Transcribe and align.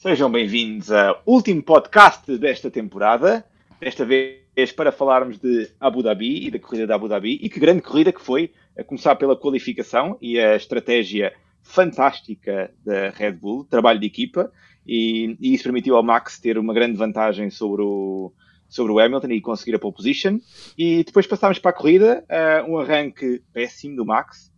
Sejam 0.00 0.30
bem-vindos 0.30 0.92
ao 0.92 1.20
último 1.26 1.60
podcast 1.60 2.38
desta 2.38 2.70
temporada. 2.70 3.44
Desta 3.80 4.04
vez 4.04 4.70
para 4.76 4.92
falarmos 4.92 5.40
de 5.40 5.72
Abu 5.80 6.04
Dhabi 6.04 6.46
e 6.46 6.52
da 6.52 6.58
corrida 6.60 6.86
de 6.86 6.92
Abu 6.92 7.08
Dhabi. 7.08 7.36
E 7.42 7.48
que 7.48 7.58
grande 7.58 7.82
corrida 7.82 8.12
que 8.12 8.20
foi, 8.20 8.52
a 8.78 8.84
começar 8.84 9.16
pela 9.16 9.34
qualificação 9.34 10.16
e 10.22 10.38
a 10.38 10.54
estratégia 10.54 11.32
fantástica 11.64 12.72
da 12.84 13.10
Red 13.10 13.32
Bull, 13.32 13.64
trabalho 13.64 13.98
de 13.98 14.06
equipa. 14.06 14.52
E, 14.86 15.36
e 15.40 15.52
isso 15.52 15.64
permitiu 15.64 15.96
ao 15.96 16.02
Max 16.04 16.38
ter 16.38 16.58
uma 16.58 16.72
grande 16.72 16.96
vantagem 16.96 17.50
sobre 17.50 17.82
o, 17.82 18.32
sobre 18.68 18.92
o 18.92 19.00
Hamilton 19.00 19.32
e 19.32 19.40
conseguir 19.40 19.74
a 19.74 19.80
pole 19.80 19.96
position. 19.96 20.38
E 20.78 21.02
depois 21.02 21.26
passámos 21.26 21.58
para 21.58 21.72
a 21.72 21.74
corrida, 21.74 22.24
uh, 22.30 22.70
um 22.70 22.78
arranque 22.78 23.42
péssimo 23.52 23.96
do 23.96 24.06
Max, 24.06 24.52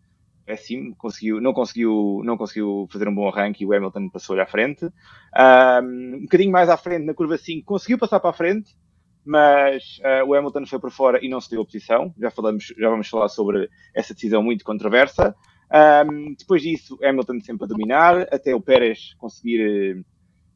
péssimo, 0.50 0.96
conseguiu, 0.96 1.40
não, 1.40 1.52
conseguiu, 1.52 2.22
não 2.24 2.36
conseguiu 2.36 2.88
fazer 2.90 3.06
um 3.08 3.14
bom 3.14 3.28
arranque 3.28 3.62
e 3.62 3.66
o 3.66 3.72
Hamilton 3.72 4.08
passou-lhe 4.08 4.42
à 4.42 4.46
frente. 4.46 4.84
Um, 4.84 6.16
um 6.16 6.22
bocadinho 6.22 6.50
mais 6.50 6.68
à 6.68 6.76
frente, 6.76 7.04
na 7.04 7.14
curva 7.14 7.38
5, 7.38 7.64
conseguiu 7.64 7.96
passar 7.96 8.18
para 8.18 8.30
a 8.30 8.32
frente, 8.32 8.76
mas 9.24 10.00
uh, 10.00 10.26
o 10.26 10.34
Hamilton 10.34 10.66
foi 10.66 10.80
para 10.80 10.90
fora 10.90 11.24
e 11.24 11.28
não 11.28 11.40
se 11.40 11.48
deu 11.48 11.62
a 11.62 11.64
posição. 11.64 12.12
Já, 12.18 12.32
falamos, 12.32 12.74
já 12.76 12.90
vamos 12.90 13.08
falar 13.08 13.28
sobre 13.28 13.68
essa 13.94 14.12
decisão 14.12 14.42
muito 14.42 14.64
controversa. 14.64 15.36
Um, 15.72 16.34
depois 16.36 16.62
disso, 16.62 16.98
Hamilton 17.00 17.40
sempre 17.40 17.64
a 17.64 17.68
dominar, 17.68 18.22
até 18.32 18.52
o 18.52 18.60
Pérez 18.60 19.14
conseguir, 19.18 20.04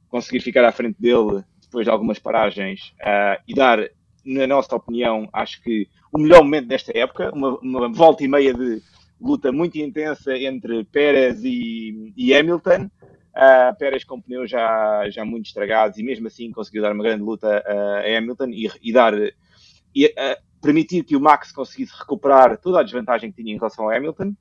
conseguir 0.08 0.40
ficar 0.40 0.64
à 0.64 0.72
frente 0.72 1.00
dele 1.00 1.44
depois 1.62 1.84
de 1.84 1.90
algumas 1.90 2.18
paragens 2.18 2.92
uh, 3.00 3.40
e 3.46 3.54
dar, 3.54 3.78
na 4.24 4.44
nossa 4.44 4.74
opinião, 4.74 5.28
acho 5.32 5.62
que 5.62 5.86
o 6.12 6.18
melhor 6.18 6.42
momento 6.42 6.66
desta 6.66 6.90
época, 6.98 7.30
uma, 7.32 7.56
uma 7.60 7.92
volta 7.92 8.24
e 8.24 8.28
meia 8.28 8.52
de 8.52 8.82
luta 9.20 9.52
muito 9.52 9.76
intensa 9.78 10.36
entre 10.36 10.84
Pérez 10.84 11.42
e, 11.44 12.12
e 12.16 12.34
Hamilton. 12.34 12.90
Uh, 13.36 13.76
Pérez 13.78 14.04
com 14.04 14.20
pneus 14.20 14.48
já, 14.48 15.08
já 15.10 15.24
muito 15.24 15.46
estragados 15.46 15.98
e 15.98 16.02
mesmo 16.04 16.28
assim 16.28 16.52
conseguiu 16.52 16.82
dar 16.82 16.92
uma 16.92 17.02
grande 17.02 17.22
luta 17.24 17.64
a 17.66 18.16
Hamilton 18.16 18.48
e, 18.50 18.70
e 18.80 18.92
dar 18.92 19.12
e, 19.14 20.06
uh, 20.06 20.42
permitir 20.62 21.02
que 21.02 21.16
o 21.16 21.20
Max 21.20 21.50
conseguisse 21.50 21.92
recuperar 21.98 22.56
toda 22.58 22.80
a 22.80 22.82
desvantagem 22.82 23.30
que 23.32 23.42
tinha 23.42 23.54
em 23.54 23.58
relação 23.58 23.84
ao 23.84 23.90
Hamilton. 23.90 24.34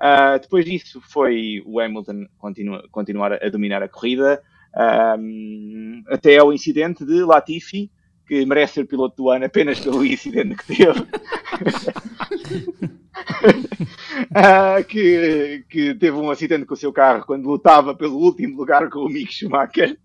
Uh, 0.00 0.38
depois 0.40 0.64
disso 0.64 1.00
foi 1.00 1.62
o 1.66 1.80
Hamilton 1.80 2.26
continua, 2.38 2.86
continuar 2.90 3.32
a 3.32 3.48
dominar 3.48 3.82
a 3.82 3.88
corrida 3.88 4.42
um, 5.18 6.02
até 6.08 6.36
ao 6.38 6.52
incidente 6.52 7.04
de 7.04 7.24
Latifi 7.24 7.90
que 8.26 8.44
merece 8.44 8.74
ser 8.74 8.86
piloto 8.86 9.16
do 9.16 9.30
ano 9.30 9.44
apenas 9.44 9.80
pelo 9.80 10.04
incidente 10.04 10.56
que 10.56 10.66
teve. 10.66 11.00
uh, 14.30 14.84
que, 14.88 15.64
que, 15.68 15.94
teve 15.94 16.16
um 16.16 16.30
acidente 16.30 16.66
com 16.66 16.74
o 16.74 16.76
seu 16.76 16.92
carro 16.92 17.24
quando 17.26 17.48
lutava 17.48 17.94
pelo 17.94 18.16
último 18.16 18.56
lugar 18.56 18.88
com 18.88 19.00
o 19.00 19.08
Mick 19.08 19.32
Schumacher. 19.32 19.98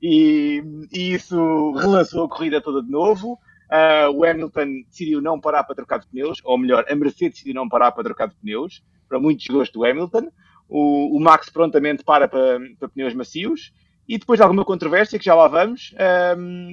E, 0.00 0.62
e 0.92 1.12
isso 1.12 1.72
relançou 1.72 2.24
a 2.24 2.28
corrida 2.28 2.60
toda 2.60 2.82
de 2.82 2.90
novo. 2.90 3.38
Uh, 3.70 4.10
o 4.14 4.24
Hamilton 4.24 4.82
decidiu 4.88 5.20
não 5.20 5.40
parar 5.40 5.62
para 5.62 5.76
trocar 5.76 6.00
de 6.00 6.06
pneus, 6.08 6.40
ou 6.42 6.58
melhor, 6.58 6.84
a 6.88 6.94
Mercedes 6.96 7.34
decidiu 7.34 7.54
não 7.54 7.68
parar 7.68 7.92
para 7.92 8.02
trocar 8.02 8.28
de 8.28 8.34
pneus, 8.34 8.82
para 9.08 9.20
muito 9.20 9.40
desgosto 9.40 9.78
do 9.78 9.84
Hamilton. 9.84 10.28
O, 10.68 11.16
o 11.16 11.20
Max 11.20 11.50
prontamente 11.50 12.02
para, 12.02 12.26
para 12.26 12.58
para, 12.78 12.88
pneus 12.88 13.14
macios. 13.14 13.72
E 14.08 14.18
depois 14.18 14.38
de 14.38 14.42
alguma 14.42 14.64
controvérsia, 14.64 15.18
que 15.18 15.24
já 15.24 15.34
lá 15.34 15.46
vamos, 15.46 15.94
um, 16.36 16.72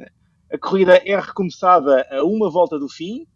a 0.51 0.57
corrida 0.57 1.01
é 1.05 1.19
recomeçada 1.19 2.07
a 2.09 2.23
uma 2.23 2.49
volta 2.49 2.79
do 2.79 2.89
fim, 2.89 3.27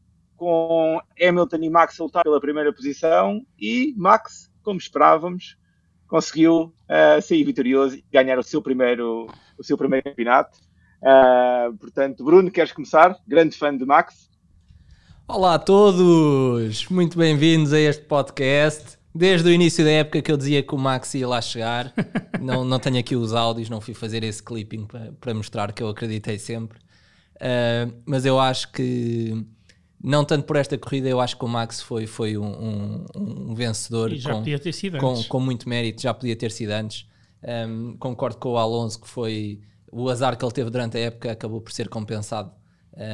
com 0.41 0.99
Hamilton 1.21 1.57
e 1.57 1.69
Max 1.69 2.01
a 2.01 2.03
lutar 2.03 2.23
pela 2.23 2.41
primeira 2.41 2.73
posição 2.73 3.45
e 3.59 3.93
Max, 3.95 4.49
como 4.63 4.79
esperávamos, 4.79 5.55
conseguiu 6.07 6.73
uh, 6.89 7.21
sair 7.21 7.43
vitorioso 7.43 7.97
e 7.97 8.03
ganhar 8.11 8.39
o 8.39 8.43
seu 8.43 8.59
primeiro, 8.59 9.27
o 9.55 9.63
seu 9.63 9.77
primeiro 9.77 10.03
campeonato. 10.03 10.57
Uh, 10.99 11.77
portanto, 11.77 12.23
Bruno, 12.23 12.49
queres 12.49 12.71
começar? 12.71 13.15
Grande 13.27 13.55
fã 13.55 13.77
de 13.77 13.85
Max. 13.85 14.31
Olá 15.27 15.53
a 15.53 15.59
todos, 15.59 16.87
muito 16.87 17.19
bem-vindos 17.19 17.71
a 17.71 17.79
este 17.79 18.05
podcast. 18.05 18.97
Desde 19.13 19.47
o 19.47 19.51
início 19.51 19.85
da 19.85 19.91
época 19.91 20.23
que 20.23 20.31
eu 20.31 20.37
dizia 20.37 20.63
que 20.63 20.73
o 20.73 20.77
Max 20.79 21.13
ia 21.13 21.27
lá 21.27 21.39
chegar, 21.39 21.93
não, 22.41 22.65
não 22.65 22.79
tenho 22.79 22.97
aqui 22.97 23.15
os 23.15 23.35
áudios, 23.35 23.69
não 23.69 23.79
fui 23.79 23.93
fazer 23.93 24.23
esse 24.23 24.41
clipping 24.41 24.87
para, 24.87 25.13
para 25.21 25.35
mostrar 25.35 25.71
que 25.71 25.83
eu 25.83 25.89
acreditei 25.89 26.39
sempre. 26.39 26.79
Uh, 27.35 27.93
mas 28.07 28.25
eu 28.25 28.39
acho 28.39 28.71
que, 28.71 29.45
não 30.03 30.25
tanto 30.25 30.45
por 30.45 30.55
esta 30.55 30.77
corrida, 30.77 31.07
eu 31.07 31.19
acho 31.19 31.37
que 31.37 31.45
o 31.45 31.47
Max 31.47 31.81
foi, 31.81 32.07
foi 32.07 32.37
um, 32.37 32.45
um, 32.45 33.05
um 33.15 33.55
vencedor 33.55 34.09
com, 34.99 35.13
com, 35.15 35.23
com, 35.23 35.39
muito 35.39 35.67
mérito, 35.67 36.01
já 36.01 36.13
podia 36.13 36.35
ter 36.35 36.51
sido 36.51 36.71
antes. 36.71 37.07
Um, 37.43 37.95
concordo 37.97 38.37
com 38.37 38.49
o 38.49 38.57
Alonso 38.57 39.01
que 39.01 39.07
foi 39.07 39.61
o 39.91 40.09
azar 40.09 40.37
que 40.37 40.45
ele 40.45 40.51
teve 40.51 40.69
durante 40.69 40.97
a 40.97 41.01
época 41.01 41.31
acabou 41.31 41.59
por 41.59 41.71
ser 41.71 41.89
compensado 41.89 42.51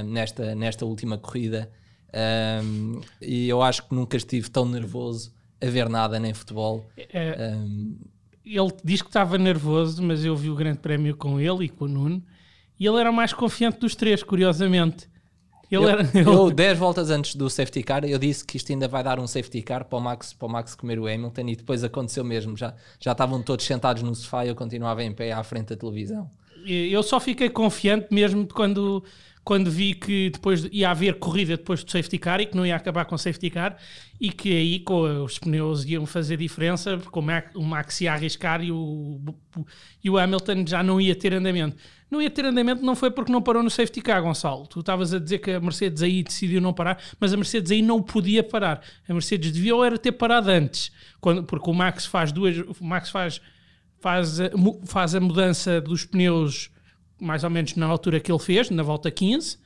nesta, 0.05 0.53
nesta 0.53 0.85
última 0.85 1.17
corrida. 1.17 1.71
e 3.21 3.47
eu 3.47 3.61
acho 3.61 3.87
que 3.87 3.95
nunca 3.95 4.17
estive 4.17 4.49
tão 4.49 4.65
nervoso 4.65 5.33
a 5.61 5.65
ver 5.65 5.89
nada 5.89 6.19
nem 6.19 6.33
futebol. 6.33 6.85
É, 6.97 7.53
ele 8.45 8.71
diz 8.83 9.01
que 9.01 9.09
estava 9.09 9.37
nervoso, 9.37 10.01
mas 10.03 10.23
eu 10.23 10.35
vi 10.35 10.49
o 10.49 10.55
Grande 10.55 10.79
Prémio 10.79 11.15
com 11.15 11.39
ele 11.39 11.65
e 11.65 11.69
com 11.69 11.85
o 11.85 11.87
Nuno 11.87 12.23
e 12.79 12.85
ele 12.85 12.99
era 12.99 13.09
o 13.09 13.13
mais 13.13 13.33
confiante 13.33 13.79
dos 13.79 13.95
três, 13.95 14.23
curiosamente. 14.23 15.09
Ele 15.69 15.83
eu, 15.83 15.89
era, 15.89 16.09
eu, 16.15 16.49
10 16.51 16.77
voltas 16.77 17.09
antes 17.09 17.35
do 17.35 17.49
safety 17.49 17.83
car, 17.83 18.05
eu 18.05 18.17
disse 18.17 18.45
que 18.45 18.57
isto 18.57 18.71
ainda 18.71 18.87
vai 18.87 19.03
dar 19.03 19.19
um 19.19 19.27
safety 19.27 19.61
car 19.61 19.85
para 19.85 19.97
o 19.97 20.01
Max, 20.01 20.33
para 20.33 20.45
o 20.45 20.49
Max 20.49 20.75
comer 20.75 20.99
o 20.99 21.07
Hamilton 21.07 21.49
e 21.49 21.55
depois 21.55 21.83
aconteceu 21.83 22.23
mesmo. 22.23 22.55
Já, 22.55 22.73
já 22.99 23.11
estavam 23.11 23.41
todos 23.41 23.65
sentados 23.65 24.01
no 24.01 24.15
sofá 24.15 24.45
e 24.45 24.49
eu 24.49 24.55
continuava 24.55 25.03
em 25.03 25.11
pé 25.11 25.31
à 25.31 25.43
frente 25.43 25.69
da 25.69 25.75
televisão. 25.75 26.29
Eu 26.65 27.03
só 27.03 27.19
fiquei 27.19 27.49
confiante 27.49 28.07
mesmo 28.11 28.45
quando, 28.45 29.03
quando 29.43 29.71
vi 29.71 29.93
que 29.93 30.29
depois 30.29 30.67
ia 30.71 30.89
haver 30.89 31.15
corrida 31.15 31.55
depois 31.55 31.81
do 31.81 31.89
safety 31.89 32.17
car 32.17 32.41
e 32.41 32.45
que 32.45 32.57
não 32.57 32.65
ia 32.65 32.75
acabar 32.75 33.05
com 33.05 33.15
o 33.15 33.17
safety 33.17 33.49
car 33.49 33.77
e 34.19 34.29
que 34.29 34.51
aí 34.51 34.79
com 34.79 35.23
os 35.23 35.39
pneus 35.39 35.85
iam 35.85 36.05
fazer 36.05 36.35
diferença, 36.37 36.97
porque 36.97 37.19
o 37.55 37.63
Max 37.63 38.01
ia 38.01 38.11
arriscar 38.11 38.61
e 38.61 38.71
o, 38.71 39.21
e 40.03 40.09
o 40.09 40.17
Hamilton 40.17 40.65
já 40.67 40.83
não 40.83 40.99
ia 40.99 41.15
ter 41.15 41.33
andamento 41.33 41.77
não 42.09 42.21
ia 42.21 42.29
ter 42.29 42.45
andamento, 42.45 42.83
não 42.83 42.95
foi 42.95 43.11
porque 43.11 43.31
não 43.31 43.41
parou 43.41 43.61
no 43.61 43.69
safety 43.69 44.01
car, 44.01 44.21
Gonçalo. 44.21 44.65
Tu 44.67 44.79
estavas 44.79 45.13
a 45.13 45.19
dizer 45.19 45.39
que 45.39 45.51
a 45.51 45.59
Mercedes 45.59 46.01
aí 46.01 46.23
decidiu 46.23 46.61
não 46.61 46.73
parar, 46.73 47.01
mas 47.19 47.33
a 47.33 47.37
Mercedes 47.37 47.71
aí 47.71 47.81
não 47.81 48.01
podia 48.01 48.43
parar. 48.43 48.81
A 49.07 49.13
Mercedes 49.13 49.51
devia 49.51 49.75
ou 49.75 49.83
era 49.83 49.97
ter 49.97 50.13
parado 50.13 50.49
antes, 50.49 50.91
quando, 51.19 51.43
porque 51.43 51.69
o 51.69 51.73
Max 51.73 52.05
faz 52.05 52.31
duas, 52.31 52.57
o 52.57 52.83
Max 52.83 53.09
faz, 53.09 53.41
faz, 53.99 54.37
faz 54.85 55.15
a 55.15 55.19
mudança 55.19 55.81
dos 55.81 56.05
pneus 56.05 56.71
mais 57.19 57.43
ou 57.43 57.49
menos 57.49 57.75
na 57.75 57.87
altura 57.87 58.19
que 58.19 58.31
ele 58.31 58.39
fez, 58.39 58.69
na 58.69 58.83
volta 58.83 59.09
15. 59.09 59.57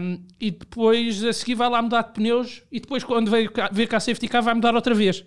Um, 0.00 0.22
e 0.38 0.50
depois 0.50 1.24
a 1.24 1.32
seguir 1.32 1.54
vai 1.54 1.70
lá 1.70 1.80
mudar 1.80 2.02
de 2.02 2.12
pneus 2.12 2.62
e 2.70 2.80
depois 2.80 3.02
quando 3.02 3.30
cá, 3.50 3.70
ver 3.72 3.86
cá 3.86 3.96
a 3.96 4.00
safety 4.00 4.28
car 4.28 4.42
vai 4.42 4.52
mudar 4.52 4.74
outra 4.74 4.94
vez 4.94 5.24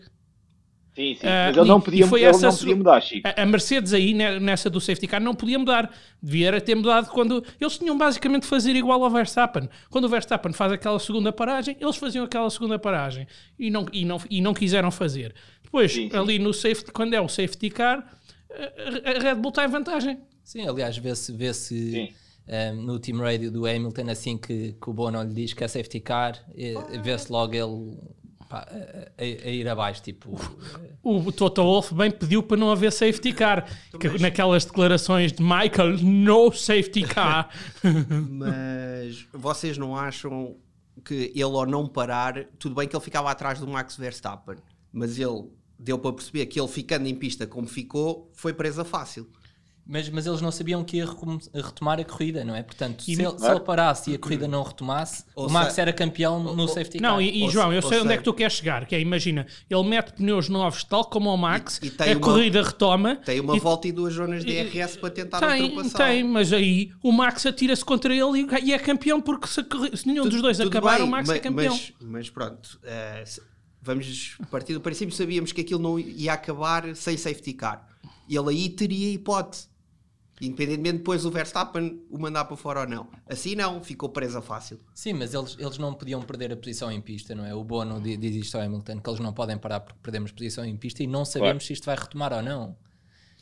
Sim, 0.97 1.13
sim. 1.13 1.28
Ah, 1.28 1.46
mas 1.50 1.58
ele 1.58 1.68
não 1.68 1.80
podia, 1.80 2.08
foi 2.08 2.22
ele 2.22 2.30
essa, 2.31 2.47
não 2.47 2.58
podia 2.58 2.75
mudar, 2.75 3.00
Chico. 3.02 3.30
A 3.38 3.46
Mercedes 3.46 3.94
aí, 3.94 4.16
nessa 4.16 4.68
do 4.68 4.81
safety 4.81 5.06
car, 5.06 5.22
não 5.22 5.35
podia 5.35 5.59
mudar. 5.59 5.94
Devia 6.19 6.59
ter 6.59 6.74
mudado 6.74 7.12
quando... 7.12 7.46
Eles 7.62 7.78
tinham 7.78 7.96
basicamente 7.96 8.41
de 8.41 8.47
fazer 8.47 8.75
igual 8.75 9.03
ao 9.03 9.12
Verstappen. 9.12 9.69
Quando 9.91 10.06
o 10.06 10.09
Verstappen 10.09 10.52
faz 10.53 10.72
aquela 10.72 10.97
segunda 10.97 11.31
paragem, 11.31 11.78
eles 11.80 11.97
faziam 11.97 12.25
aquela 12.25 12.50
segunda 12.50 12.80
paragem. 12.80 13.28
E 13.59 13.69
não, 13.69 13.86
e 13.94 14.06
não, 14.06 14.19
e 14.28 14.41
não 14.41 14.56
quiseram 14.56 14.90
fazer. 14.90 15.36
Depois, 15.62 15.94
sim, 15.94 16.09
sim. 16.09 16.18
ali 16.18 16.40
no 16.40 16.52
safety, 16.52 16.91
quando 16.91 17.13
é 17.13 17.22
o 17.22 17.30
safety 17.30 17.69
car, 17.69 18.03
a 19.06 19.22
Red 19.22 19.36
Bull 19.36 19.50
está 19.50 19.66
em 19.66 19.69
vantagem. 19.69 20.18
Sim, 20.44 20.68
aliás, 20.68 20.97
vê-se... 20.97 21.31
Vê 21.31 21.53
-se, 21.53 22.12
um, 22.74 22.81
no 22.81 22.97
team 22.97 23.19
radio 23.19 23.52
do 23.52 23.68
Hamilton, 23.68 24.09
assim 24.09 24.36
que, 24.36 24.74
que 24.81 24.90
o 24.90 24.94
Bono 24.94 25.22
lhe 25.22 25.34
diz 25.34 25.53
que 25.53 25.63
é 25.63 25.68
safety 25.68 26.00
car, 26.00 26.44
vê-se 27.03 27.31
logo 27.31 27.53
ele 27.53 28.00
pá, 28.47 28.68
a, 29.18 29.22
a, 29.22 29.25
ir 29.25 29.68
abaixo. 29.68 30.02
Tipo, 30.02 30.40
o, 31.03 31.18
o 31.18 31.31
Toto 31.31 31.62
Wolff 31.63 31.94
bem 31.94 32.12
pediu 32.12 32.41
para 32.41 32.58
não 32.58 32.72
haver 32.72 32.91
safety 32.91 33.34
car. 33.34 33.68
que, 34.00 34.19
naquelas 34.19 34.66
declarações 34.66 35.31
de 35.31 35.41
Michael, 35.41 35.97
no 36.02 36.51
safety 36.51 37.04
car. 37.04 37.50
Mas 38.30 39.25
vocês 39.33 39.77
não 39.77 39.95
acham 39.95 40.56
que 41.04 41.31
ele 41.33 41.44
ao 41.44 41.66
não 41.66 41.88
parar, 41.88 42.45
tudo 42.60 42.75
bem 42.75 42.88
que 42.88 42.95
ele 42.95 43.04
ficava 43.04 43.30
atrás 43.31 43.60
do 43.60 43.68
Max 43.68 43.95
Verstappen, 43.95 44.57
mas 44.92 45.19
ele 45.19 45.45
deu 45.80 45.98
para 46.00 46.12
perceber 46.12 46.45
que 46.48 46.60
ele 46.60 46.68
ficando 46.68 47.07
em 47.07 47.16
pista 47.16 47.45
como 47.45 47.68
ficou, 47.68 48.30
foi 48.33 48.51
presa 48.54 48.83
fácil. 48.83 49.30
Mas, 49.89 50.10
mas 50.10 50.28
eles 50.28 50.42
não 50.42 50.51
sabiam 50.51 50.84
que 50.84 50.98
ia 50.98 51.06
retomar 51.54 51.98
a 51.98 52.04
corrida, 52.04 52.44
não 52.44 52.54
é? 52.54 52.62
Portanto, 52.62 53.04
se, 53.04 53.13
ele, 53.13 53.39
se 53.39 53.50
ele 53.50 53.60
parasse 53.62 54.12
e 54.12 54.16
a 54.16 54.19
corrida 54.19 54.45
não 54.45 54.62
retomasse, 54.62 55.24
ou 55.34 55.48
o 55.48 55.51
Max 55.51 55.74
se... 55.74 55.81
era 55.81 55.94
campeão 55.94 56.44
no 56.44 56.63
ou, 56.63 56.68
safety 56.68 57.00
car. 57.00 57.12
Não, 57.12 57.22
e, 57.22 57.45
e 57.45 57.50
João, 57.50 57.72
eu 57.72 57.81
sei 57.81 58.01
onde 58.01 58.12
é 58.12 58.18
que 58.18 58.24
tu 58.24 58.34
queres 58.34 58.54
chegar, 58.54 58.86
que 58.86 58.94
é, 58.94 59.00
imagina, 59.00 59.48
ele 59.69 59.84
mete 59.84 60.12
pneus 60.12 60.50
novos 60.50 60.84
tal 60.84 61.06
como 61.06 61.34
o 61.34 61.38
Max, 61.38 61.80
e, 61.81 61.88
e 61.88 62.10
a 62.10 62.18
uma, 62.18 62.19
corrida 62.19 62.62
retoma. 62.62 63.16
Tem 63.16 63.39
uma 63.39 63.57
volta 63.57 63.88
e 63.88 63.94
duas 63.94 64.13
zonas 64.13 64.44
de 64.44 64.63
DRS 64.63 64.98
para 64.98 65.10
tentar 65.10 65.39
tem, 65.39 65.63
ultrapassar. 65.63 65.98
Tem, 65.98 66.24
mas 66.24 66.51
aí 66.51 66.92
o 67.01 67.13
Max 67.13 67.45
atira-se 67.45 67.86
contra 67.86 68.13
ele 68.13 68.45
e, 68.63 68.74
é 68.74 68.80
campeão 68.80 69.22
porque 69.22 69.48
se, 69.48 69.66
se 69.95 70.06
nenhum 70.06 70.24
tudo, 70.24 70.33
dos 70.33 70.42
dois 70.42 70.60
acabar, 70.60 70.98
bem, 70.98 71.06
o 71.06 71.10
Max 71.10 71.30
é 71.30 71.31
mas, 71.31 71.38
é 71.38 71.40
campeão. 71.40 71.74
Mas, 71.74 71.94
mas 72.01 72.30
pronto, 72.30 72.78
uh, 72.83 73.42
vamos 73.81 74.36
partir 74.51 74.74
do 74.74 74.81
princípio, 74.81 75.16
sabíamos 75.16 75.54
que 75.54 75.62
aquilo 75.62 75.81
não 75.81 75.98
ia 75.98 76.33
acabar 76.33 76.94
sem 76.94 77.16
safety 77.16 77.54
car. 77.54 77.88
Ele 78.30 78.50
aí 78.50 78.68
teria 78.68 79.13
hipótese 79.13 79.69
Independentemente 80.42 80.98
depois 81.00 81.25
o 81.25 81.31
Verstappen 81.31 82.01
o 82.10 82.19
mandar 82.19 82.45
para 82.45 82.56
fora 82.56 82.81
ou 82.81 82.88
não. 82.88 83.07
Assim 83.28 83.56
não, 83.56 83.81
ficou 83.81 84.10
presa 84.10 84.42
fácil. 84.42 84.80
Sim, 84.94 85.13
mas 85.13 85.34
eles, 85.34 85.56
eles 85.57 85.78
não 85.78 85.94
podiam 85.94 86.22
perder 86.22 86.51
a 86.54 86.57
posição 86.57 86.92
em 86.92 87.01
pista, 87.01 87.34
não 87.34 87.45
é? 87.45 87.54
O 87.54 87.63
Bono 87.63 88.00
diz 88.00 88.36
isto 88.36 88.56
ao 88.56 88.63
Hamilton, 88.63 89.00
que 89.00 89.10
eles 89.10 89.19
não 89.19 89.34
podem 89.34 89.57
parar 89.57 89.80
porque 89.80 90.00
perdemos 90.01 90.31
posição 90.31 90.63
em 90.63 90.78
pista 90.78 91.01
e 91.04 91.07
não 91.07 91.25
sabemos 91.25 91.63
claro. 91.63 91.66
se 91.66 91.74
isto 91.74 91.86
vai 91.86 91.95
retomar 91.95 92.34
ou 92.34 92.44
não. 92.44 92.75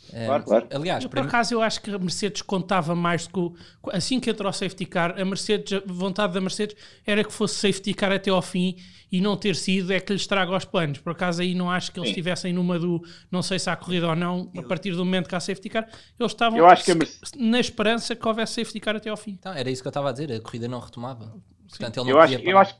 Claro, 0.09 0.43
claro. 0.43 0.67
Aliás, 0.71 1.03
eu, 1.03 1.09
por 1.09 1.19
acaso 1.19 1.53
eu 1.53 1.61
acho 1.61 1.81
que 1.81 1.91
a 1.91 1.97
Mercedes 1.97 2.41
contava 2.41 2.95
mais 2.95 3.27
com 3.27 3.53
assim 3.91 4.19
que 4.19 4.29
entrou 4.29 4.49
o 4.49 4.53
safety 4.53 4.85
car, 4.85 5.19
a 5.19 5.25
Mercedes, 5.25 5.73
a 5.73 5.81
vontade 5.85 6.33
da 6.33 6.41
Mercedes 6.41 6.75
era 7.05 7.23
que 7.23 7.33
fosse 7.33 7.55
safety 7.55 7.93
car 7.93 8.11
até 8.11 8.29
ao 8.29 8.41
fim 8.41 8.75
e 9.11 9.21
não 9.21 9.37
ter 9.37 9.55
sido 9.55 9.93
é 9.93 9.99
que 9.99 10.11
lhes 10.11 10.21
estraga 10.21 10.55
os 10.55 10.65
planos. 10.65 10.99
Por 10.99 11.11
acaso 11.11 11.41
aí 11.41 11.55
não 11.55 11.69
acho 11.69 11.91
que 11.91 11.99
eles 11.99 12.09
estivessem 12.09 12.53
numa 12.53 12.77
do 12.77 13.01
não 13.31 13.41
sei 13.41 13.59
se 13.59 13.69
há 13.69 13.75
corrida 13.75 14.07
ou 14.09 14.15
não, 14.15 14.51
a 14.57 14.63
partir 14.63 14.91
do 14.91 15.05
momento 15.05 15.27
que 15.27 15.35
há 15.35 15.39
safety 15.39 15.69
car, 15.69 15.87
eles 16.19 16.31
estavam 16.31 16.59
na 17.37 17.59
esperança 17.59 18.15
que 18.15 18.27
houvesse 18.27 18.53
safety 18.53 18.79
car 18.79 18.95
até 18.95 19.09
ao 19.09 19.17
fim. 19.17 19.31
Então, 19.39 19.53
era 19.53 19.69
isso 19.69 19.81
que 19.81 19.87
eu 19.87 19.91
estava 19.91 20.09
a 20.09 20.11
dizer, 20.11 20.31
a 20.31 20.39
corrida 20.39 20.67
não 20.67 20.79
retomava. 20.79 21.33
Portanto, 21.69 21.97
ele 21.97 22.11
não 22.11 22.17
eu 22.17 22.19
acho, 22.19 22.33
eu 22.35 22.57
acho 22.57 22.75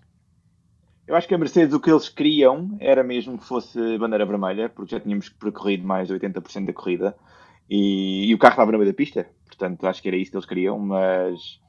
eu 1.08 1.16
acho 1.16 1.28
que 1.28 1.36
a 1.36 1.38
Mercedes 1.38 1.74
o 1.74 1.80
que 1.80 1.90
eles 1.90 2.10
queriam 2.10 2.76
era 2.80 3.04
mesmo 3.04 3.38
que 3.38 3.46
fosse 3.46 3.98
bandeira 3.98 4.26
vermelha, 4.26 4.70
porque 4.70 4.96
já 4.96 5.00
tínhamos 5.00 5.30
percorrido 5.30 5.86
mais 5.86 6.08
de 6.08 6.16
80% 6.16 6.66
da 6.66 6.74
corrida 6.74 7.16
e, 7.70 8.30
e, 8.30 8.34
o 8.34 8.38
carro 8.38 8.54
estava 8.54 8.72
no 8.72 8.78
meio 8.78 8.92
da 8.92 8.96
pista, 8.96 9.28
portanto 9.46 9.86
acho 9.86 10.02
que 10.02 10.08
era 10.08 10.18
isso 10.18 10.32
que 10.32 10.38
eles 10.38 10.46
queriam, 10.46 10.80
mas 10.80 11.60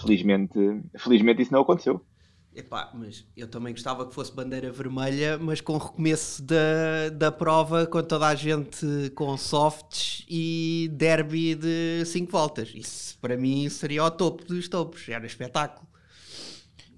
felizmente, 0.00 0.82
felizmente 0.96 1.42
isso 1.42 1.52
não 1.52 1.60
aconteceu. 1.60 2.04
Epá, 2.52 2.90
mas 2.92 3.24
eu 3.36 3.46
também 3.46 3.72
gostava 3.72 4.04
que 4.06 4.12
fosse 4.12 4.34
bandeira 4.34 4.72
vermelha, 4.72 5.38
mas 5.38 5.60
com 5.60 5.78
recomeço 5.78 6.42
da, 6.42 7.08
da 7.12 7.30
prova, 7.30 7.86
com 7.86 8.02
toda 8.02 8.26
a 8.26 8.34
gente 8.34 9.10
com 9.14 9.36
softs 9.36 10.26
e 10.28 10.90
derby 10.92 11.54
de 11.54 12.04
5 12.04 12.30
voltas. 12.30 12.72
Isso 12.74 13.16
para 13.20 13.36
mim 13.36 13.68
seria 13.68 14.04
o 14.04 14.10
topo 14.10 14.44
dos 14.44 14.68
topos, 14.68 15.08
era 15.08 15.24
espetáculo. 15.24 15.86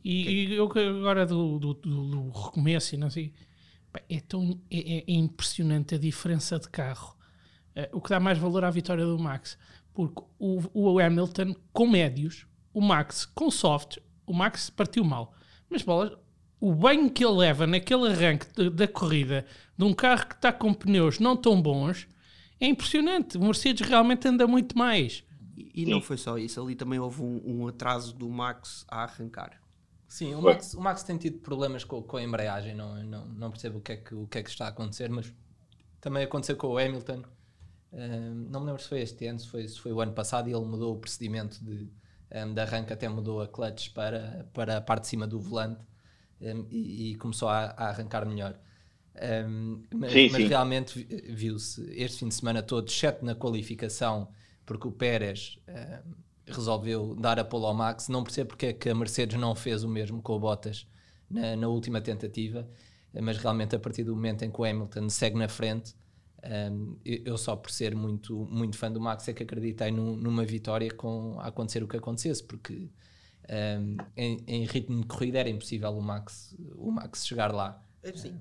E, 0.05 0.47
e 0.47 0.55
eu 0.55 0.65
agora 0.65 1.25
do, 1.25 1.59
do, 1.59 1.75
do, 1.75 2.05
do, 2.09 2.31
recomeço 2.31 2.95
e 2.95 2.99
não 2.99 3.11
sei, 3.11 3.33
é, 4.09 4.21
tão, 4.21 4.61
é, 4.71 4.99
é, 4.99 5.05
impressionante 5.13 5.95
a 5.95 5.99
diferença 5.99 6.59
de 6.59 6.69
carro. 6.69 7.17
Uh, 7.77 7.97
o 7.97 8.01
que 8.01 8.11
dá 8.11 8.21
mais 8.21 8.37
valor 8.39 8.65
à 8.65 8.71
vitória 8.71 9.05
do 9.05 9.19
Max. 9.19 9.57
Porque 9.95 10.23
o, 10.39 10.63
o 10.73 10.99
Hamilton 10.99 11.55
com 11.73 11.87
médios, 11.87 12.47
o 12.73 12.81
Max 12.81 13.25
com 13.27 13.51
soft, 13.51 13.99
o 14.27 14.33
Max 14.33 14.71
partiu 14.71 15.05
mal. 15.05 15.35
Mas 15.71 15.83
bolas, 15.83 16.13
o 16.61 16.75
banho 16.75 17.11
que 17.11 17.25
ele 17.25 17.35
leva 17.35 17.67
naquele 17.67 18.09
arranque 18.09 18.47
de, 18.55 18.71
da 18.71 18.89
corrida 18.89 19.47
de 19.77 19.85
um 19.85 19.93
carro 19.93 20.27
que 20.27 20.35
está 20.35 20.53
com 20.53 20.73
pneus 20.73 21.19
não 21.19 21.37
tão 21.37 21.61
bons 21.61 22.09
é 22.61 22.67
impressionante. 22.67 23.37
O 23.37 23.43
Mercedes 23.43 23.87
realmente 23.87 24.29
anda 24.29 24.47
muito 24.47 24.77
mais. 24.77 25.25
E, 25.57 25.83
e 25.83 25.87
não 25.87 26.01
foi 26.01 26.17
só 26.17 26.39
isso, 26.39 26.61
ali 26.61 26.75
também 26.75 26.99
houve 26.99 27.21
um, 27.23 27.43
um 27.45 27.69
atraso 27.69 28.15
do 28.15 28.29
Max 28.29 28.85
a 28.89 29.03
arrancar. 29.03 29.62
Sim, 30.13 30.35
o 30.35 30.43
Max, 30.43 30.75
o 30.75 30.81
Max 30.83 31.03
tem 31.03 31.17
tido 31.17 31.39
problemas 31.39 31.85
com, 31.85 32.03
com 32.03 32.19
a 32.19 32.23
embreagem, 32.23 32.75
não, 32.75 33.03
não, 33.03 33.25
não 33.29 33.51
percebo 33.51 33.79
o 33.79 33.81
que, 33.81 33.93
é 33.93 33.97
que, 33.97 34.15
o 34.15 34.27
que 34.27 34.37
é 34.37 34.43
que 34.43 34.51
está 34.51 34.67
a 34.67 34.69
acontecer, 34.69 35.09
mas 35.09 35.33
também 36.03 36.23
aconteceu 36.23 36.55
com 36.55 36.67
o 36.67 36.77
Hamilton. 36.77 37.23
Uh, 37.91 38.35
não 38.51 38.61
me 38.61 38.67
lembro 38.67 38.83
se 38.83 38.91
foi 38.91 39.01
este 39.01 39.27
ano, 39.27 39.41
se 39.41 39.49
foi, 39.49 39.67
se 39.67 39.81
foi 39.81 39.91
o 39.91 40.03
ano 40.03 40.13
passado, 40.13 40.51
e 40.51 40.53
ele 40.53 40.67
mudou 40.67 40.95
o 40.95 40.99
procedimento 40.99 41.65
de, 41.65 41.91
um, 42.31 42.53
de 42.53 42.61
arranque, 42.61 42.93
até 42.93 43.09
mudou 43.09 43.41
a 43.41 43.49
clutch 43.49 43.89
para, 43.95 44.47
para 44.53 44.77
a 44.77 44.81
parte 44.83 45.05
de 45.05 45.09
cima 45.09 45.27
do 45.27 45.41
volante 45.41 45.81
um, 46.43 46.67
e, 46.71 47.13
e, 47.13 47.15
começou 47.15 47.49
a, 47.49 47.71
a 47.71 47.89
arrancar 47.89 48.27
melhor. 48.27 48.61
Um, 49.49 49.83
mas, 49.95 50.13
sim, 50.13 50.29
mas 50.31 50.43
sim. 50.43 50.49
realmente 50.49 51.05
viu-se 51.31 51.91
este 51.91 52.19
fim 52.19 52.29
de 52.29 52.35
semana 52.35 52.63
todo, 52.63 52.87
exceto 52.87 53.25
na 53.25 53.35
qualificação, 53.35 54.29
porque 54.67 54.87
o 54.87 54.93
Pérez 54.93 55.59
resolveu 56.47 57.15
dar 57.15 57.39
a 57.39 57.45
polo 57.45 57.67
ao 57.67 57.75
Max. 57.75 58.09
Não 58.09 58.23
percebo 58.23 58.49
porque 58.49 58.67
é 58.67 58.73
que 58.73 58.89
a 58.89 58.95
Mercedes 58.95 59.39
não 59.39 59.55
fez 59.55 59.85
o 59.85 59.89
mesmo 59.89 60.23
com 60.23 60.35
o 60.35 60.41
Bottas 60.41 60.87
na, 61.31 61.57
na, 61.57 61.69
última 61.69 62.01
tentativa, 62.01 62.69
mas 63.21 63.39
realmente 63.39 63.75
a 63.77 63.79
partir 63.79 64.05
do 64.05 64.15
momento 64.15 64.43
em 64.45 64.51
que 64.51 64.61
o 64.61 64.65
Hamilton 64.65 65.09
segue 65.09 65.39
na 65.39 65.49
frente, 65.49 65.95
um, 66.45 66.97
eu 67.05 67.39
só 67.39 67.55
por 67.55 67.71
ser 67.71 67.95
muito, 67.95 68.47
muito 68.51 68.77
fã 68.77 68.91
do 68.91 69.01
Max 69.01 69.29
é 69.29 69.33
que 69.33 69.43
acreditei 69.43 69.91
num, 69.93 70.17
numa 70.17 70.45
vitória 70.45 70.91
com 70.91 71.39
a 71.39 71.47
acontecer 71.47 71.83
o 71.83 71.89
que 71.89 71.97
acontecesse, 71.97 72.43
porque 72.43 72.91
um, 73.49 73.97
em, 74.17 74.43
em, 74.47 74.65
ritmo 74.67 75.01
de 75.01 75.07
corrida 75.07 75.39
era 75.39 75.49
impossível 75.49 75.91
o 75.91 76.03
Max, 76.03 76.57
o 76.75 76.91
Max 76.91 77.27
chegar 77.27 77.55
lá. 77.55 77.81
É, 78.03 78.13
sim, 78.13 78.35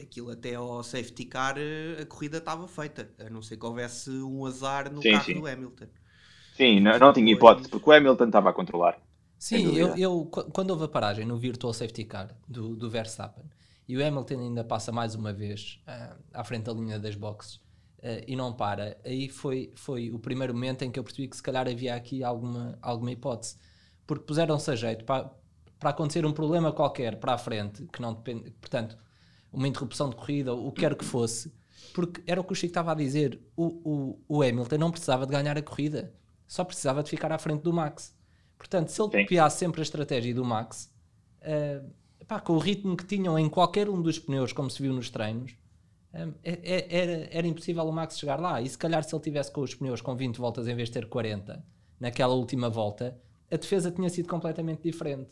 aquilo 0.00 0.30
até 0.30 0.54
ao 0.54 0.82
safety 0.84 1.24
car 1.24 1.56
a 2.00 2.06
corrida 2.06 2.38
estava 2.38 2.68
feita, 2.68 3.10
a 3.18 3.28
não 3.28 3.42
ser 3.42 3.56
que 3.56 3.66
houvesse 3.66 4.10
um 4.10 4.46
azar 4.46 4.92
no 4.92 5.02
sim, 5.02 5.10
carro 5.10 5.24
sim. 5.24 5.34
do 5.34 5.46
Hamilton. 5.46 5.86
Sim, 6.58 6.80
não, 6.80 6.98
não 6.98 7.12
tinha 7.12 7.32
hipótese, 7.32 7.68
porque 7.68 7.88
o 7.88 7.92
Hamilton 7.92 8.24
estava 8.24 8.50
a 8.50 8.52
controlar. 8.52 8.98
Sim, 9.38 9.76
eu, 9.76 9.96
eu, 9.96 10.24
quando 10.52 10.70
houve 10.70 10.86
a 10.86 10.88
paragem 10.88 11.24
no 11.24 11.38
Virtual 11.38 11.72
Safety 11.72 12.04
Car 12.04 12.36
do, 12.48 12.74
do 12.74 12.90
Verstappen 12.90 13.44
e 13.86 13.96
o 13.96 14.04
Hamilton 14.04 14.40
ainda 14.40 14.64
passa 14.64 14.90
mais 14.90 15.14
uma 15.14 15.32
vez 15.32 15.80
uh, 15.86 16.16
à 16.34 16.42
frente 16.42 16.64
da 16.64 16.72
linha 16.72 16.98
das 16.98 17.14
boxes 17.14 17.54
uh, 17.98 18.24
e 18.26 18.34
não 18.34 18.52
para, 18.52 18.98
aí 19.04 19.28
foi, 19.28 19.70
foi 19.76 20.10
o 20.10 20.18
primeiro 20.18 20.52
momento 20.52 20.82
em 20.82 20.90
que 20.90 20.98
eu 20.98 21.04
percebi 21.04 21.28
que 21.28 21.36
se 21.36 21.42
calhar 21.42 21.68
havia 21.68 21.94
aqui 21.94 22.24
alguma, 22.24 22.76
alguma 22.82 23.12
hipótese, 23.12 23.56
porque 24.04 24.24
puseram-se 24.24 24.68
a 24.68 24.74
jeito 24.74 25.04
para, 25.04 25.30
para 25.78 25.90
acontecer 25.90 26.26
um 26.26 26.32
problema 26.32 26.72
qualquer 26.72 27.20
para 27.20 27.34
a 27.34 27.38
frente, 27.38 27.86
que 27.92 28.02
não 28.02 28.14
depende, 28.14 28.50
portanto, 28.60 28.98
uma 29.52 29.68
interrupção 29.68 30.10
de 30.10 30.16
corrida, 30.16 30.52
o 30.52 30.72
que 30.72 30.80
quer 30.80 30.96
que 30.96 31.04
fosse, 31.04 31.54
porque 31.94 32.20
era 32.26 32.40
o 32.40 32.44
que 32.44 32.52
o 32.52 32.56
Chico 32.56 32.72
estava 32.72 32.90
a 32.90 32.94
dizer, 32.96 33.40
o, 33.56 34.18
o, 34.28 34.38
o 34.38 34.42
Hamilton 34.42 34.78
não 34.78 34.90
precisava 34.90 35.24
de 35.24 35.30
ganhar 35.30 35.56
a 35.56 35.62
corrida 35.62 36.17
só 36.48 36.64
precisava 36.64 37.02
de 37.02 37.10
ficar 37.10 37.30
à 37.30 37.38
frente 37.38 37.62
do 37.62 37.72
Max. 37.72 38.16
Portanto, 38.56 38.88
se 38.88 39.00
ele 39.00 39.10
Sim. 39.10 39.22
copiasse 39.22 39.58
sempre 39.58 39.80
a 39.80 39.84
estratégia 39.84 40.34
do 40.34 40.44
Max, 40.44 40.90
uh, 41.42 41.88
pá, 42.26 42.40
com 42.40 42.54
o 42.54 42.58
ritmo 42.58 42.96
que 42.96 43.04
tinham 43.04 43.38
em 43.38 43.48
qualquer 43.48 43.88
um 43.88 44.00
dos 44.02 44.18
pneus, 44.18 44.52
como 44.52 44.68
se 44.68 44.82
viu 44.82 44.92
nos 44.92 45.10
treinos, 45.10 45.54
um, 46.14 46.32
é, 46.42 46.58
é, 46.62 46.86
era, 46.90 47.28
era 47.30 47.46
impossível 47.46 47.84
o 47.84 47.92
Max 47.92 48.18
chegar 48.18 48.40
lá. 48.40 48.60
E 48.60 48.68
se 48.68 48.78
calhar, 48.78 49.04
se 49.04 49.14
ele 49.14 49.22
tivesse 49.22 49.52
com 49.52 49.60
os 49.60 49.74
pneus 49.74 50.00
com 50.00 50.16
20 50.16 50.38
voltas 50.38 50.66
em 50.66 50.74
vez 50.74 50.88
de 50.88 50.94
ter 50.94 51.06
40, 51.06 51.62
naquela 52.00 52.34
última 52.34 52.68
volta, 52.68 53.16
a 53.50 53.56
defesa 53.56 53.90
tinha 53.90 54.08
sido 54.08 54.28
completamente 54.28 54.82
diferente. 54.82 55.30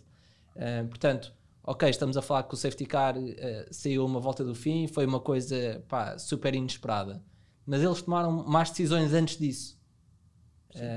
Uh, 0.54 0.86
portanto, 0.86 1.32
ok, 1.64 1.88
estamos 1.88 2.16
a 2.16 2.22
falar 2.22 2.44
que 2.44 2.54
o 2.54 2.56
safety 2.56 2.86
car 2.86 3.16
uh, 3.16 3.32
saiu 3.70 4.04
uma 4.04 4.20
volta 4.20 4.44
do 4.44 4.54
fim, 4.54 4.86
foi 4.86 5.06
uma 5.06 5.20
coisa 5.20 5.82
pá, 5.88 6.18
super 6.18 6.54
inesperada. 6.54 7.22
Mas 7.66 7.82
eles 7.82 8.02
tomaram 8.02 8.44
mais 8.46 8.70
decisões 8.70 9.12
antes 9.12 9.38
disso. 9.38 9.75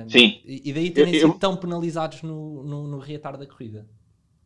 Sim. 0.07 0.41
E 0.45 0.73
daí 0.73 0.91
terem 0.91 1.13
eu, 1.15 1.21
sido 1.21 1.39
tão 1.39 1.55
penalizados 1.55 2.21
no, 2.21 2.63
no, 2.63 2.87
no 2.87 2.99
reatar 2.99 3.37
da 3.37 3.45
corrida. 3.45 3.87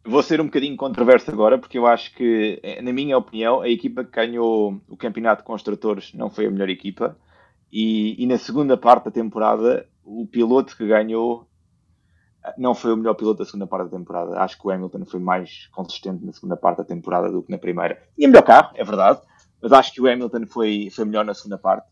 Vou 0.06 0.22
ser 0.22 0.42
um 0.42 0.46
bocadinho 0.46 0.76
controverso 0.76 1.32
agora, 1.32 1.58
porque 1.58 1.78
eu 1.78 1.88
acho 1.88 2.14
que, 2.14 2.60
eh, 2.62 2.82
na 2.82 2.92
minha 2.92 3.18
opinião, 3.18 3.62
a 3.62 3.70
equipa 3.70 4.04
que 4.04 4.12
ganhou 4.12 4.82
o 4.90 4.98
campeonato 4.98 5.42
de 5.42 5.48
construtores 5.48 6.14
não 6.14 6.30
foi 6.30 6.46
a 6.46 6.52
melhor 6.52 6.70
equipa. 6.70 7.18
E, 7.72 8.22
e, 8.22 8.28
na 8.28 8.38
segunda 8.38 8.76
parte 8.78 9.06
da 9.06 9.12
temporada, 9.12 9.88
o 10.04 10.28
piloto 10.28 10.76
que 10.76 10.86
ganhou 10.86 11.48
eh, 12.44 12.54
não 12.58 12.76
foi 12.76 12.94
o 12.94 12.98
melhor 12.98 13.14
piloto 13.14 13.40
da 13.40 13.46
segunda 13.46 13.66
parte 13.66 13.90
da 13.90 13.98
temporada. 13.98 14.38
Acho 14.40 14.60
que 14.60 14.68
o 14.68 14.72
Hamilton 14.72 15.06
foi 15.06 15.22
mais 15.22 15.68
consistente 15.68 16.26
na 16.26 16.34
segunda 16.34 16.58
parte 16.58 16.80
da 16.80 16.84
temporada 16.84 17.32
do 17.32 17.42
que 17.42 17.50
na 17.50 17.58
primeira. 17.58 17.98
E 18.18 18.28
melhor 18.28 18.44
carro, 18.44 18.72
é 18.76 18.84
verdade, 18.84 19.22
mas 19.62 19.72
acho 19.72 19.94
que 19.94 20.02
o 20.02 20.12
Hamilton 20.12 20.46
foi, 20.48 20.90
foi 20.92 21.06
melhor 21.06 21.24
na 21.24 21.34
segunda 21.34 21.58
parte. 21.58 21.88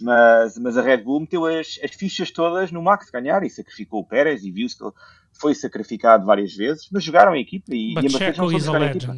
Mas, 0.00 0.58
mas 0.58 0.76
a 0.76 0.82
Red 0.82 0.98
Bull 0.98 1.20
meteu 1.20 1.44
as, 1.44 1.78
as 1.82 1.90
fichas 1.92 2.30
todas 2.30 2.72
no 2.72 2.82
Max 2.82 3.10
ganhar 3.10 3.42
e 3.44 3.50
sacrificou 3.50 4.00
o 4.00 4.04
Pérez 4.04 4.42
e 4.42 4.50
viu-se 4.50 4.76
que 4.76 4.84
ele 4.84 4.92
foi 5.32 5.54
sacrificado 5.54 6.24
várias 6.24 6.54
vezes, 6.54 6.88
mas 6.90 7.04
jogaram 7.04 7.32
a 7.32 7.38
equipa 7.38 7.74
e, 7.74 7.94
But 7.94 8.04
e 8.04 8.06
a 8.06 8.10
Mercedes 8.10 8.38
não 8.38 8.58
jogar 8.58 8.82
a 8.82 8.86
equipa. 8.86 9.16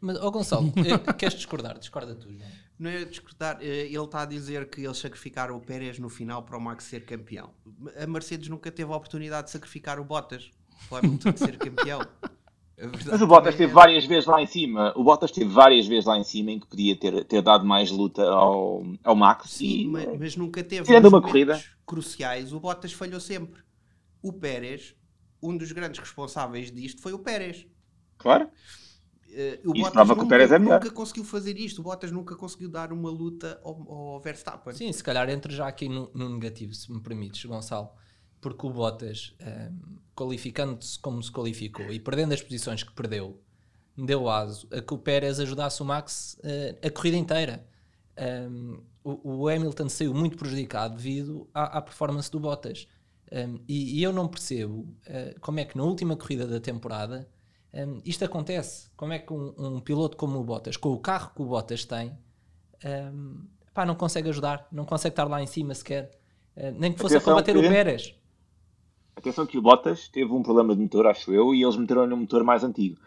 Mas, 0.00 0.22
oh 0.22 0.30
Gonçalo, 0.30 0.72
eh, 0.76 1.12
queres 1.14 1.34
discordar? 1.34 1.78
Discorda 1.78 2.14
tu, 2.14 2.30
não 2.30 2.46
Não 2.78 2.90
é 2.90 3.04
discordar, 3.04 3.58
eh, 3.60 3.86
ele 3.86 3.98
está 3.98 4.22
a 4.22 4.26
dizer 4.26 4.68
que 4.68 4.84
eles 4.84 4.98
sacrificaram 4.98 5.56
o 5.56 5.60
Pérez 5.60 5.98
no 5.98 6.08
final 6.08 6.42
para 6.42 6.56
o 6.56 6.60
Max 6.60 6.84
ser 6.84 7.04
campeão. 7.04 7.50
A 8.00 8.06
Mercedes 8.06 8.48
nunca 8.48 8.70
teve 8.70 8.92
a 8.92 8.96
oportunidade 8.96 9.46
de 9.46 9.52
sacrificar 9.52 9.98
o 9.98 10.04
Bottas 10.04 10.50
para 10.88 10.96
o 10.96 10.98
Hamilton 11.06 11.36
ser 11.36 11.56
campeão. 11.58 12.00
Mas 12.78 13.22
o 13.22 13.26
Bottas 13.26 13.54
esteve 13.54 13.72
várias 13.72 14.04
vezes 14.04 14.26
lá 14.26 14.40
em 14.42 14.46
cima. 14.46 14.92
O 14.96 15.02
Bottas 15.02 15.30
esteve 15.30 15.48
várias 15.50 15.86
vezes 15.86 16.04
lá 16.04 16.18
em 16.18 16.24
cima 16.24 16.50
em 16.50 16.60
que 16.60 16.66
podia 16.66 16.94
ter, 16.94 17.24
ter 17.24 17.40
dado 17.40 17.64
mais 17.64 17.90
luta 17.90 18.22
ao, 18.22 18.82
ao 19.02 19.16
Max. 19.16 19.50
Sim, 19.50 19.66
e, 19.66 19.86
mas, 19.86 20.18
mas, 20.18 20.36
nunca 20.36 20.62
teve. 20.62 20.84
Tirando 20.84 21.06
uma 21.06 21.22
corrida. 21.22 21.62
cruciais, 21.86 22.52
o 22.52 22.60
Bottas 22.60 22.92
falhou 22.92 23.18
sempre. 23.18 23.62
O 24.22 24.30
Pérez, 24.30 24.94
um 25.42 25.56
dos 25.56 25.72
grandes 25.72 25.98
responsáveis 25.98 26.70
disto 26.70 27.00
foi 27.00 27.14
o 27.14 27.18
Pérez. 27.18 27.66
Claro. 28.18 28.44
Uh, 28.44 29.70
o 29.70 29.74
Isso 29.74 29.84
Bottas 29.84 30.08
nunca, 30.08 30.20
que 30.20 30.26
o 30.26 30.28
Pérez 30.28 30.52
é 30.52 30.58
nunca 30.58 30.90
conseguiu 30.90 31.24
fazer 31.24 31.58
isto. 31.58 31.80
O 31.80 31.82
Bottas 31.82 32.12
nunca 32.12 32.36
conseguiu 32.36 32.68
dar 32.68 32.92
uma 32.92 33.10
luta 33.10 33.58
ao, 33.64 33.90
ao 33.90 34.20
Verstappen. 34.20 34.74
Sim, 34.74 34.92
se 34.92 35.02
calhar 35.02 35.28
entra 35.30 35.50
já 35.50 35.66
aqui 35.66 35.88
no, 35.88 36.10
no 36.14 36.28
negativo, 36.28 36.74
se 36.74 36.92
me 36.92 37.00
permites, 37.00 37.42
Gonçalo 37.46 37.88
porque 38.40 38.66
o 38.66 38.70
Bottas, 38.70 39.34
um, 39.40 39.44
ehm, 39.46 39.98
qualificando-se 40.14 40.98
como 40.98 41.22
se 41.22 41.30
qualificou 41.30 41.86
e 41.92 42.00
perdendo 42.00 42.32
as 42.32 42.42
posições 42.42 42.82
que 42.82 42.92
perdeu, 42.92 43.40
deu 43.96 44.28
aso 44.28 44.68
a 44.72 44.80
que 44.80 44.94
o 44.94 44.98
Pérez 44.98 45.40
ajudasse 45.40 45.82
o 45.82 45.84
Max 45.84 46.38
uh, 46.44 46.86
a 46.86 46.90
corrida 46.90 47.16
inteira. 47.16 47.66
Um, 48.18 48.22
ehm, 48.22 48.80
o, 49.04 49.42
o, 49.42 49.48
Hamilton 49.48 49.88
saiu 49.88 50.12
muito 50.12 50.36
prejudicado 50.36 50.96
devido 50.96 51.48
à, 51.54 51.78
à, 51.78 51.82
performance 51.82 52.30
do 52.30 52.40
Bottas. 52.40 52.88
Um, 53.30 53.60
e, 53.68 53.98
e, 53.98 54.02
eu 54.02 54.12
não 54.12 54.28
percebo 54.28 54.80
uh, 54.80 55.40
como 55.40 55.60
é 55.60 55.64
que 55.64 55.76
na 55.76 55.84
última 55.84 56.16
corrida 56.16 56.46
da 56.46 56.60
temporada 56.60 57.28
um, 57.72 58.00
isto 58.04 58.24
acontece. 58.24 58.90
Como 58.96 59.12
é 59.12 59.18
que 59.18 59.32
um, 59.32 59.54
um, 59.58 59.80
piloto 59.80 60.16
como 60.16 60.38
o 60.38 60.44
Bottas, 60.44 60.76
com 60.76 60.90
o 60.90 60.98
carro 60.98 61.32
que 61.34 61.42
o 61.42 61.46
Bottas 61.46 61.84
tem, 61.84 62.16
pá, 63.74 63.84
não 63.84 63.94
consegue 63.94 64.30
ajudar, 64.30 64.66
não 64.72 64.84
consegue 64.84 65.12
estar 65.12 65.24
lá 65.24 65.42
em 65.42 65.46
cima 65.46 65.74
sequer, 65.74 66.10
uh, 66.56 66.72
nem 66.78 66.92
que 66.92 66.98
fosse 66.98 67.16
a 67.16 67.20
combater 67.20 67.52
que... 67.52 67.58
o 67.58 67.68
Pérez. 67.68 68.14
Atenção 69.16 69.46
que 69.46 69.56
o 69.56 69.62
Bottas 69.62 70.08
teve 70.08 70.30
um 70.30 70.42
problema 70.42 70.76
de 70.76 70.82
motor, 70.82 71.06
acho 71.06 71.32
eu, 71.32 71.54
e 71.54 71.62
eles 71.62 71.76
meteram 71.76 72.06
no 72.06 72.18
motor 72.18 72.44
mais 72.44 72.62
antigo. 72.62 73.00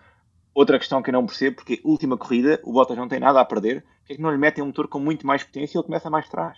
Outra 0.53 0.79
questão 0.79 1.01
que 1.03 1.11
eu 1.11 1.13
não 1.13 1.25
percebo, 1.25 1.57
porque 1.57 1.79
última 1.83 2.17
corrida, 2.17 2.59
o 2.63 2.73
Bottas 2.73 2.97
não 2.97 3.07
tem 3.07 3.19
nada 3.19 3.39
a 3.39 3.45
perder, 3.45 3.83
porque 3.99 4.13
é 4.13 4.15
que 4.15 4.21
não 4.21 4.31
lhe 4.31 4.37
metem 4.37 4.63
um 4.63 4.67
motor 4.67 4.87
com 4.87 4.99
muito 4.99 5.25
mais 5.25 5.43
potência 5.43 5.77
e 5.77 5.79
ele 5.79 5.85
começa 5.85 6.09
mais 6.09 6.25
atrás? 6.25 6.57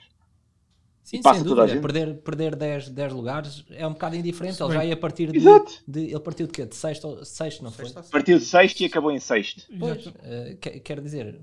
Sim, 1.04 1.22
sem 1.22 1.44
dúvida. 1.44 1.82
Perder, 1.82 2.22
perder 2.22 2.56
10, 2.56 2.90
10 2.90 3.14
lugares 3.14 3.66
é 3.72 3.86
um 3.86 3.94
bocado 3.94 4.16
indiferente. 4.16 4.62
Ele 4.62 4.74
já 4.74 4.86
ia 4.86 4.96
partir 4.96 5.32
de, 5.32 5.38
Exato. 5.38 5.84
de. 5.88 6.06
Ele 6.06 6.20
partiu 6.20 6.46
de 6.46 6.54
quê? 6.54 6.66
De 6.66 6.76
sexto, 6.76 7.26
sexto 7.26 7.64
não 7.64 7.72
foi? 7.72 7.92
Partiu 8.12 8.38
de 8.38 8.46
sexto 8.46 8.82
e 8.82 8.86
acabou 8.86 9.12
em 9.12 9.20
sexto. 9.20 9.64
Pois, 9.78 10.06
uh, 10.06 10.14
quer, 10.62 10.80
quer 10.80 11.02
dizer, 11.02 11.42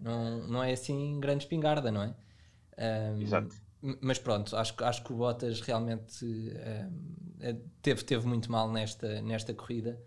não, 0.00 0.46
não 0.46 0.62
é 0.62 0.72
assim 0.72 1.18
grande 1.20 1.44
espingarda, 1.44 1.90
não 1.90 2.02
é? 2.02 2.14
Um, 2.78 3.22
Exato. 3.22 3.65
Mas 4.00 4.18
pronto, 4.18 4.56
acho, 4.56 4.74
acho 4.82 5.04
que 5.04 5.12
o 5.12 5.16
Bottas 5.16 5.60
realmente 5.60 6.24
um, 6.24 7.60
teve, 7.82 8.02
teve 8.02 8.26
muito 8.26 8.50
mal 8.50 8.70
nesta, 8.70 9.20
nesta 9.22 9.54
corrida. 9.54 10.00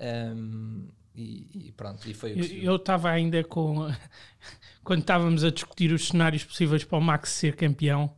Um, 0.00 0.88
e, 1.14 1.68
e, 1.68 1.72
pronto, 1.72 2.08
e 2.08 2.14
foi 2.14 2.34
Eu 2.62 2.76
estava 2.76 3.10
ainda 3.10 3.42
com. 3.44 3.88
quando 4.82 5.00
estávamos 5.00 5.44
a 5.44 5.50
discutir 5.50 5.92
os 5.92 6.08
cenários 6.08 6.44
possíveis 6.44 6.84
para 6.84 6.98
o 6.98 7.00
Max 7.00 7.30
ser 7.30 7.54
campeão, 7.54 8.14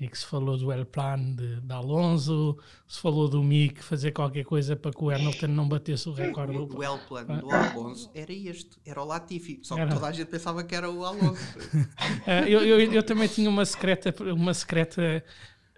e 0.00 0.08
que 0.08 0.18
se 0.18 0.24
falou 0.24 0.56
do 0.56 0.72
El 0.72 0.86
Plan 0.86 1.34
de, 1.34 1.60
de 1.60 1.72
Alonso, 1.72 2.56
se 2.88 2.98
falou 2.98 3.28
do 3.28 3.42
Mick 3.42 3.84
fazer 3.84 4.12
qualquer 4.12 4.44
coisa 4.44 4.74
para 4.74 4.90
que 4.90 5.04
o 5.04 5.10
Hamilton 5.10 5.48
não 5.48 5.68
batesse 5.68 6.08
o 6.08 6.12
recorde. 6.12 6.56
O, 6.56 6.74
o 6.74 6.82
El 6.82 6.98
Plan 7.06 7.24
do 7.24 7.50
Alonso 7.50 8.10
era 8.14 8.32
este, 8.32 8.78
era 8.86 9.02
o 9.02 9.04
Latifi, 9.04 9.60
só 9.62 9.74
que 9.74 9.82
era. 9.82 9.92
toda 9.92 10.06
a 10.06 10.12
gente 10.12 10.28
pensava 10.28 10.64
que 10.64 10.74
era 10.74 10.90
o 10.90 11.04
Alonso. 11.04 11.58
uh, 11.58 12.48
eu, 12.48 12.64
eu, 12.64 12.92
eu, 12.92 13.02
também 13.02 13.28
tinha 13.28 13.50
uma 13.50 13.64
secreta, 13.66 14.14
uma 14.32 14.54
secreta 14.54 15.22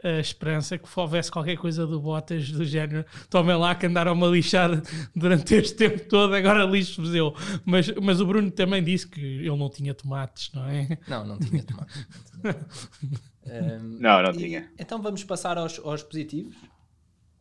a 0.05 0.19
esperança 0.19 0.77
que 0.77 0.89
houvesse 0.97 1.31
qualquer 1.31 1.57
coisa 1.57 1.87
do 1.87 2.01
Bottas 2.01 2.51
do 2.51 2.65
género. 2.65 3.05
Tomem 3.31 3.57
lá 3.57 3.75
que 3.75 3.87
andaram-me 3.87 4.25
a 4.25 4.29
lixar 4.29 4.83
durante 5.15 5.55
este 5.55 5.77
tempo 5.77 6.09
todo, 6.09 6.35
agora 6.35 6.65
lixo-vos 6.65 7.15
eu. 7.15 7.35
Mas, 7.65 7.89
mas 8.03 8.21
o 8.21 8.27
Bruno 8.27 8.51
também 8.51 8.83
disse 8.83 9.07
que 9.07 9.21
ele 9.21 9.57
não 9.57 9.71
tinha 9.71 9.95
tomates, 9.95 10.51
não 10.53 10.65
é? 10.69 10.99
Não, 11.07 11.25
não 11.25 11.39
tinha 11.39 11.63
tomates. 11.63 12.07
um, 13.47 13.99
não, 13.99 14.23
não 14.23 14.33
tinha. 14.33 14.71
então 14.79 15.01
vamos 15.01 15.25
passar 15.25 15.59
aos, 15.59 15.79
aos 15.79 16.03
positivos. 16.03 16.57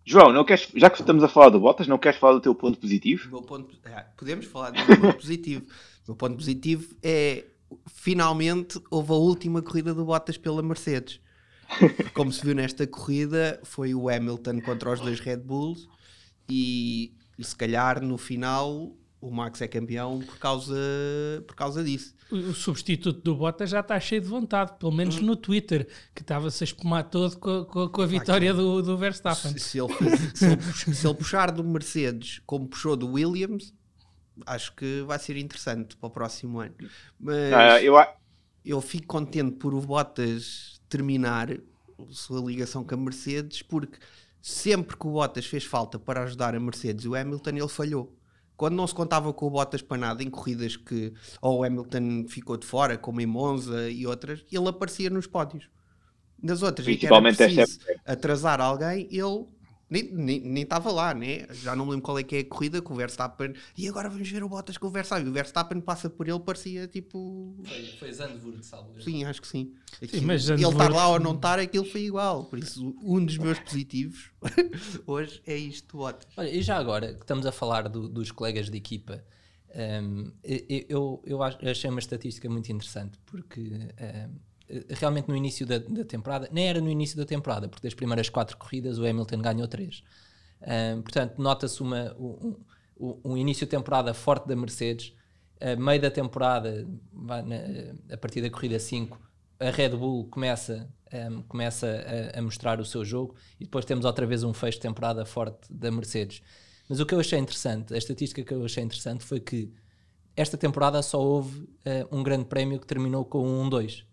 João, 0.04 0.34
não 0.34 0.44
queres, 0.44 0.68
já 0.76 0.90
que 0.90 1.00
estamos 1.00 1.24
a 1.24 1.28
falar 1.28 1.50
do 1.50 1.60
Bottas, 1.60 1.88
não 1.88 1.98
queres 1.98 2.18
falar 2.20 2.34
do 2.34 2.42
teu 2.42 2.56
ponto 2.56 2.80
positivo? 2.80 3.30
Meu 3.30 3.44
ponto, 3.44 3.78
é, 3.86 4.06
podemos 4.18 4.46
falar 4.46 4.72
do 4.72 4.78
meu 4.78 5.00
ponto 5.00 5.18
positivo. 5.18 5.66
O 6.08 6.12
meu 6.12 6.16
ponto 6.16 6.36
positivo 6.36 6.96
é 7.04 7.46
finalmente 7.88 8.82
houve 8.90 9.12
a 9.12 9.16
última 9.16 9.62
corrida 9.62 9.94
do 9.94 10.04
Bottas 10.04 10.38
pela 10.38 10.62
Mercedes 10.62 11.22
como 12.14 12.32
se 12.32 12.44
viu 12.44 12.56
nesta 12.56 12.86
corrida, 12.86 13.60
foi 13.64 13.94
o 13.94 14.10
Hamilton 14.10 14.62
contra 14.62 14.92
os 14.92 15.00
dois 15.00 15.20
Red 15.20 15.38
Bulls 15.38 15.88
e, 16.50 17.14
e 17.38 17.44
se 17.44 17.56
calhar 17.56 18.02
no 18.02 18.18
final 18.18 18.92
o 19.22 19.30
Max 19.30 19.62
é 19.62 19.68
campeão 19.68 20.20
por 20.20 20.40
causa, 20.40 20.76
por 21.46 21.56
causa 21.56 21.84
disso. 21.84 22.16
O 22.32 22.54
substituto 22.54 23.22
do 23.22 23.36
Bottas 23.36 23.70
já 23.70 23.82
está 23.82 24.00
cheio 24.00 24.22
de 24.22 24.28
vontade, 24.28 24.74
pelo 24.80 24.92
menos 24.92 25.20
no 25.20 25.36
Twitter, 25.36 25.88
que 26.16 26.24
estava-se 26.24 26.64
a 26.64 26.66
espumar 26.66 27.04
todo 27.04 27.38
com, 27.38 27.64
com, 27.66 27.88
com 27.88 28.02
a 28.02 28.06
vitória 28.08 28.52
do, 28.52 28.82
do 28.82 28.98
Verstappen. 28.98 29.52
Se, 29.54 29.60
se, 29.60 29.80
ele, 29.80 29.94
se, 30.34 30.46
ele, 30.46 30.62
se 30.62 31.08
ele 31.08 31.14
puxar 31.14 31.52
do 31.52 31.64
Mercedes 31.64 32.42
como 32.46 32.68
puxou 32.68 32.96
do 32.96 33.12
Williams, 33.12 33.74
acho 34.46 34.74
que 34.76 35.04
vai 35.06 35.20
ser 35.20 35.38
interessante 35.38 35.96
para 35.96 36.08
o 36.08 36.10
próximo 36.10 36.60
ano. 36.60 36.74
Mas 37.20 37.54
ah, 37.54 37.82
eu... 37.84 37.96
eu 38.66 38.82
fico 38.82 39.06
contente 39.06 39.52
por 39.58 39.74
o 39.76 39.82
Bottas 39.82 40.82
terminar 40.90 41.52
a 41.52 41.60
sua 42.10 42.42
ligação 42.42 42.84
com 42.84 42.96
a 42.96 42.98
Mercedes, 42.98 43.62
porque 43.62 44.00
sempre 44.42 44.98
que 44.98 45.06
o 45.06 45.12
Bottas 45.12 45.46
fez 45.46 45.64
falta 45.64 46.00
para 46.00 46.24
ajudar 46.24 46.56
a 46.56 46.60
Mercedes 46.60 47.06
e 47.06 47.08
o 47.08 47.14
Hamilton, 47.14 47.52
ele 47.52 47.68
falhou. 47.68 48.18
Quando 48.62 48.76
não 48.76 48.86
se 48.86 48.94
contava 48.94 49.34
com 49.34 49.48
o 49.48 49.50
Bottas 49.50 49.82
para 49.82 49.98
nada 49.98 50.22
em 50.22 50.30
corridas 50.30 50.78
que 50.78 51.12
ou 51.42 51.62
o 51.62 51.64
Hamilton 51.64 52.28
ficou 52.30 52.56
de 52.58 52.68
fora, 52.68 52.96
como 52.96 53.20
em 53.20 53.26
Monza 53.26 53.90
e 53.90 54.06
outras, 54.06 54.46
ele 54.52 54.68
aparecia 54.68 55.10
nos 55.10 55.26
pódios. 55.26 55.68
Nas 56.40 56.62
outras, 56.62 56.88
em 56.88 56.96
que 56.96 57.08
era 57.08 57.20
preciso 57.20 57.80
atrasar 58.06 58.62
alguém, 58.62 59.08
ele 59.10 59.48
nem 59.92 60.64
estava 60.64 60.90
lá, 60.90 61.14
né? 61.14 61.46
Já 61.52 61.76
não 61.76 61.86
me 61.86 61.92
lembro 61.92 62.06
qual 62.06 62.18
é 62.18 62.24
que 62.24 62.38
é 62.38 62.40
a 62.40 62.46
corrida 62.46 62.82
com 62.82 62.94
o 62.94 62.98
Verstappen. 62.98 63.54
E 63.78 63.88
agora 63.90 64.10
vamos 64.10 64.30
ver 64.30 64.42
o 64.42 64.48
Bottas 64.48 64.78
com 64.78 64.88
o 64.88 64.90
Verstappen. 64.90 65.28
O 65.28 65.34
Verstappen 65.34 65.82
passa 65.82 66.10
por 66.10 66.30
ele, 66.30 66.40
parecia 66.40 66.88
tipo. 66.88 67.54
Foi, 67.64 67.86
foi 68.00 68.14
Zandvoort, 68.14 68.64
salvo. 68.66 69.02
Sim, 69.02 69.26
acho 69.26 69.42
que 69.42 69.48
sim. 69.48 69.74
sim 70.10 70.22
mas 70.22 70.50
Ele 70.50 70.66
estar 70.66 70.90
lá 70.90 71.10
ou 71.10 71.20
não 71.20 71.36
estar, 71.36 71.60
aquilo 71.60 71.84
foi 71.84 72.04
igual. 72.04 72.46
Por 72.46 72.58
isso, 72.58 72.96
um 73.04 73.24
dos 73.24 73.38
meus 73.38 73.60
positivos 73.60 74.32
hoje 75.06 75.42
é 75.46 75.58
isto, 75.58 75.98
Bottas. 75.98 76.28
Olha, 76.38 76.50
e 76.50 76.62
já 76.62 76.78
agora 76.78 77.14
que 77.14 77.22
estamos 77.22 77.46
a 77.46 77.52
falar 77.52 77.90
do, 77.90 78.08
dos 78.08 78.32
colegas 78.32 78.70
de 78.70 78.78
equipa, 78.78 79.22
um, 80.04 80.32
eu, 80.88 81.22
eu 81.26 81.44
achei 81.44 81.90
uma 81.90 82.00
estatística 82.00 82.50
muito 82.50 82.72
interessante 82.72 83.20
porque. 83.26 83.60
Um, 83.60 83.88
eh, 83.98 84.30
realmente 84.90 85.28
no 85.28 85.36
início 85.36 85.66
da, 85.66 85.78
da, 85.78 86.04
temporada, 86.06 86.50
nem 86.52 86.68
era 86.68 86.80
no 86.80 86.90
início 86.90 87.18
da 87.18 87.26
temporada, 87.26 87.68
porque 87.68 87.88
das 87.88 87.94
primeiras 87.94 88.30
quatro 88.30 88.58
corridas 88.58 88.98
o 88.98 89.06
Hamilton 89.06 89.42
ganhou 89.42 89.68
três. 89.68 90.04
Portanto, 91.04 91.42
nota-se 91.42 91.82
um, 91.82 92.56
um, 93.24 93.36
início 93.36 93.66
de 93.66 93.72
temporada 93.72 94.14
forte 94.14 94.48
da 94.48 94.56
Mercedes, 94.56 95.14
meio 95.80 96.00
da 96.00 96.12
temporada, 96.12 96.88
a 98.12 98.18
partir 98.18 98.42
da 98.42 98.50
corrida 98.50 98.78
5, 98.78 99.20
a 99.62 99.70
Red 99.70 99.90
Bull 99.90 100.26
começa, 100.26 100.90
um, 101.14 101.44
começa 101.44 101.88
a, 102.36 102.40
a, 102.40 102.42
mostrar 102.42 102.80
o 102.80 102.86
seu 102.86 103.06
jogo 103.06 103.36
e 103.60 103.66
depois 103.66 103.86
temos 103.86 104.06
outra 104.06 104.26
vez 104.26 104.44
um 104.44 104.54
fecho 104.54 104.78
de 104.78 104.82
temporada 104.82 105.24
forte 105.24 105.72
da 105.72 105.92
Mercedes. 105.92 106.42
Mas 106.90 107.00
o 107.00 107.06
que 107.06 107.14
eu 107.14 107.20
achei 107.20 107.38
interessante, 107.38 107.94
a 107.94 107.98
estatística 107.98 108.44
que 108.44 108.54
eu 108.54 108.66
achei 108.66 108.84
interessante 108.84 109.24
foi 109.24 109.40
que 109.40 109.72
esta 110.36 110.58
temporada 110.58 111.02
só 111.04 111.22
houve 111.22 111.60
uh, 111.60 112.08
um 112.12 112.24
grande 112.24 112.46
prémio 112.46 112.80
que 112.80 112.88
terminou 112.88 113.24
com 113.24 113.48
um 113.48 113.70
1-2. 113.70 114.04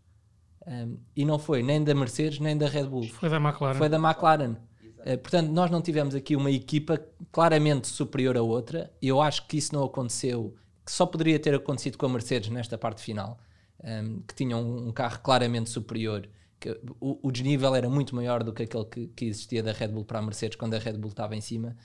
Um, 0.69 0.99
e 1.17 1.25
não 1.25 1.39
foi 1.39 1.63
nem 1.63 1.83
da 1.83 1.95
Mercedes 1.95 2.39
nem 2.39 2.57
da 2.57 2.69
Red 2.69 2.85
Bull. 2.85 3.09
Foi 3.09 3.31
da 3.31 3.37
McLaren. 3.37 3.75
Foi 3.75 3.89
da 3.89 3.97
McLaren. 3.97 4.57
Uh, 5.01 5.17
portanto, 5.19 5.51
nós 5.51 5.71
não 5.71 5.81
tivemos 5.81 6.15
aqui 6.15 6.37
uma 6.37 6.51
equipa 6.51 7.03
claramente 7.33 7.89
superior 7.89 8.37
a 8.37 8.43
outra. 8.43 8.93
E 9.01 9.09
eu 9.09 9.21
acho 9.21 9.47
que 9.47 9.57
isso 9.57 9.75
não 9.75 9.83
aconteceu, 9.83 10.55
que 10.85 10.93
só 10.93 11.07
poderia 11.07 11.39
ter 11.39 11.55
acontecido 11.55 11.97
com 11.97 12.05
a 12.05 12.09
Mercedes 12.11 12.51
nesta 12.51 12.77
parte 12.77 13.01
final, 13.01 13.39
um, 13.83 14.21
que 14.21 14.35
tinha 14.35 14.57
um, 14.59 14.89
um, 14.89 14.93
carro 14.93 15.21
claramente 15.21 15.71
superior. 15.71 16.29
Que 16.61 16.79
o, 17.01 17.19
o, 17.23 17.33
desnível 17.33 17.75
era 17.75 17.89
muito 17.89 18.15
maior 18.15 18.43
do 18.43 18.53
que 18.53 18.65
aquele 18.65 18.85
que, 18.85 19.07
que, 19.07 19.25
existia 19.25 19.63
da 19.63 19.73
Red 19.73 19.89
Bull 19.89 20.05
para 20.05 20.19
a 20.19 20.23
Mercedes 20.23 20.57
quando 20.57 20.75
a 20.75 20.79
Red 20.79 20.99
Bull 20.99 21.11
estava 21.11 21.35
em 21.35 21.41
cima. 21.41 21.77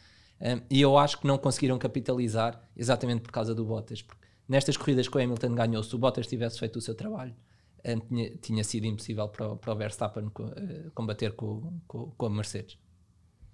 Um, 0.41 0.61
e 0.69 0.81
eu 0.81 0.97
acho 0.97 1.19
que 1.19 1.27
não 1.27 1.37
conseguiram 1.37 1.77
capitalizar 1.77 2.61
exatamente 2.75 3.21
por 3.21 3.31
causa 3.31 3.55
do 3.55 3.63
Bottas. 3.63 4.01
Porque 4.01 4.25
nestas 4.49 4.75
corridas 4.75 5.07
que 5.07 5.15
o 5.15 5.21
Hamilton 5.21 5.55
ganhou, 5.55 5.83
se 5.83 5.95
o 5.95 5.97
Bottas 5.97 6.27
tivesse 6.27 6.59
feito 6.59 6.77
o 6.77 6.81
seu 6.81 6.95
trabalho, 6.95 7.33
tinha, 7.83 8.35
tinha 8.37 8.63
sido 8.63 8.85
impossível 8.85 9.27
para, 9.27 9.49
o, 9.49 9.57
para 9.57 9.73
o 9.73 9.75
Verstappen 9.75 10.31
eh, 10.55 10.89
combater 10.93 11.33
com, 11.33 11.79
com, 11.87 12.11
com 12.17 12.25
a 12.25 12.29
Mercedes. 12.29 12.77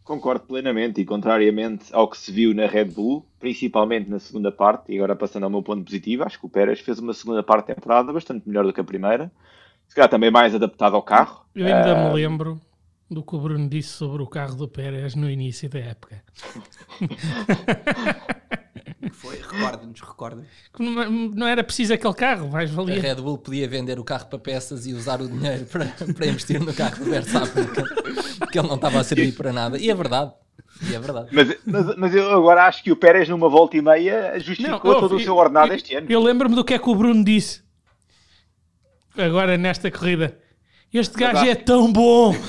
Concordo 0.03 0.45
plenamente 0.45 1.01
e 1.01 1.05
contrariamente 1.05 1.93
ao 1.93 2.09
que 2.09 2.17
se 2.17 2.31
viu 2.31 2.53
na 2.53 2.65
Red 2.65 2.85
Bull, 2.85 3.25
principalmente 3.39 4.09
na 4.09 4.19
segunda 4.19 4.51
parte, 4.51 4.91
e 4.91 4.97
agora 4.97 5.15
passando 5.15 5.43
ao 5.43 5.49
meu 5.49 5.61
ponto 5.61 5.83
positivo, 5.83 6.23
acho 6.23 6.39
que 6.39 6.45
o 6.45 6.49
Pérez 6.49 6.79
fez 6.79 6.97
uma 6.99 7.13
segunda 7.13 7.43
parte 7.43 7.67
da 7.67 7.75
temporada 7.75 8.11
bastante 8.11 8.47
melhor 8.47 8.65
do 8.65 8.73
que 8.73 8.81
a 8.81 8.83
primeira, 8.83 9.31
se 9.87 9.95
calhar 9.95 10.09
também 10.09 10.31
mais 10.31 10.55
adaptado 10.55 10.95
ao 10.95 11.03
carro. 11.03 11.45
Eu 11.53 11.67
ainda 11.67 11.93
uh... 11.95 12.07
me 12.09 12.15
lembro 12.15 12.59
do 13.09 13.23
que 13.23 13.35
o 13.35 13.39
Bruno 13.39 13.67
disse 13.67 13.89
sobre 13.89 14.21
o 14.21 14.27
carro 14.27 14.55
do 14.55 14.67
Pérez 14.67 15.15
no 15.15 15.29
início 15.29 15.69
da 15.69 15.79
época. 15.79 16.23
que 19.01 19.15
foi? 19.15 19.37
Recorda-nos, 19.37 20.01
recorda. 20.01 20.45
Não, 20.77 21.09
não, 21.29 21.47
era 21.47 21.63
preciso 21.63 21.93
aquele 21.93 22.13
carro, 22.13 22.49
mais 22.49 22.69
valia. 22.69 22.97
A 22.97 23.01
Red 23.01 23.15
Bull 23.15 23.37
podia 23.37 23.67
vender 23.67 23.99
o 23.99 24.03
carro 24.03 24.25
para 24.27 24.39
peças 24.39 24.85
e 24.85 24.93
usar 24.93 25.21
o 25.21 25.27
dinheiro 25.27 25.65
para, 25.65 25.85
para 25.85 26.27
investir 26.27 26.59
no 26.59 26.73
carro 26.73 27.03
do 27.03 27.09
Verstappen, 27.09 27.65
porque 28.39 28.59
ele 28.59 28.67
não 28.67 28.75
estava 28.75 28.99
a 28.99 29.03
servir 29.03 29.33
para 29.33 29.53
nada. 29.53 29.77
E 29.77 29.89
é 29.89 29.95
verdade. 29.95 30.33
E 30.89 30.95
é 30.95 30.99
verdade. 30.99 31.29
Mas, 31.31 31.57
mas, 31.65 31.95
mas, 31.97 32.15
eu 32.15 32.31
agora 32.31 32.65
acho 32.65 32.83
que 32.83 32.91
o 32.91 32.95
Pérez, 32.95 33.27
numa 33.27 33.49
volta 33.49 33.75
e 33.77 33.81
meia, 33.81 34.39
justificou 34.39 34.93
não, 34.93 34.99
todo 34.99 35.15
eu, 35.15 35.17
o 35.17 35.21
seu 35.21 35.35
ordenado 35.35 35.71
eu, 35.71 35.75
este 35.75 35.95
ano. 35.95 36.07
Eu 36.09 36.21
lembro-me 36.21 36.55
do 36.55 36.63
que 36.63 36.73
é 36.73 36.79
que 36.79 36.89
o 36.89 36.95
Bruno 36.95 37.23
disse 37.23 37.61
agora 39.17 39.57
nesta 39.57 39.91
corrida. 39.91 40.37
Este 40.91 41.17
gajo 41.17 41.45
é 41.45 41.55
tão 41.55 41.91
bom! 41.91 42.33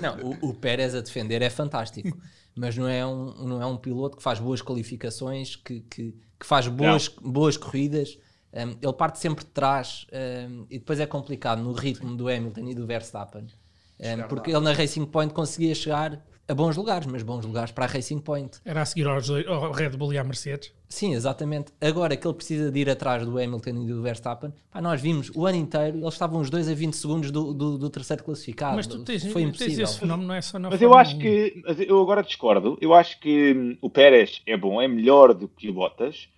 não, 0.00 0.36
o, 0.40 0.50
o 0.50 0.54
Pérez 0.54 0.94
a 0.94 1.00
defender 1.00 1.42
é 1.42 1.50
fantástico 1.50 2.16
mas 2.54 2.76
não 2.76 2.88
é 2.88 3.04
um, 3.04 3.32
não 3.46 3.62
é 3.62 3.66
um 3.66 3.76
piloto 3.76 4.16
que 4.16 4.22
faz 4.22 4.38
boas 4.38 4.60
qualificações, 4.60 5.56
que, 5.56 5.80
que, 5.80 6.14
que 6.38 6.46
faz 6.46 6.68
boas, 6.68 7.08
boas 7.08 7.56
corridas. 7.56 8.18
Um, 8.52 8.76
ele 8.82 8.92
parte 8.92 9.18
sempre 9.18 9.44
de 9.44 9.50
trás 9.50 10.06
um, 10.12 10.66
e 10.68 10.78
depois 10.78 11.00
é 11.00 11.06
complicado 11.06 11.62
no 11.62 11.72
ritmo 11.72 12.14
do 12.14 12.28
Hamilton 12.28 12.68
e 12.68 12.74
do 12.74 12.86
Verstappen. 12.86 13.44
Um, 13.44 14.04
Chegar 14.04 14.28
porque 14.28 14.50
ele 14.50 14.60
na 14.60 14.72
Racing 14.72 15.06
Point 15.06 15.32
conseguia 15.32 15.74
chegar 15.74 16.22
a 16.52 16.54
bons 16.54 16.76
lugares, 16.76 17.06
mas 17.06 17.22
bons 17.22 17.44
lugares 17.44 17.72
para 17.72 17.86
a 17.86 17.88
Racing 17.88 18.18
Point. 18.20 18.58
Era 18.64 18.82
a 18.82 18.84
seguir 18.84 19.06
ao 19.08 19.72
Red 19.72 19.90
Bull 19.90 20.12
e 20.12 20.18
à 20.18 20.24
Mercedes. 20.24 20.72
Sim, 20.88 21.14
exatamente. 21.14 21.72
Agora 21.80 22.14
que 22.16 22.26
ele 22.26 22.34
precisa 22.34 22.70
de 22.70 22.78
ir 22.78 22.90
atrás 22.90 23.24
do 23.24 23.38
Hamilton 23.38 23.70
e 23.70 23.86
do 23.86 24.02
Verstappen, 24.02 24.52
pá, 24.70 24.80
nós 24.82 25.00
vimos 25.00 25.30
o 25.34 25.46
ano 25.46 25.56
inteiro, 25.56 25.96
eles 25.98 26.12
estavam 26.12 26.40
os 26.40 26.50
dois 26.50 26.68
a 26.68 26.74
20 26.74 26.94
segundos 26.94 27.30
do, 27.30 27.54
do, 27.54 27.78
do 27.78 27.88
terceiro 27.90 28.22
classificado. 28.22 28.76
Mas 28.76 28.86
tu 28.86 29.02
tens, 29.02 29.22
Foi 29.32 29.42
tens 29.42 29.48
impossível. 29.48 29.84
esse 29.84 29.98
fenómeno, 29.98 30.28
não 30.28 30.34
é 30.34 30.42
só 30.42 30.58
na 30.58 30.68
Mas 30.68 30.82
eu 30.82 30.94
acho 30.94 31.16
1. 31.16 31.18
que, 31.18 31.62
eu 31.88 32.00
agora 32.00 32.22
discordo, 32.22 32.76
eu 32.80 32.92
acho 32.92 33.18
que 33.18 33.54
hum, 33.54 33.78
o 33.80 33.88
Pérez 33.88 34.42
é 34.46 34.54
bom, 34.56 34.80
é 34.82 34.86
melhor 34.86 35.32
do 35.32 35.48
que 35.48 35.70
o 35.70 35.72
Bottas. 35.72 36.28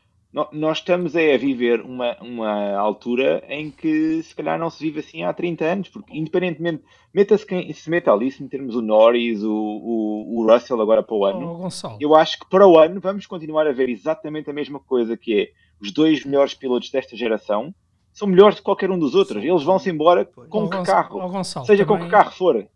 Nós 0.53 0.79
estamos 0.79 1.15
é 1.15 1.33
a 1.35 1.39
viver 1.39 1.81
uma, 1.81 2.17
uma 2.21 2.73
altura 2.77 3.45
em 3.49 3.71
que 3.71 4.21
se 4.25 4.35
calhar 4.35 4.59
não 4.59 4.69
se 4.69 4.83
vive 4.83 4.99
assim 4.99 5.23
há 5.23 5.33
30 5.33 5.65
anos, 5.65 5.89
porque 5.89 6.13
independentemente, 6.19 6.83
meta-se 7.15 7.47
quem 7.47 7.73
se 7.73 7.89
meta 7.89 8.13
ali, 8.13 8.33
se 8.33 8.43
metermos 8.43 8.75
o 8.75 8.83
Norris, 8.83 9.45
o, 9.45 9.53
o, 9.53 10.41
o 10.41 10.53
Russell 10.53 10.81
agora 10.83 11.05
para 11.05 11.15
o 11.15 11.25
ano, 11.25 11.53
Oh, 11.53 11.59
Gonçalo, 11.59 11.99
eu 12.01 12.17
acho 12.17 12.41
que 12.41 12.49
para 12.51 12.67
o 12.67 12.77
ano 12.77 13.01
vamos 13.01 13.27
continuar 13.27 13.69
a 13.69 13.73
ver 13.73 13.89
exatamente 13.89 14.51
a 14.51 14.53
mesma 14.53 14.81
coisa 14.81 15.17
que 15.17 15.41
é 15.41 15.49
os 15.81 15.93
dois 15.93 16.25
melhores 16.25 16.53
pilotos 16.53 16.91
desta 16.91 17.17
geração 17.17 17.73
são 18.13 18.27
melhores 18.27 18.57
de 18.57 18.63
qualquer 18.63 18.91
um 18.91 18.99
dos 18.99 19.15
outros. 19.15 19.43
Eles 19.45 19.63
vão-se 19.63 19.89
embora 19.89 20.25
com 20.25 20.41
Oh, 20.65 20.69
que 20.69 20.77
Gonçalo- 20.79 20.85
carro, 20.85 21.21
oh, 21.23 21.29
Gonçalo, 21.29 21.67
seja 21.67 21.85
com 21.85 21.93
também- 21.95 22.09
que 22.09 22.11
carro 22.13 22.33
for. 22.33 22.67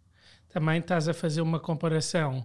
também 0.52 0.78
estás 0.78 1.08
a 1.08 1.14
fazer 1.14 1.40
uma 1.42 1.58
comparação 1.58 2.44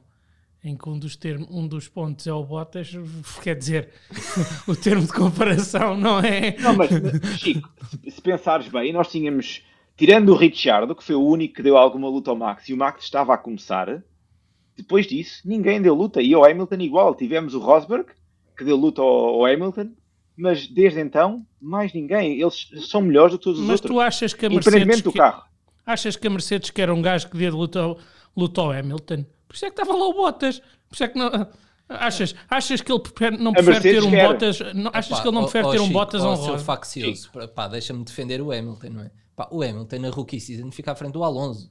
em 0.63 0.77
que 0.77 0.87
um 0.87 0.97
dos, 0.97 1.15
termos, 1.15 1.47
um 1.51 1.67
dos 1.67 1.87
pontos 1.87 2.25
é 2.25 2.33
o 2.33 2.43
Bottas, 2.43 2.91
quer 3.43 3.55
dizer, 3.55 3.89
o 4.67 4.75
termo 4.75 5.05
de 5.05 5.11
comparação 5.11 5.97
não 5.97 6.19
é. 6.19 6.55
Não, 6.59 6.75
mas, 6.75 6.89
Chico, 7.37 7.69
se, 8.07 8.21
pensares 8.21 8.67
bem, 8.69 8.93
nós 8.93 9.09
tínhamos, 9.09 9.61
tirando 9.97 10.29
o 10.29 10.35
Ricciardo, 10.35 10.95
que 10.95 11.03
foi 11.03 11.15
o 11.15 11.25
único 11.25 11.55
que 11.55 11.63
deu 11.63 11.77
alguma 11.77 12.07
luta 12.07 12.31
ao 12.31 12.37
Max, 12.37 12.69
e 12.69 12.73
o 12.73 12.77
Max 12.77 13.03
estava 13.03 13.33
a 13.33 13.37
começar, 13.37 14.01
depois 14.75 15.05
disso, 15.05 15.41
ninguém 15.45 15.81
deu 15.81 15.93
luta. 15.93 16.21
E 16.21 16.33
ao 16.33 16.43
Hamilton 16.43 16.75
igual. 16.75 17.13
Tivemos 17.13 17.53
o 17.53 17.59
Rosberg, 17.59 18.05
que 18.57 18.63
deu 18.63 18.75
luta 18.75 19.01
ao, 19.01 19.07
ao 19.07 19.45
Hamilton, 19.45 19.91
mas 20.35 20.67
desde 20.67 20.99
então, 20.99 21.45
mais 21.61 21.93
ninguém. 21.93 22.41
Eles 22.41 22.69
são 22.89 23.01
melhores 23.01 23.33
do 23.33 23.37
que 23.37 23.43
todos 23.43 23.59
os 23.59 23.65
Mas 23.67 23.75
outros. 23.75 23.91
tu 23.91 23.99
achas 23.99 24.33
que 24.33 24.45
a 24.45 24.49
Mercedes. 24.49 24.67
Independentemente 24.67 25.03
do 25.03 25.11
que- 25.11 25.17
carro. 25.19 25.43
Achas 25.85 26.15
que 26.15 26.25
a 26.25 26.29
Mercedes 26.29 26.69
quer 26.69 26.89
um 26.89 27.01
gajo 27.01 27.29
que 27.29 27.37
dê 27.37 27.45
de 27.45 27.51
luta 27.51 27.81
ao, 27.81 27.99
luta 28.35 28.61
ao 28.61 28.71
Hamilton? 28.71 29.25
Por 29.47 29.55
isso 29.55 29.65
é 29.65 29.71
que 29.71 29.79
estava 29.81 29.97
lá 29.97 30.07
o 30.07 30.13
Bottas. 30.13 30.59
Por 30.89 30.93
isso 30.95 31.03
é 31.03 31.07
que 31.07 31.17
não. 31.17 31.29
Achas, 31.89 32.33
achas 32.49 32.81
que 32.81 32.91
ele 32.91 33.01
prefere- 33.01 33.37
não 33.37 33.51
prefere 33.51 33.81
ter 33.81 34.03
um 34.03 34.09
quer. 34.09 34.27
Bottas? 34.27 34.59
Não, 34.73 34.89
achas 34.93 35.17
Pá, 35.17 35.21
que 35.21 35.27
ele 35.27 35.35
não 35.35 35.43
prefere 35.43 35.65
ó, 35.67 35.71
ter 35.71 35.79
um 35.79 35.83
Chico, 35.83 35.93
Bottas 35.93 36.23
ou 36.23 36.31
um 36.33 36.37
seu 36.37 36.57
faccioso, 36.57 37.29
pá, 37.53 37.67
deixa-me 37.67 38.03
defender 38.05 38.41
o 38.41 38.51
Hamilton, 38.51 38.89
não 38.89 39.01
é? 39.03 39.11
Pá, 39.35 39.47
o 39.51 39.61
Hamilton 39.61 39.99
na 39.99 40.09
rookie 40.09 40.39
season 40.39 40.71
fica 40.71 40.93
à 40.93 40.95
frente 40.95 41.11
do 41.11 41.23
Alonso. 41.23 41.69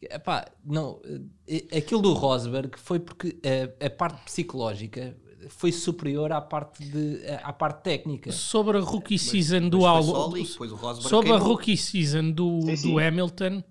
Epá, 0.00 0.46
não, 0.64 0.98
eh, 1.46 1.76
aquilo 1.76 2.00
do 2.00 2.14
Rosberg 2.14 2.70
foi 2.78 2.98
porque 2.98 3.38
a, 3.80 3.86
a 3.86 3.90
parte 3.90 4.24
psicológica 4.24 5.14
foi 5.50 5.70
superior 5.70 6.32
à 6.32 6.40
parte, 6.40 6.82
de, 6.82 7.20
à 7.42 7.52
parte 7.52 7.82
técnica. 7.82 8.32
Sobre 8.32 8.78
a 8.78 8.80
rookie 8.80 9.18
season 9.18 9.68
do 9.68 9.80
Mas 9.82 10.06
foi 10.06 10.16
Alonso. 10.16 11.02
Sobre 11.02 11.30
a 11.30 11.34
queimou. 11.34 11.48
rookie 11.52 11.76
season 11.76 12.30
do, 12.32 12.62
Sim, 12.62 12.76
sim. 12.76 12.90
do 12.92 12.98
Hamilton, 12.98 13.62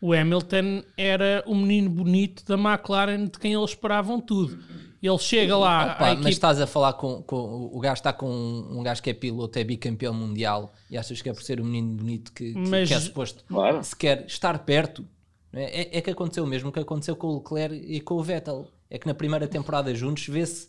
o 0.00 0.12
Hamilton 0.12 0.82
era 0.96 1.42
o 1.46 1.54
menino 1.54 1.88
bonito 1.90 2.44
da 2.44 2.54
McLaren 2.54 3.24
de 3.26 3.38
quem 3.38 3.54
eles 3.54 3.70
esperavam 3.70 4.20
tudo. 4.20 4.58
Ele 5.02 5.18
chega 5.18 5.56
lá 5.56 5.84
Opa, 5.84 5.94
à 5.94 6.00
mas 6.00 6.12
equipe, 6.14 6.30
estás 6.30 6.60
a 6.60 6.66
falar 6.66 6.94
com, 6.94 7.22
com 7.22 7.70
o 7.72 7.78
gajo 7.78 7.94
está 7.94 8.12
com 8.12 8.28
um, 8.28 8.80
um 8.80 8.82
gajo 8.82 9.02
que 9.02 9.10
é 9.10 9.14
piloto, 9.14 9.58
é 9.58 9.62
bicampeão 9.62 10.12
mundial 10.12 10.72
e 10.90 10.96
achas 10.98 11.20
que 11.22 11.28
é 11.28 11.32
por 11.32 11.42
ser 11.42 11.60
o 11.60 11.64
menino 11.64 11.94
bonito 11.96 12.32
que, 12.32 12.52
que, 12.52 12.58
Mas- 12.58 12.88
que 12.88 12.94
é 12.94 13.00
suposto 13.00 13.44
Claro. 13.46 13.84
se 13.84 13.94
quer 13.94 14.24
estar 14.26 14.58
perto. 14.60 15.06
É, 15.52 15.82
é, 15.82 15.98
é 15.98 16.00
que 16.02 16.10
aconteceu 16.10 16.44
o 16.44 16.46
mesmo 16.46 16.72
que 16.72 16.80
aconteceu 16.80 17.14
com 17.14 17.28
o 17.28 17.38
Leclerc 17.38 17.74
e 17.76 18.00
com 18.00 18.14
o 18.14 18.22
Vettel. 18.22 18.68
É 18.90 18.98
que 18.98 19.06
na 19.06 19.14
primeira 19.14 19.46
temporada 19.46 19.94
juntos 19.94 20.26
vê-se 20.26 20.68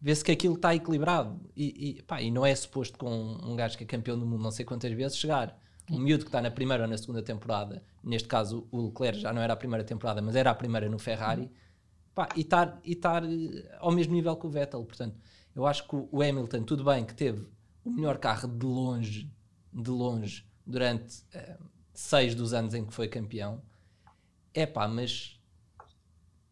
vê 0.00 0.14
que 0.16 0.32
aquilo 0.32 0.54
está 0.54 0.74
equilibrado. 0.74 1.38
E, 1.56 1.96
e, 1.98 2.02
pá, 2.02 2.20
e 2.22 2.30
não 2.30 2.44
é 2.44 2.54
suposto 2.54 2.98
com 2.98 3.10
um 3.44 3.54
gajo 3.56 3.76
que 3.76 3.84
é 3.84 3.86
campeão 3.86 4.18
do 4.18 4.24
mundo 4.26 4.42
não 4.42 4.50
sei 4.50 4.64
quantas 4.64 4.92
vezes 4.92 5.16
chegar. 5.18 5.58
Um 5.90 5.98
miúdo 5.98 6.24
que 6.24 6.28
está 6.28 6.40
na 6.40 6.50
primeira 6.50 6.84
ou 6.84 6.88
na 6.88 6.96
segunda 6.96 7.22
temporada, 7.22 7.82
neste 8.02 8.26
caso 8.26 8.66
o 8.70 8.86
Leclerc 8.86 9.20
já 9.20 9.32
não 9.32 9.42
era 9.42 9.52
a 9.52 9.56
primeira 9.56 9.84
temporada, 9.84 10.22
mas 10.22 10.34
era 10.34 10.50
a 10.50 10.54
primeira 10.54 10.88
no 10.88 10.98
Ferrari, 10.98 11.50
pá, 12.14 12.28
e 12.34 12.40
estar 12.40 12.80
e 12.82 12.92
estar, 12.92 13.22
eh, 13.24 13.76
ao 13.78 13.92
mesmo 13.92 14.14
nível 14.14 14.34
que 14.36 14.46
o 14.46 14.50
Vettel. 14.50 14.82
Portanto, 14.84 15.16
eu 15.54 15.66
acho 15.66 15.86
que 15.86 15.94
o 15.94 16.22
Hamilton, 16.22 16.62
tudo 16.62 16.84
bem 16.84 17.04
que 17.04 17.14
teve 17.14 17.46
o 17.84 17.90
melhor 17.90 18.16
carro 18.18 18.48
de 18.48 18.64
longe, 18.64 19.30
de 19.72 19.90
longe, 19.90 20.46
durante 20.66 21.22
eh, 21.34 21.58
seis 21.92 22.34
dos 22.34 22.54
anos 22.54 22.74
em 22.74 22.84
que 22.84 22.94
foi 22.94 23.08
campeão, 23.08 23.60
é 24.54 24.64
pá, 24.64 24.88
mas. 24.88 25.38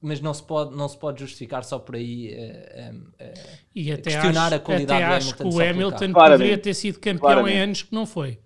Mas 0.04 0.20
não 0.20 0.34
se, 0.34 0.42
pode, 0.42 0.74
não 0.74 0.88
se 0.88 0.98
pode 0.98 1.20
justificar 1.20 1.62
só 1.62 1.78
por 1.78 1.94
aí 1.94 2.34
até 3.92 4.10
questionar 4.10 4.46
acho, 4.46 4.56
a 4.56 4.58
qualidade 4.58 5.04
até 5.04 5.12
do 5.12 5.16
acho 5.16 5.28
Hamilton 5.28 5.48
que 5.48 5.56
o 5.56 5.70
Hamilton 5.70 6.12
poderia 6.12 6.58
ter 6.58 6.74
sido 6.74 6.98
campeão 6.98 7.20
Claramente. 7.20 7.56
em 7.56 7.60
anos 7.60 7.82
que 7.82 7.94
não 7.94 8.04
foi. 8.04 8.40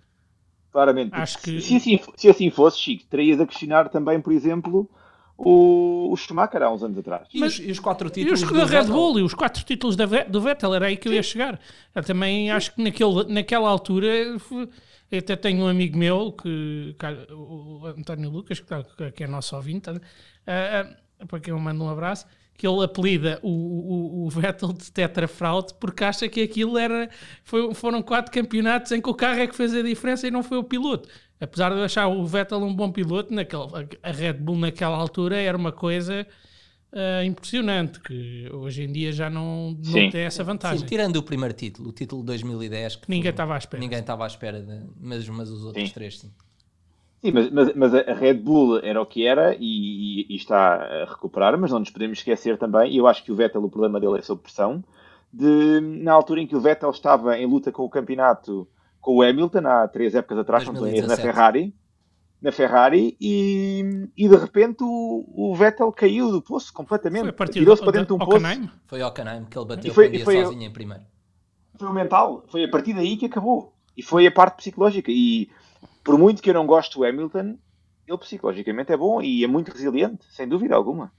Claramente. 0.77 1.11
Acho 1.15 1.39
que- 1.39 1.59
Se, 1.63 1.77
assim, 1.77 1.99
se 2.17 2.29
assim 2.29 2.51
fosse, 2.51 2.79
Chico, 2.79 3.05
terias 3.09 3.41
a 3.41 3.47
questionar 3.47 3.89
também, 3.89 4.21
por 4.21 4.31
exemplo, 4.31 4.87
o, 5.39 6.11
o 6.13 6.17
Schumacher 6.17 6.63
há 6.63 6.71
uns 6.71 6.83
anos 6.83 6.99
atrás. 6.99 7.27
e, 7.33 7.43
os, 7.43 7.59
e 7.59 7.71
os 7.71 7.79
quatro 7.81 8.09
E 8.09 8.11
títulos 8.11 8.43
os 8.43 8.49
do 8.49 8.55
da 8.55 8.65
Red 8.67 8.81
Vettel? 8.81 8.93
Bull 8.95 9.19
e 9.19 9.23
os 9.23 9.33
quatro 9.33 9.65
títulos 9.65 9.97
da 9.97 10.05
do 10.05 10.41
Vettel, 10.41 10.75
era 10.75 10.87
aí 10.87 10.99
que 10.99 11.09
eu 11.09 11.15
ia 11.15 11.23
chegar. 11.23 11.59
Eu 11.95 12.03
também 12.05 12.51
acho 12.51 12.75
que 12.75 12.83
naquele, 12.83 13.25
naquela 13.33 13.71
altura, 13.71 14.07
eu 14.07 15.19
até 15.19 15.35
tenho 15.35 15.65
um 15.65 15.69
amigo 15.69 15.97
meu, 15.97 16.33
que, 16.33 16.95
que- 16.99 17.33
o 17.33 17.87
António 17.87 18.29
Lucas, 18.29 18.61
que, 18.61 18.67
tá- 18.67 18.85
que 19.15 19.25
é 19.25 19.27
nosso 19.27 19.57
ouvinte, 19.57 19.89
ah, 19.89 19.97
ah, 21.21 21.27
para 21.27 21.41
quem 21.41 21.53
eu 21.55 21.59
mando 21.59 21.83
um 21.85 21.89
abraço, 21.89 22.27
que 22.57 22.67
ele 22.67 22.83
apelida 22.85 23.39
o, 23.43 23.49
o, 23.51 24.27
o 24.27 24.31
Vettel 24.31 24.73
de 24.73 24.91
tetrafraude 24.91 25.75
porque 25.79 26.03
acha 26.05 26.29
que 26.29 26.41
aquilo 26.43 26.79
era, 26.79 27.09
foi- 27.45 27.75
foram 27.75 28.03
quatro 28.03 28.33
campeonatos 28.33 28.93
em 28.93 29.01
que 29.01 29.09
o 29.11 29.15
carro 29.15 29.41
é 29.41 29.47
que 29.47 29.55
fez 29.55 29.75
a 29.75 29.83
diferença 29.83 30.27
e 30.27 30.31
não 30.31 30.43
foi 30.43 30.59
o 30.59 30.65
piloto. 30.65 31.09
Apesar 31.39 31.71
de 31.71 31.77
eu 31.79 31.85
achar 31.85 32.07
o 32.09 32.25
Vettel 32.25 32.59
um 32.65 32.75
bom 32.75 32.91
piloto, 32.91 33.35
naquele, 33.35 33.63
a 34.03 34.11
Red 34.11 34.33
Bull 34.35 34.57
naquela 34.57 34.97
altura 34.97 35.37
era 35.37 35.57
uma 35.59 35.71
coisa 35.71 36.27
ah, 36.93 37.23
impressionante, 37.25 38.01
que 38.01 38.49
hoje 38.53 38.85
em 38.85 38.91
dia 38.93 39.13
já 39.13 39.29
não, 39.29 39.77
não 39.85 40.11
tem 40.11 40.23
essa 40.23 40.43
vantagem. 40.43 40.79
Sim, 40.79 40.87
tirando 40.87 41.17
o 41.17 41.23
primeiro 41.23 41.53
título, 41.53 41.91
o 41.91 41.93
título 41.93 42.23
de 42.23 42.27
2010, 42.29 42.97
que 42.97 43.11
Ninguém 43.11 43.31
estava 43.31 43.55
à 43.55 43.59
espera. 43.59 43.81
Ninguém 43.83 43.99
estava 43.99 44.25
à 44.25 44.27
espera, 44.27 44.63
de- 44.63 44.83
mas, 44.99 45.29
mas 45.29 45.51
os 45.51 45.63
outros 45.65 45.89
Sim. 45.89 45.93
três 45.95 46.19
sim. 46.21 46.33
Sim, 47.27 47.33
mas, 47.33 47.51
mas, 47.51 47.75
mas 47.75 47.95
a 47.95 48.13
Red 48.15 48.35
Bull 48.35 48.79
era 48.83 49.01
o 49.01 49.07
que 49.07 49.27
era 49.27 49.55
e, 49.59 50.23
e- 50.23 50.27
e 50.31 50.37
está 50.37 50.75
a 50.77 51.05
recuperar, 51.07 51.59
mas 51.59 51.71
não 51.71 51.81
nos 51.81 51.91
podemos 51.91 52.19
esquecer 52.19 52.57
também, 52.59 52.93
e 52.93 52.97
eu 52.99 53.07
acho 53.07 53.25
que 53.25 53.33
o 53.33 53.35
Vettel, 53.35 53.65
o 53.65 53.71
problema 53.71 53.99
dele 54.01 54.19
é 54.19 54.23
sob 54.23 54.43
pressão, 54.43 54.83
de, 55.33 55.81
na 55.81 56.13
altura 56.13 56.41
em 56.41 56.47
que 56.47 56.57
o 56.57 56.61
Vettel 56.61 56.91
estava 56.91 57.37
em 57.39 57.47
luta 57.47 57.73
com 57.73 57.83
o 57.83 57.91
campeonato 57.91 58.69
com 59.01 59.17
o 59.17 59.23
Hamilton, 59.23 59.67
há 59.67 59.89
três 59.89 60.15
épocas 60.15 60.39
atrás, 60.39 60.65
na 60.67 60.73
2017. 60.73 61.23
Ferrari, 61.23 61.75
na 62.41 62.53
Ferrari, 62.53 63.17
e, 63.21 64.09
e 64.17 64.29
de 64.29 64.37
repente 64.37 64.83
o, 64.83 65.25
o 65.53 65.55
Vettel 65.55 65.91
caiu 65.93 66.31
do 66.31 66.43
poço 66.43 66.73
completamente, 66.73 67.23
Foi 67.23 67.31
a 67.31 67.33
partir 67.33 67.61
tirou-se 67.61 67.83
do, 67.83 67.85
para 67.87 67.93
dentro 67.99 68.09
de 68.09 68.13
um 68.15 68.19
do 68.19 68.31
poço. 68.31 68.47
Foi 68.87 69.03
ao 69.03 69.13
Canaim 69.13 69.45
que 69.45 69.59
ele 69.59 69.67
bateu 69.67 69.91
E 69.91 69.95
foi- 69.95 70.11
e 70.15 70.25
foi- 70.25 70.43
sozinho 70.45 70.63
em 70.63 70.71
primeiro. 70.73 71.03
foi 71.79 71.89
o 71.89 71.93
mental, 71.93 72.45
foi 72.49 72.65
a 72.65 72.69
partir 72.69 72.95
daí 72.95 73.17
que 73.17 73.27
acabou. 73.27 73.73
E 73.97 74.03
foi 74.03 74.27
a 74.27 74.31
parte 74.33 74.57
psicológica. 74.59 75.11
E 75.11 75.49
por 76.07 76.17
muito 76.17 76.41
que 76.41 76.49
eu 76.51 76.55
não 76.55 76.67
goste 76.67 76.97
do 76.97 77.05
Hamilton, 77.05 77.59
ele 78.07 78.19
psicologicamente 78.19 78.93
é 78.93 78.97
bom 78.97 79.21
e 79.21 79.43
é 79.43 79.47
muito 79.49 79.73
resiliente, 79.73 80.25
sem 80.31 80.47
dúvida 80.49 80.77
alguma. 80.77 81.13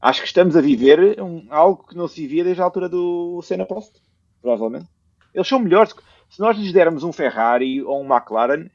Acho 0.00 0.20
que 0.20 0.28
estamos 0.28 0.54
a 0.56 0.60
viver 0.60 1.20
um- 1.20 1.46
algo 1.50 1.84
que 1.84 1.96
não 1.96 2.06
se 2.06 2.24
via 2.26 2.44
desde 2.44 2.62
a 2.62 2.64
altura 2.64 2.88
do 2.88 3.42
Senna 3.42 3.66
Prost, 3.66 3.96
provavelmente. 4.40 4.86
Eles 5.34 5.48
são 5.48 5.58
melhores. 5.58 5.92
Se 6.30 6.38
nós 6.38 6.56
lhes 6.56 6.72
dermos 6.72 7.02
um 7.02 7.12
Ferrari 7.12 7.82
ou 7.82 8.00
um 8.00 8.06
McLaren, 8.14 8.68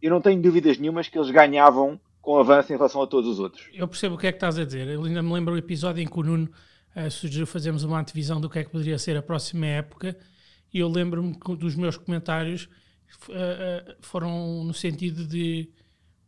eu 0.00 0.10
não 0.10 0.22
tenho 0.22 0.40
dúvidas 0.40 0.78
nenhumas 0.78 1.08
que 1.08 1.18
eles 1.18 1.30
ganhavam 1.30 2.00
com 2.22 2.38
avanço 2.38 2.72
em 2.72 2.76
relação 2.76 3.02
a 3.02 3.06
todos 3.06 3.28
os 3.28 3.38
outros. 3.38 3.68
Eu 3.74 3.86
percebo 3.86 4.14
o 4.14 4.18
que 4.18 4.26
é 4.28 4.32
que 4.32 4.36
estás 4.36 4.58
a 4.58 4.64
dizer. 4.64 4.88
Eu 4.88 5.04
ainda 5.04 5.22
me 5.22 5.32
lembro 5.32 5.52
o 5.54 5.58
episódio 5.58 6.02
em 6.02 6.06
que 6.06 6.18
o 6.18 6.22
Nuno 6.22 6.48
eh, 6.94 7.10
sugeriu 7.10 7.46
fazermos 7.46 7.84
uma 7.84 8.00
antevisão 8.00 8.40
do 8.40 8.48
que 8.48 8.58
é 8.58 8.64
que 8.64 8.70
poderia 8.70 8.98
ser 8.98 9.16
a 9.16 9.22
próxima 9.22 9.66
época 9.66 10.16
e 10.72 10.78
eu 10.78 10.88
lembro-me 10.88 11.36
dos 11.58 11.76
meus 11.76 11.96
comentários 11.98 12.68
foram 14.00 14.64
no 14.64 14.74
sentido 14.74 15.26
de 15.26 15.70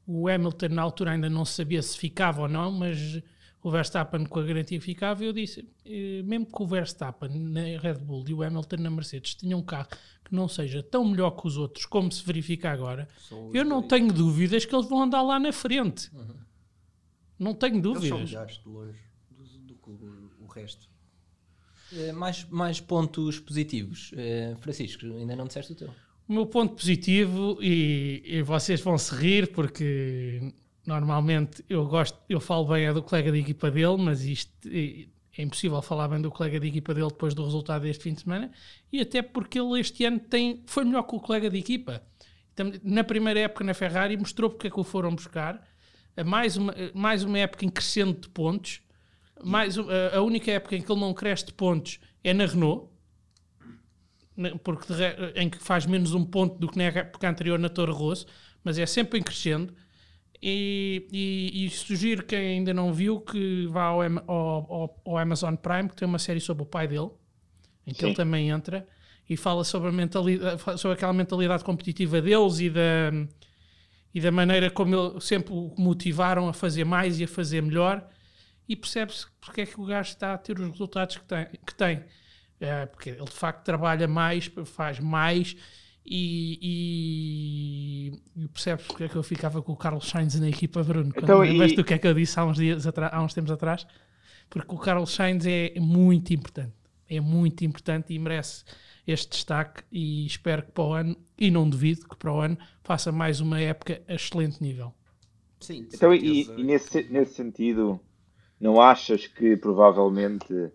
o 0.06 0.28
Hamilton 0.28 0.68
na 0.70 0.82
altura 0.82 1.12
ainda 1.12 1.30
não 1.30 1.44
sabia 1.44 1.82
se 1.82 1.96
ficava 1.96 2.42
ou 2.42 2.48
não, 2.48 2.70
mas 2.72 3.22
o 3.62 3.70
Verstappen 3.70 4.26
com 4.26 4.40
a 4.40 4.42
garantia 4.42 4.78
que 4.78 4.84
ficava, 4.84 5.22
eu 5.22 5.32
disse, 5.32 5.68
eh, 5.84 6.22
mesmo 6.24 6.46
que 6.46 6.62
o 6.62 6.66
Verstappen 6.66 7.30
na 7.30 7.60
Red 7.80 7.94
Bull 7.94 8.24
e 8.26 8.34
o 8.34 8.42
Hamilton 8.42 8.76
na 8.78 8.90
Mercedes 8.90 9.36
tenham 9.36 9.60
um 9.60 9.62
carro 9.62 9.88
que 10.24 10.34
não 10.34 10.48
seja 10.48 10.82
tão 10.82 11.04
melhor 11.04 11.30
que 11.30 11.46
os 11.46 11.56
outros, 11.56 11.86
como 11.86 12.10
se 12.10 12.24
verifica 12.24 12.70
agora, 12.72 13.08
eu 13.54 13.64
não 13.64 13.80
tenho 13.80 14.12
dúvidas 14.12 14.64
que 14.64 14.74
eles 14.74 14.88
vão 14.88 15.02
andar 15.02 15.22
lá 15.22 15.38
na 15.38 15.52
frente. 15.52 16.10
Uhum. 16.12 16.34
Não 17.38 17.54
tenho 17.54 17.76
Eles 17.76 17.82
são 17.84 17.92
dúvidas. 17.92 18.30
melhores 18.30 18.58
de 18.58 18.68
longe 18.68 18.98
do, 19.30 19.44
do 19.44 19.74
que 19.76 19.90
o, 19.90 20.30
o 20.40 20.46
resto. 20.46 20.88
Eh, 21.92 22.12
mais, 22.12 22.44
mais 22.46 22.80
pontos 22.80 23.38
positivos. 23.38 24.10
Eh, 24.16 24.56
Francisco, 24.60 25.06
ainda 25.06 25.36
não 25.36 25.46
disseste 25.46 25.72
o 25.72 25.76
teu. 25.76 25.90
O 26.32 26.34
meu 26.34 26.46
ponto 26.46 26.74
positivo, 26.76 27.58
e, 27.60 28.22
e 28.24 28.40
vocês 28.40 28.80
vão 28.80 28.96
se 28.96 29.14
rir 29.14 29.52
porque 29.52 30.54
normalmente 30.86 31.62
eu 31.68 31.84
gosto, 31.84 32.18
eu 32.26 32.40
falo 32.40 32.68
bem 32.68 32.86
é 32.86 32.92
do 32.94 33.02
colega 33.02 33.30
de 33.30 33.38
equipa 33.40 33.70
dele, 33.70 33.98
mas 33.98 34.24
isto 34.24 34.50
é, 34.66 35.42
impossível 35.42 35.82
falar 35.82 36.08
bem 36.08 36.22
do 36.22 36.30
colega 36.30 36.58
de 36.58 36.68
equipa 36.68 36.94
dele 36.94 37.08
depois 37.08 37.34
do 37.34 37.44
resultado 37.44 37.82
deste 37.82 38.04
fim 38.04 38.14
de 38.14 38.22
semana, 38.22 38.50
e 38.90 39.02
até 39.02 39.20
porque 39.20 39.60
ele 39.60 39.78
este 39.78 40.06
ano 40.06 40.20
tem, 40.20 40.62
foi 40.64 40.86
melhor 40.86 41.02
que 41.02 41.14
o 41.14 41.20
colega 41.20 41.50
de 41.50 41.58
equipa. 41.58 42.02
Na 42.82 43.04
primeira 43.04 43.40
época 43.40 43.62
na 43.62 43.74
Ferrari 43.74 44.16
mostrou 44.16 44.48
porque 44.48 44.68
é 44.68 44.70
que 44.70 44.80
o 44.80 44.84
foram 44.84 45.14
buscar, 45.14 45.62
mais 46.24 46.56
uma, 46.56 46.74
mais 46.94 47.24
uma 47.24 47.38
época 47.40 47.66
em 47.66 47.68
crescendo 47.68 48.18
de 48.18 48.30
pontos, 48.30 48.80
mais, 49.44 49.76
a 49.78 50.22
única 50.22 50.50
época 50.50 50.76
em 50.76 50.80
que 50.80 50.90
ele 50.90 51.00
não 51.00 51.12
cresce 51.12 51.44
de 51.44 51.52
pontos 51.52 52.00
é 52.24 52.32
na 52.32 52.46
Renault, 52.46 52.88
porque 54.62 54.92
em 55.34 55.48
que 55.48 55.58
faz 55.58 55.86
menos 55.86 56.14
um 56.14 56.24
ponto 56.24 56.58
do 56.58 56.68
que 56.68 56.78
na 56.78 56.84
época 56.84 57.28
anterior 57.28 57.58
na 57.58 57.68
Toro 57.68 57.92
Rosso, 57.92 58.26
mas 58.64 58.78
é 58.78 58.86
sempre 58.86 59.18
em 59.18 59.22
crescendo. 59.22 59.74
E, 60.42 61.06
e, 61.12 61.66
e, 61.66 61.70
sugiro 61.70 62.24
quem 62.24 62.38
ainda 62.38 62.74
não 62.74 62.92
viu 62.92 63.20
que 63.20 63.66
vá 63.68 63.84
ao, 63.84 64.00
ao, 64.26 65.00
ao, 65.04 65.18
Amazon 65.18 65.54
Prime, 65.54 65.88
que 65.88 65.94
tem 65.94 66.08
uma 66.08 66.18
série 66.18 66.40
sobre 66.40 66.64
o 66.64 66.66
pai 66.66 66.88
dele, 66.88 67.10
em 67.86 67.92
que 67.92 68.00
Sim. 68.00 68.06
ele 68.06 68.16
também 68.16 68.50
entra 68.50 68.84
e 69.30 69.36
fala 69.36 69.62
sobre, 69.62 69.90
a 69.90 69.92
mentalidade, 69.92 70.60
sobre 70.78 70.96
aquela 70.96 71.12
mentalidade 71.12 71.62
competitiva 71.62 72.20
deles 72.20 72.58
e 72.58 72.68
da, 72.68 73.12
e 74.12 74.20
da 74.20 74.32
maneira 74.32 74.68
como 74.68 74.96
ele 74.96 75.20
sempre 75.20 75.54
o 75.54 75.72
motivaram 75.78 76.48
a 76.48 76.52
fazer 76.52 76.84
mais 76.84 77.20
e 77.20 77.24
a 77.24 77.28
fazer 77.28 77.62
melhor. 77.62 78.04
E 78.68 78.74
percebe-se 78.74 79.26
porque 79.40 79.60
é 79.60 79.66
que 79.66 79.80
o 79.80 79.84
gajo 79.84 80.10
está 80.10 80.34
a 80.34 80.38
ter 80.38 80.58
os 80.58 80.70
resultados 80.70 81.16
que 81.18 81.24
tem. 81.24 81.46
Que 81.64 81.74
tem. 81.74 82.04
É, 82.62 82.86
porque 82.86 83.10
ele 83.10 83.24
de 83.24 83.32
facto 83.32 83.64
trabalha 83.64 84.06
mais, 84.06 84.48
faz 84.66 85.00
mais 85.00 85.56
e, 86.06 86.58
e, 88.36 88.42
e 88.44 88.48
percebes 88.48 88.86
porque 88.86 89.02
é 89.02 89.08
que 89.08 89.16
eu 89.16 89.22
ficava 89.24 89.60
com 89.60 89.72
o 89.72 89.76
Carlos 89.76 90.08
Sainz 90.08 90.38
na 90.38 90.48
equipa, 90.48 90.80
Bruno? 90.84 91.12
Quando 91.12 91.24
então, 91.24 91.40
lembras 91.40 91.72
e... 91.72 91.74
do 91.74 91.82
que 91.82 91.94
é 91.94 91.98
que 91.98 92.06
eu 92.06 92.14
disse 92.14 92.38
há 92.38 92.44
uns, 92.44 92.56
dias 92.58 92.84
há 92.86 93.20
uns 93.20 93.34
tempos 93.34 93.50
atrás? 93.50 93.84
Porque 94.48 94.72
o 94.72 94.78
Carlos 94.78 95.12
Sainz 95.12 95.44
é 95.44 95.74
muito 95.80 96.32
importante, 96.32 96.74
é 97.08 97.20
muito 97.20 97.64
importante 97.64 98.12
e 98.12 98.18
merece 98.18 98.64
este 99.04 99.30
destaque 99.30 99.82
e 99.90 100.24
espero 100.24 100.62
que 100.62 100.70
para 100.70 100.84
o 100.84 100.92
ano, 100.92 101.16
e 101.36 101.50
não 101.50 101.68
duvido 101.68 102.08
que 102.08 102.14
para 102.14 102.32
o 102.32 102.38
ano, 102.38 102.56
faça 102.84 103.10
mais 103.10 103.40
uma 103.40 103.58
época 103.58 104.00
a 104.06 104.14
excelente 104.14 104.62
nível. 104.62 104.94
Sim, 105.58 105.88
então, 105.92 106.14
e, 106.14 106.42
e 106.42 106.62
nesse, 106.62 107.02
nesse 107.10 107.34
sentido, 107.34 107.98
não 108.60 108.80
achas 108.80 109.26
que 109.26 109.56
provavelmente 109.56 110.70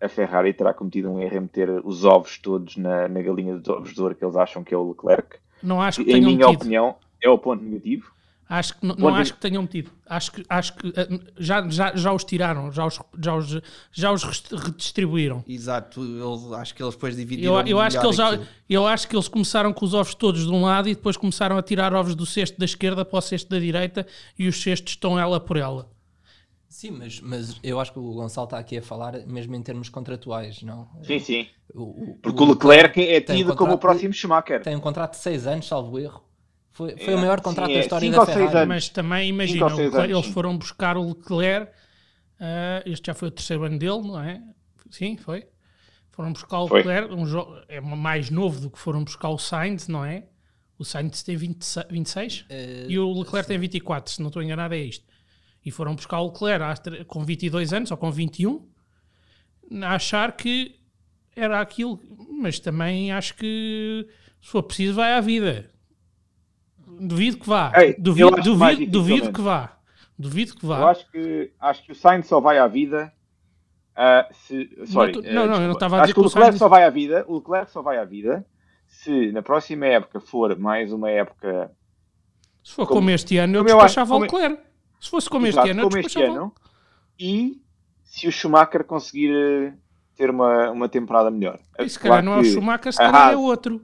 a 0.00 0.08
Ferrari 0.08 0.52
terá 0.52 0.72
cometido 0.72 1.10
um 1.10 1.20
erro 1.20 1.36
em 1.36 1.40
meter 1.40 1.68
os 1.84 2.04
ovos 2.04 2.38
todos 2.38 2.76
na, 2.76 3.06
na 3.08 3.20
galinha 3.20 3.56
dos 3.56 3.68
ovos 3.68 3.92
de 3.92 4.00
ouro 4.00 4.14
que 4.14 4.24
eles 4.24 4.36
acham 4.36 4.64
que 4.64 4.74
é 4.74 4.76
o 4.76 4.88
Leclerc. 4.88 5.36
Não 5.62 5.80
acho 5.80 6.02
que 6.02 6.10
Em 6.10 6.20
minha 6.20 6.36
metido. 6.38 6.56
opinião, 6.56 6.96
é 7.22 7.28
o 7.28 7.38
ponto 7.38 7.62
negativo. 7.62 8.10
Acho 8.48 8.76
que, 8.76 8.84
não, 8.84 8.96
não 8.96 9.14
acho 9.14 9.34
que 9.34 9.38
tenham 9.38 9.62
metido. 9.62 9.92
Acho 10.08 10.32
que, 10.32 10.44
acho 10.48 10.74
que 10.74 10.88
eh, 10.96 11.20
já, 11.38 11.68
já, 11.68 11.94
já 11.94 12.12
os 12.12 12.24
tiraram, 12.24 12.72
já 12.72 12.84
os, 12.84 12.98
já 13.16 13.36
os, 13.36 13.60
já 13.92 14.10
os 14.10 14.24
redistribuíram. 14.50 15.44
Exato, 15.46 16.02
eu 16.02 16.52
acho 16.56 16.74
que 16.74 16.82
eles 16.82 16.94
depois 16.96 17.14
dividiram. 17.14 17.60
Eu, 17.60 17.66
eu, 17.66 17.80
acho 17.80 18.00
que 18.00 18.04
eles 18.04 18.16
já, 18.16 18.40
eu 18.68 18.84
acho 18.88 19.06
que 19.06 19.14
eles 19.14 19.28
começaram 19.28 19.72
com 19.72 19.84
os 19.84 19.94
ovos 19.94 20.16
todos 20.16 20.44
de 20.44 20.52
um 20.52 20.62
lado 20.62 20.88
e 20.88 20.96
depois 20.96 21.16
começaram 21.16 21.56
a 21.56 21.62
tirar 21.62 21.94
ovos 21.94 22.16
do 22.16 22.26
cesto 22.26 22.58
da 22.58 22.64
esquerda 22.64 23.04
para 23.04 23.18
o 23.18 23.22
cesto 23.22 23.48
da 23.48 23.58
direita 23.60 24.04
e 24.36 24.48
os 24.48 24.60
cestos 24.60 24.94
estão 24.94 25.16
ela 25.16 25.38
por 25.38 25.56
ela. 25.56 25.88
Sim, 26.70 26.92
mas, 26.92 27.20
mas 27.20 27.58
eu 27.64 27.80
acho 27.80 27.92
que 27.92 27.98
o 27.98 28.12
Gonçalo 28.14 28.44
está 28.44 28.56
aqui 28.56 28.78
a 28.78 28.82
falar 28.82 29.26
mesmo 29.26 29.56
em 29.56 29.62
termos 29.62 29.88
contratuais, 29.88 30.62
não? 30.62 30.88
Sim, 31.02 31.18
sim. 31.18 31.48
O, 31.74 32.12
o, 32.12 32.18
Porque 32.22 32.40
o 32.40 32.46
Leclerc 32.46 33.00
é 33.08 33.20
tido 33.20 33.52
um 33.52 33.56
como 33.56 33.72
o 33.72 33.78
próximo 33.78 34.14
Schumacher. 34.14 34.62
Tem 34.62 34.76
um 34.76 34.80
contrato 34.80 35.10
de 35.10 35.16
6 35.16 35.48
anos, 35.48 35.66
salvo 35.66 35.98
erro. 35.98 36.22
Foi, 36.70 36.96
foi 36.96 37.12
é, 37.12 37.16
o 37.16 37.18
maior 37.18 37.40
contrato 37.40 37.66
sim, 37.66 37.74
da 37.74 37.80
é 37.80 37.82
história 37.82 38.10
da 38.12 38.24
Ferrari. 38.24 38.68
Mas 38.68 38.88
também 38.88 39.28
imagina, 39.28 39.66
eles 40.04 40.26
foram 40.26 40.56
buscar 40.56 40.96
o 40.96 41.08
Leclerc, 41.08 41.72
uh, 41.72 42.88
este 42.88 43.08
já 43.08 43.14
foi 43.14 43.28
o 43.28 43.32
terceiro 43.32 43.64
ano 43.64 43.76
dele, 43.76 44.02
não 44.02 44.20
é? 44.20 44.40
Sim, 44.92 45.16
foi. 45.16 45.48
Foram 46.12 46.32
buscar 46.32 46.60
o 46.60 46.68
foi. 46.68 46.84
Leclerc, 46.84 47.12
um 47.12 47.26
é 47.68 47.80
mais 47.80 48.30
novo 48.30 48.60
do 48.60 48.70
que 48.70 48.78
foram 48.78 49.02
buscar 49.02 49.30
o 49.30 49.38
Sainz, 49.38 49.88
não 49.88 50.04
é? 50.04 50.22
O 50.78 50.84
Sainz 50.84 51.24
tem 51.24 51.34
20, 51.34 51.66
26 51.90 52.42
uh, 52.42 52.44
e 52.88 52.96
o 52.96 53.12
Leclerc 53.12 53.48
sim. 53.48 53.54
tem 53.54 53.58
24, 53.58 54.12
se 54.12 54.20
não 54.20 54.28
estou 54.28 54.40
enganado 54.40 54.72
é 54.72 54.78
isto 54.78 55.09
e 55.64 55.70
foram 55.70 55.94
buscar 55.94 56.20
o 56.20 56.28
Leclerc 56.28 57.04
com 57.04 57.24
22 57.24 57.72
anos 57.72 57.90
ou 57.90 57.96
com 57.96 58.10
21 58.10 58.66
a 59.82 59.94
achar 59.94 60.32
que 60.32 60.76
era 61.36 61.60
aquilo, 61.60 62.00
mas 62.40 62.58
também 62.58 63.12
acho 63.12 63.36
que 63.36 64.06
se 64.40 64.50
for 64.50 64.62
preciso 64.62 64.94
vai 64.94 65.12
à 65.12 65.20
vida. 65.20 65.70
Duvido 67.00 67.38
que 67.38 67.48
vá. 67.48 67.72
Ei, 67.76 67.94
duvido, 67.98 68.30
duvido, 68.42 68.86
duvido 68.90 69.32
que 69.32 69.40
vá. 69.40 69.78
Duvido 70.18 70.54
que 70.54 70.66
vá. 70.66 70.80
Eu 70.80 70.88
acho 70.88 71.10
que, 71.10 71.52
acho 71.58 71.82
que 71.84 71.92
o 71.92 71.94
Sainz 71.94 72.26
só 72.26 72.40
vai 72.40 72.58
à 72.58 72.66
vida. 72.66 73.12
Uh, 73.92 74.34
se, 74.34 74.86
sorry, 74.86 75.12
não, 75.12 75.22
não, 75.22 75.44
uh, 75.44 75.46
não, 75.46 75.62
eu 75.62 75.68
não 75.68 75.72
estava 75.72 75.98
a 75.98 76.00
dizer 76.00 76.12
acho 76.12 76.14
que 76.14 76.20
o 76.20 76.24
Leclerc 76.24 76.58
só 76.58 76.68
vai 76.68 76.84
à 76.84 76.90
vida. 76.90 77.24
O 77.28 77.36
Leclerc 77.36 77.70
só 77.70 77.80
vai 77.80 77.98
à 77.98 78.04
vida 78.04 78.44
se 78.90 79.32
na 79.32 79.42
próxima 79.42 79.86
época 79.86 80.20
for 80.20 80.58
mais 80.58 80.92
uma 80.92 81.10
época. 81.10 81.70
Se 82.62 82.74
for 82.74 82.86
como, 82.86 83.00
como 83.00 83.10
este 83.10 83.38
ano, 83.38 83.58
eu 83.58 83.64
despachava 83.64 84.14
o 84.14 84.18
Leclerc. 84.18 84.69
Se 85.00 85.08
fosse 85.08 85.30
como 85.30 85.46
Exato, 85.46 85.66
este 85.66 85.78
ano, 85.78 85.88
como 85.88 85.98
este 85.98 86.22
ano. 86.22 86.54
E 87.18 87.62
se 88.04 88.28
o 88.28 88.32
Schumacher 88.32 88.84
conseguir 88.84 89.30
eh, 89.32 89.72
ter 90.14 90.30
uma, 90.30 90.70
uma 90.70 90.88
temporada 90.88 91.30
melhor. 91.30 91.58
E 91.78 91.88
se 91.88 91.98
calhar 91.98 92.22
não 92.22 92.34
é 92.34 92.40
o 92.40 92.44
Schumacher, 92.44 92.92
se 92.92 92.98
calhar 92.98 93.32
é 93.32 93.36
outro. 93.36 93.80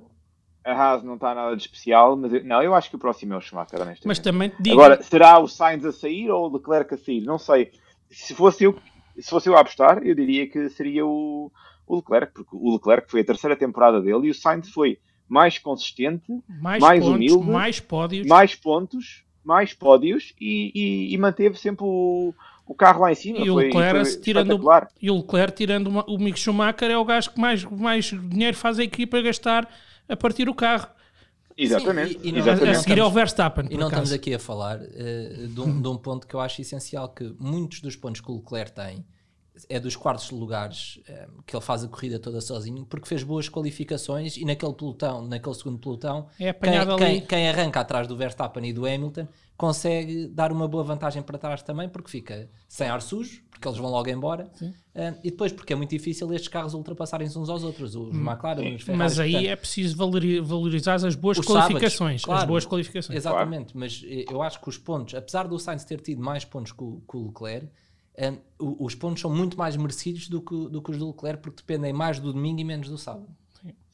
A 0.65 0.73
Haas 0.73 1.03
não 1.03 1.15
está 1.15 1.35
nada 1.35 1.57
de 1.57 1.63
especial, 1.63 2.17
mas 2.17 2.33
eu, 2.33 2.45
não, 2.45 2.61
eu 2.61 2.75
acho 2.75 2.91
que 2.91 2.97
o 2.97 2.99
próximo 2.99 3.33
é 3.35 3.37
o 3.37 3.41
Schumacher, 3.41 3.81
honestamente. 3.81 4.07
Mas 4.07 4.19
também 4.19 4.53
digo... 4.59 4.81
Agora, 4.81 5.01
será 5.03 5.39
o 5.39 5.47
Sainz 5.47 5.85
a 5.85 5.93
sair 5.93 6.29
ou 6.29 6.51
o 6.51 6.57
Leclerc 6.57 6.93
a 6.93 6.99
sair? 6.99 7.21
Não 7.23 7.39
sei. 7.39 7.71
Se 8.11 8.35
fosse 8.35 8.65
eu, 8.65 8.77
se 9.17 9.31
fosse 9.31 9.49
eu 9.49 9.57
a 9.57 9.61
apostar, 9.61 10.01
eu 10.05 10.15
diria 10.15 10.49
que 10.49 10.69
seria 10.71 11.07
o, 11.07 11.53
o 11.87 11.97
Leclerc, 11.97 12.33
porque 12.35 12.51
o 12.53 12.73
Leclerc 12.73 13.09
foi 13.11 13.21
a 13.21 13.25
terceira 13.25 13.57
temporada 13.57 14.01
dele 14.01 14.27
e 14.27 14.31
o 14.31 14.35
Sainz 14.35 14.69
foi 14.71 14.99
mais 15.29 15.59
consistente, 15.59 16.33
mais, 16.61 16.81
mais 16.81 17.01
pontos, 17.01 17.15
humilde, 17.15 17.51
mais 17.51 17.81
pódios, 17.81 18.27
mais 18.27 18.55
pontos 18.55 19.26
mais 19.47 19.73
pódios 19.73 20.35
e, 20.41 20.73
e, 20.75 21.15
e 21.15 21.19
manteve 21.19 21.57
sempre 21.59 21.85
o, 21.85 22.35
o 22.67 22.75
carro 22.75 23.03
lá 23.03 23.13
em 23.13 23.15
cima. 23.15 23.39
E 23.39 23.49
o 23.49 23.55
Leclerc, 23.55 24.11
foi 24.11 24.21
tirando, 24.21 24.61
e 25.01 25.11
o 25.11 25.17
Leclerc, 25.17 25.57
tirando 25.57 25.87
uma, 25.87 26.05
o 26.09 26.19
Mick 26.19 26.39
Schumacher, 26.39 26.91
é 26.91 26.99
o 26.99 27.05
gajo 27.05 27.31
que 27.31 27.41
mais, 27.41 27.65
mais 27.65 28.07
dinheiro 28.07 28.57
faz 28.57 28.79
a 28.79 28.85
equipa 28.85 29.23
gastar 29.23 29.69
a 30.09 30.17
partir 30.17 30.45
do 30.45 30.55
carro. 30.55 30.89
Exatamente. 31.57 32.15
Sim, 32.15 32.21
e, 32.23 32.29
e 32.29 32.33
não, 32.33 32.39
Exatamente. 32.41 32.77
A 32.77 32.81
seguir 32.81 33.01
ao 33.01 33.11
Verstappen. 33.11 33.67
E 33.71 33.77
não 33.79 33.89
estamos 33.89 34.13
aqui 34.13 34.35
a 34.35 34.39
falar 34.39 34.79
uh, 34.79 35.49
de, 35.49 35.61
um, 35.61 35.81
de, 35.81 35.89
um, 35.89 35.97
ponto 35.97 36.27
que 36.27 36.35
eu 36.35 36.41
acho 36.41 36.61
essencial: 36.61 37.09
que 37.09 37.35
muitos 37.39 37.81
dos 37.81 37.97
pontos 37.97 38.21
que 38.21 38.31
o 38.31 38.37
Leclerc 38.37 38.73
tem 38.73 39.07
é 39.69 39.81
dos 39.81 39.97
quartos 39.97 40.31
lugares 40.31 41.01
eh, 41.09 41.29
que 41.47 41.57
ele 41.57 41.65
faz 41.65 41.85
a 41.85 41.89
corrida 41.89 42.19
toda 42.19 42.41
sozinho, 42.41 42.85
porque 42.85 43.09
fez 43.09 43.23
boas 43.23 43.49
qualificações 43.49 44.37
e 44.37 44.45
naquele 44.45 44.73
pelotão, 44.75 45.27
naquele 45.27 45.55
segundo 45.55 45.79
pelotão, 45.79 46.29
é 46.39 46.53
quem, 46.53 46.97
quem, 46.99 47.21
quem, 47.23 47.49
arranca 47.49 47.81
atrás 47.81 48.07
do 48.07 48.17
Verstappen 48.17 48.65
e 48.67 48.73
do 48.73 48.87
Hamilton 48.87 49.27
consegue 49.57 50.29
dar 50.29 50.53
uma 50.53 50.69
boa 50.69 50.85
vantagem 50.85 51.23
para 51.23 51.39
trás 51.39 51.63
também, 51.63 51.89
porque 51.89 52.11
fica 52.11 52.49
sem 52.69 52.89
ar 52.89 53.01
sujo, 53.01 53.43
porque 53.51 53.67
eles 53.67 53.79
vão 53.79 53.91
logo 53.91 54.09
embora, 54.11 54.51
uh, 54.61 55.19
e 55.25 55.31
depois 55.31 55.51
porque 55.51 55.73
é 55.73 55.77
muito 55.77 55.91
difícil 55.91 56.31
estes 56.35 56.49
carros 56.49 56.75
ultrapassarem-se 56.75 57.39
uns 57.39 57.49
aos 57.49 57.65
outros, 57.65 57.95
os 57.95 58.15
hum, 58.15 58.21
McLaren, 58.21 58.75
os 58.75 58.83
Ferrari. 58.83 58.99
Mas 58.99 59.19
aí 59.19 59.33
portanto, 59.33 59.51
é 59.51 59.57
preciso 59.57 59.97
valorizar 59.97 60.95
as 60.97 61.15
boas 61.15 61.41
qualificações, 61.41 61.91
sábados, 61.91 62.25
claro, 62.25 62.41
as 62.41 62.47
boas 62.47 62.67
qualificações. 62.67 63.17
Exatamente, 63.17 63.73
claro. 63.73 63.79
mas 63.81 64.05
eh, 64.07 64.27
eu 64.31 64.43
acho 64.43 64.61
que 64.61 64.69
os 64.69 64.77
pontos, 64.77 65.15
apesar 65.15 65.49
do 65.49 65.59
Sainz 65.59 65.85
ter 65.85 66.01
tido 66.01 66.23
mais 66.23 66.45
pontos 66.45 66.73
que 66.73 66.85
o, 66.85 67.03
que 67.09 67.17
o 67.17 67.29
Leclerc, 67.29 67.69
um, 68.19 68.39
os 68.85 68.95
pontos 68.95 69.21
são 69.21 69.35
muito 69.35 69.57
mais 69.57 69.77
merecidos 69.77 70.29
do 70.29 70.41
que, 70.41 70.55
do 70.69 70.81
que 70.81 70.91
os 70.91 70.99
do 70.99 71.09
Leclerc, 71.09 71.43
porque 71.43 71.63
dependem 71.63 71.93
mais 71.93 72.19
do 72.19 72.33
domingo 72.33 72.61
e 72.61 72.65
menos 72.65 72.89
do 72.89 72.97
sábado. 72.97 73.29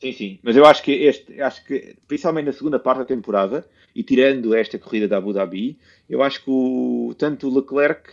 Sim, 0.00 0.12
sim. 0.12 0.38
Mas 0.42 0.56
eu 0.56 0.64
acho 0.64 0.82
que 0.82 0.90
este, 0.90 1.40
acho 1.40 1.64
que, 1.64 1.96
principalmente 2.08 2.46
na 2.46 2.52
segunda 2.52 2.78
parte 2.78 2.98
da 2.98 3.04
temporada, 3.04 3.64
e 3.94 4.02
tirando 4.02 4.54
esta 4.54 4.78
corrida 4.78 5.06
da 5.06 5.16
Abu 5.18 5.32
Dhabi, 5.32 5.78
eu 6.08 6.22
acho 6.22 6.42
que 6.42 6.50
o, 6.50 7.14
tanto 7.16 7.48
o 7.48 7.54
Leclerc 7.54 8.10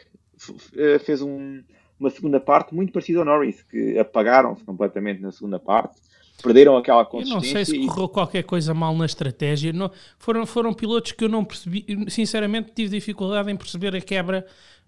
eh, 0.76 1.00
fez 1.00 1.22
um, 1.22 1.64
uma 2.00 2.10
segunda 2.10 2.40
parte 2.40 2.74
muito 2.74 2.94
parecida 2.94 3.20
ao 3.20 3.26
Norris, 3.26 3.64
que 3.64 3.98
apagaram-se 3.98 4.64
completamente 4.64 5.22
na 5.22 5.32
segunda 5.32 5.60
parte, 5.60 6.00
perderam 6.42 6.78
aquela 6.78 7.04
consistência. 7.06 7.48
Eu 7.48 7.60
não 7.60 7.66
sei 7.66 7.66
se 7.66 7.88
correu 7.88 8.06
e... 8.06 8.10
qualquer 8.10 8.44
coisa 8.44 8.74
mal 8.74 8.96
na 8.96 9.06
estratégia. 9.06 9.74
Não, 9.74 9.92
foram, 10.18 10.46
foram 10.46 10.74
pilotos 10.74 11.12
que 11.12 11.24
eu 11.24 11.30
não 11.30 11.44
percebi, 11.44 11.86
sinceramente 12.08 12.72
tive 12.74 12.90
dificuldade 12.90 13.52
em 13.52 13.56
perceber 13.56 13.96
a 13.96 14.02
quebra 14.02 14.46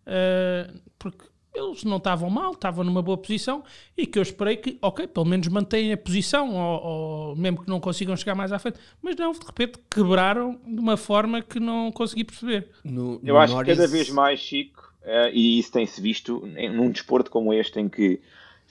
uh, 0.08 0.80
porque 0.98 1.26
eles 1.54 1.84
não 1.84 1.98
estavam 1.98 2.30
mal, 2.30 2.54
estavam 2.54 2.84
numa 2.84 3.02
boa 3.02 3.18
posição 3.18 3.64
e 3.98 4.06
que 4.08 4.18
eu 4.18 4.24
esperei 4.24 4.56
que, 4.56 4.78
ok, 4.82 5.08
pelo 5.08 5.26
menos 5.26 5.48
mantenham 5.50 5.94
a 5.94 5.98
posição, 5.98 6.56
ou, 6.56 6.84
ou, 6.84 7.36
mesmo 7.36 7.64
que 7.64 7.70
não 7.70 7.80
consigam 7.80 8.16
chegar 8.16 8.36
mais 8.36 8.52
à 8.52 8.60
frente, 8.60 8.80
mas 9.02 9.16
não, 9.16 9.32
de 9.34 9.46
repente 9.46 9.80
quebraram 9.90 10.60
de 10.66 10.80
uma 10.80 10.96
forma 10.96 11.42
que 11.42 11.60
não 11.60 11.92
consegui 11.92 12.24
perceber. 12.24 12.70
No, 12.84 13.20
no 13.20 13.22
eu 13.24 13.38
acho 13.38 13.54
Norris... 13.54 13.70
que 13.70 13.76
cada 13.76 13.88
vez 13.92 14.10
mais, 14.10 14.40
Chico, 14.40 14.94
uh, 15.04 15.30
e 15.34 15.60
isso 15.60 15.72
tem-se 15.72 16.00
visto 16.02 16.48
em, 16.56 16.70
num 16.70 16.90
desporto 16.90 17.30
como 17.30 17.54
este, 17.54 17.80
em 17.80 17.90
que 17.90 18.22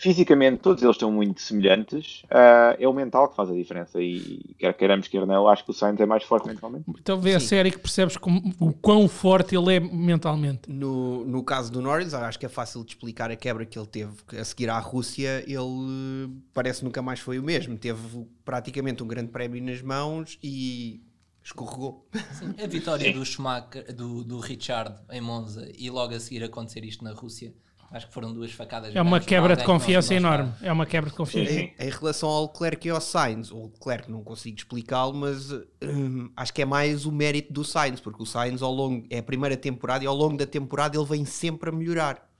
fisicamente 0.00 0.60
todos 0.60 0.82
eles 0.82 0.96
estão 0.96 1.12
muito 1.12 1.42
semelhantes, 1.42 2.22
uh, 2.24 2.74
é 2.78 2.88
o 2.88 2.92
mental 2.92 3.28
que 3.28 3.36
faz 3.36 3.50
a 3.50 3.52
diferença. 3.52 4.00
E 4.00 4.54
quer 4.58 4.72
queiramos, 4.72 5.06
quer 5.08 5.26
não, 5.26 5.46
acho 5.46 5.62
que 5.62 5.72
o 5.72 5.74
Sainz 5.74 6.00
é 6.00 6.06
mais 6.06 6.22
forte 6.22 6.48
mentalmente. 6.48 6.84
Então 6.88 7.20
vê 7.20 7.34
a 7.34 7.40
série 7.40 7.70
que 7.70 7.78
percebes 7.78 8.16
como, 8.16 8.42
o 8.58 8.72
quão 8.72 9.06
forte 9.06 9.54
ele 9.54 9.76
é 9.76 9.78
mentalmente. 9.78 10.70
No, 10.70 11.26
no 11.26 11.44
caso 11.44 11.70
do 11.70 11.82
Norris, 11.82 12.14
acho 12.14 12.38
que 12.38 12.46
é 12.46 12.48
fácil 12.48 12.82
de 12.82 12.92
explicar 12.92 13.30
a 13.30 13.36
quebra 13.36 13.66
que 13.66 13.78
ele 13.78 13.86
teve. 13.86 14.12
A 14.38 14.42
seguir 14.42 14.70
à 14.70 14.78
Rússia, 14.78 15.44
ele 15.46 16.30
parece 16.54 16.82
nunca 16.82 17.02
mais 17.02 17.20
foi 17.20 17.38
o 17.38 17.42
mesmo. 17.42 17.76
Teve 17.76 18.26
praticamente 18.42 19.02
um 19.02 19.06
grande 19.06 19.28
prémio 19.28 19.62
nas 19.62 19.82
mãos 19.82 20.38
e 20.42 21.02
escorregou. 21.44 22.08
Sim, 22.32 22.54
a 22.62 22.66
vitória 22.66 23.12
do 23.12 23.22
Schumacher, 23.22 23.94
do, 23.94 24.24
do 24.24 24.40
Richard 24.40 24.94
em 25.10 25.20
Monza 25.20 25.70
e 25.76 25.90
logo 25.90 26.14
a 26.14 26.20
seguir 26.20 26.42
acontecer 26.42 26.86
isto 26.86 27.04
na 27.04 27.12
Rússia 27.12 27.52
Acho 27.90 28.06
que 28.06 28.14
foram 28.14 28.32
duas 28.32 28.52
facadas. 28.52 28.94
É 28.94 29.02
uma 29.02 29.18
quebra 29.18 29.56
de 29.56 29.64
confiança 29.64 30.14
enorme. 30.14 30.52
É 30.62 30.72
uma 30.72 30.86
quebra 30.86 31.10
de 31.10 31.16
confiança. 31.16 31.52
Em, 31.52 31.74
em, 31.76 31.90
relação 31.90 32.28
ao 32.28 32.44
Leclerc 32.44 32.86
e 32.86 32.90
ao 32.90 33.00
Sainz, 33.00 33.50
o 33.50 33.64
Leclerc 33.64 34.08
não 34.08 34.22
consigo 34.22 34.56
explicá-lo, 34.56 35.12
mas 35.12 35.50
hum, 35.50 36.30
acho 36.36 36.54
que 36.54 36.62
é 36.62 36.64
mais 36.64 37.04
o 37.04 37.10
mérito 37.10 37.52
do 37.52 37.64
Sainz, 37.64 37.98
porque 37.98 38.22
o 38.22 38.26
Sainz 38.26 38.62
ao 38.62 38.72
longo 38.72 39.04
é 39.10 39.18
a 39.18 39.22
primeira 39.22 39.56
temporada 39.56 40.04
e 40.04 40.06
ao 40.06 40.14
longo 40.14 40.36
da 40.36 40.46
temporada 40.46 40.96
ele 40.96 41.04
vem 41.04 41.24
sempre 41.24 41.68
a 41.68 41.72
melhorar. 41.72 42.30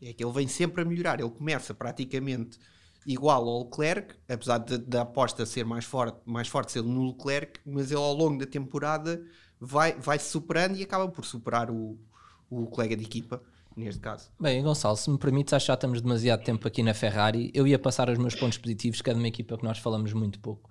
É 0.00 0.14
que 0.14 0.24
ele 0.24 0.32
vem 0.32 0.48
sempre 0.48 0.80
a 0.80 0.84
melhorar. 0.86 1.20
Ele 1.20 1.30
começa 1.30 1.74
praticamente 1.74 2.58
igual 3.06 3.46
ao 3.46 3.64
Leclerc, 3.64 4.14
apesar 4.26 4.56
da 4.58 5.02
aposta 5.02 5.44
ser 5.44 5.66
mais 5.66 5.84
forte, 5.84 6.16
mais 6.24 6.48
forte 6.48 6.72
ser 6.72 6.82
no 6.82 7.08
Leclerc, 7.08 7.60
mas 7.66 7.90
ele 7.90 8.00
ao 8.00 8.14
longo 8.14 8.38
da 8.38 8.46
temporada 8.46 9.22
vai, 9.60 9.92
vai 9.98 10.18
se 10.18 10.30
superando 10.30 10.78
e 10.78 10.82
acaba 10.82 11.08
por 11.08 11.26
superar 11.26 11.70
o, 11.70 11.98
o 12.48 12.66
colega 12.68 12.96
de 12.96 13.04
equipa 13.04 13.42
neste 13.76 14.00
caso. 14.00 14.30
Bem, 14.38 14.62
Gonçalo, 14.62 14.96
se 14.96 15.10
me 15.10 15.18
permites, 15.18 15.52
acho 15.52 15.64
que 15.64 15.68
já 15.68 15.74
estamos 15.74 16.00
demasiado 16.00 16.42
tempo 16.42 16.66
aqui 16.66 16.82
na 16.82 16.94
Ferrari. 16.94 17.50
Eu 17.54 17.66
ia 17.66 17.78
passar 17.78 18.08
os 18.08 18.18
meus 18.18 18.34
pontos 18.34 18.58
positivos, 18.58 19.00
que 19.00 19.10
é 19.10 19.12
de 19.12 19.18
uma 19.18 19.28
equipa 19.28 19.56
que 19.56 19.64
nós 19.64 19.78
falamos 19.78 20.12
muito 20.12 20.38
pouco. 20.38 20.70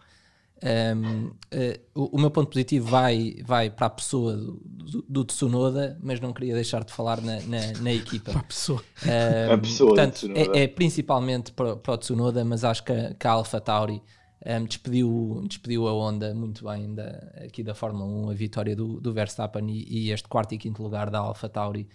Um, 0.63 1.25
uh, 1.25 1.35
eh, 1.49 1.79
o, 1.95 2.17
o, 2.17 2.19
meu 2.19 2.29
ponto 2.29 2.51
positivo 2.51 2.87
vai, 2.87 3.37
vai 3.43 3.71
para 3.71 3.87
a 3.87 3.89
pessoa 3.89 4.37
do, 4.37 4.61
do, 4.61 5.05
do 5.09 5.25
Tsunoda, 5.25 5.97
mas 6.03 6.19
não 6.19 6.31
queria 6.31 6.53
deixar 6.53 6.83
de 6.83 6.93
falar 6.93 7.19
na, 7.19 7.41
na, 7.41 7.71
na 7.79 7.91
equipa. 7.91 8.31
Para 8.31 8.41
a 8.41 8.43
pessoa. 8.43 8.83
Um, 9.03 9.53
a 9.53 9.57
pessoa 9.57 9.95
portanto, 9.95 10.31
é, 10.35 10.63
é, 10.63 10.67
principalmente 10.67 11.51
para, 11.51 11.75
para 11.75 11.93
o 11.93 11.97
Tsunoda, 11.97 12.45
mas 12.45 12.63
acho 12.63 12.83
que 12.83 12.91
a, 12.91 13.13
que 13.15 13.25
a 13.25 13.31
Alpha 13.31 13.59
Tauri 13.59 14.03
um, 14.45 14.65
despediu, 14.65 15.43
despediu 15.47 15.87
a 15.87 15.93
onda 15.93 16.31
muito 16.35 16.63
bem 16.63 16.93
da, 16.93 17.09
aqui 17.43 17.63
da 17.63 17.73
Fórmula 17.73 18.05
1, 18.05 18.29
a 18.29 18.33
vitória 18.33 18.75
do, 18.75 19.01
do 19.01 19.11
Verstappen 19.11 19.67
e, 19.67 20.07
e 20.07 20.11
este 20.11 20.27
quarto 20.27 20.53
e 20.53 20.59
quinto 20.59 20.83
lugar 20.83 21.09
da 21.09 21.17
Alpha 21.17 21.49
Tauri 21.49 21.89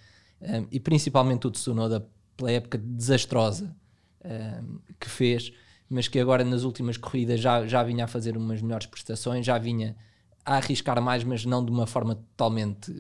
um, 0.47 0.67
e 0.71 0.79
principalmente 0.79 1.47
o 1.47 1.51
Tsunoda 1.51 2.09
pela 2.37 2.53
época 2.53 2.79
desastrosa 2.79 3.75
um, 4.25 4.79
que 5.01 5.09
fez, 5.09 5.53
mas 5.89 6.09
que 6.09 6.19
agora 6.19 6.45
nas 6.45 6.63
últimas 6.63 6.97
corridas 6.97 7.41
já, 7.41 7.67
já 7.67 7.83
vinha 7.83 8.05
a 8.05 8.09
fazer 8.09 8.37
umas 8.37 8.63
melhores 8.63 8.87
prestações, 8.87 9.45
já 9.45 9.59
vinha 9.59 9.97
a 10.45 10.57
arriscar 10.57 11.03
mais, 11.03 11.25
mas 11.25 11.45
não 11.45 11.65
de 11.65 11.73
uma 11.73 11.87
forma 11.87 12.15
totalmente 12.15 12.93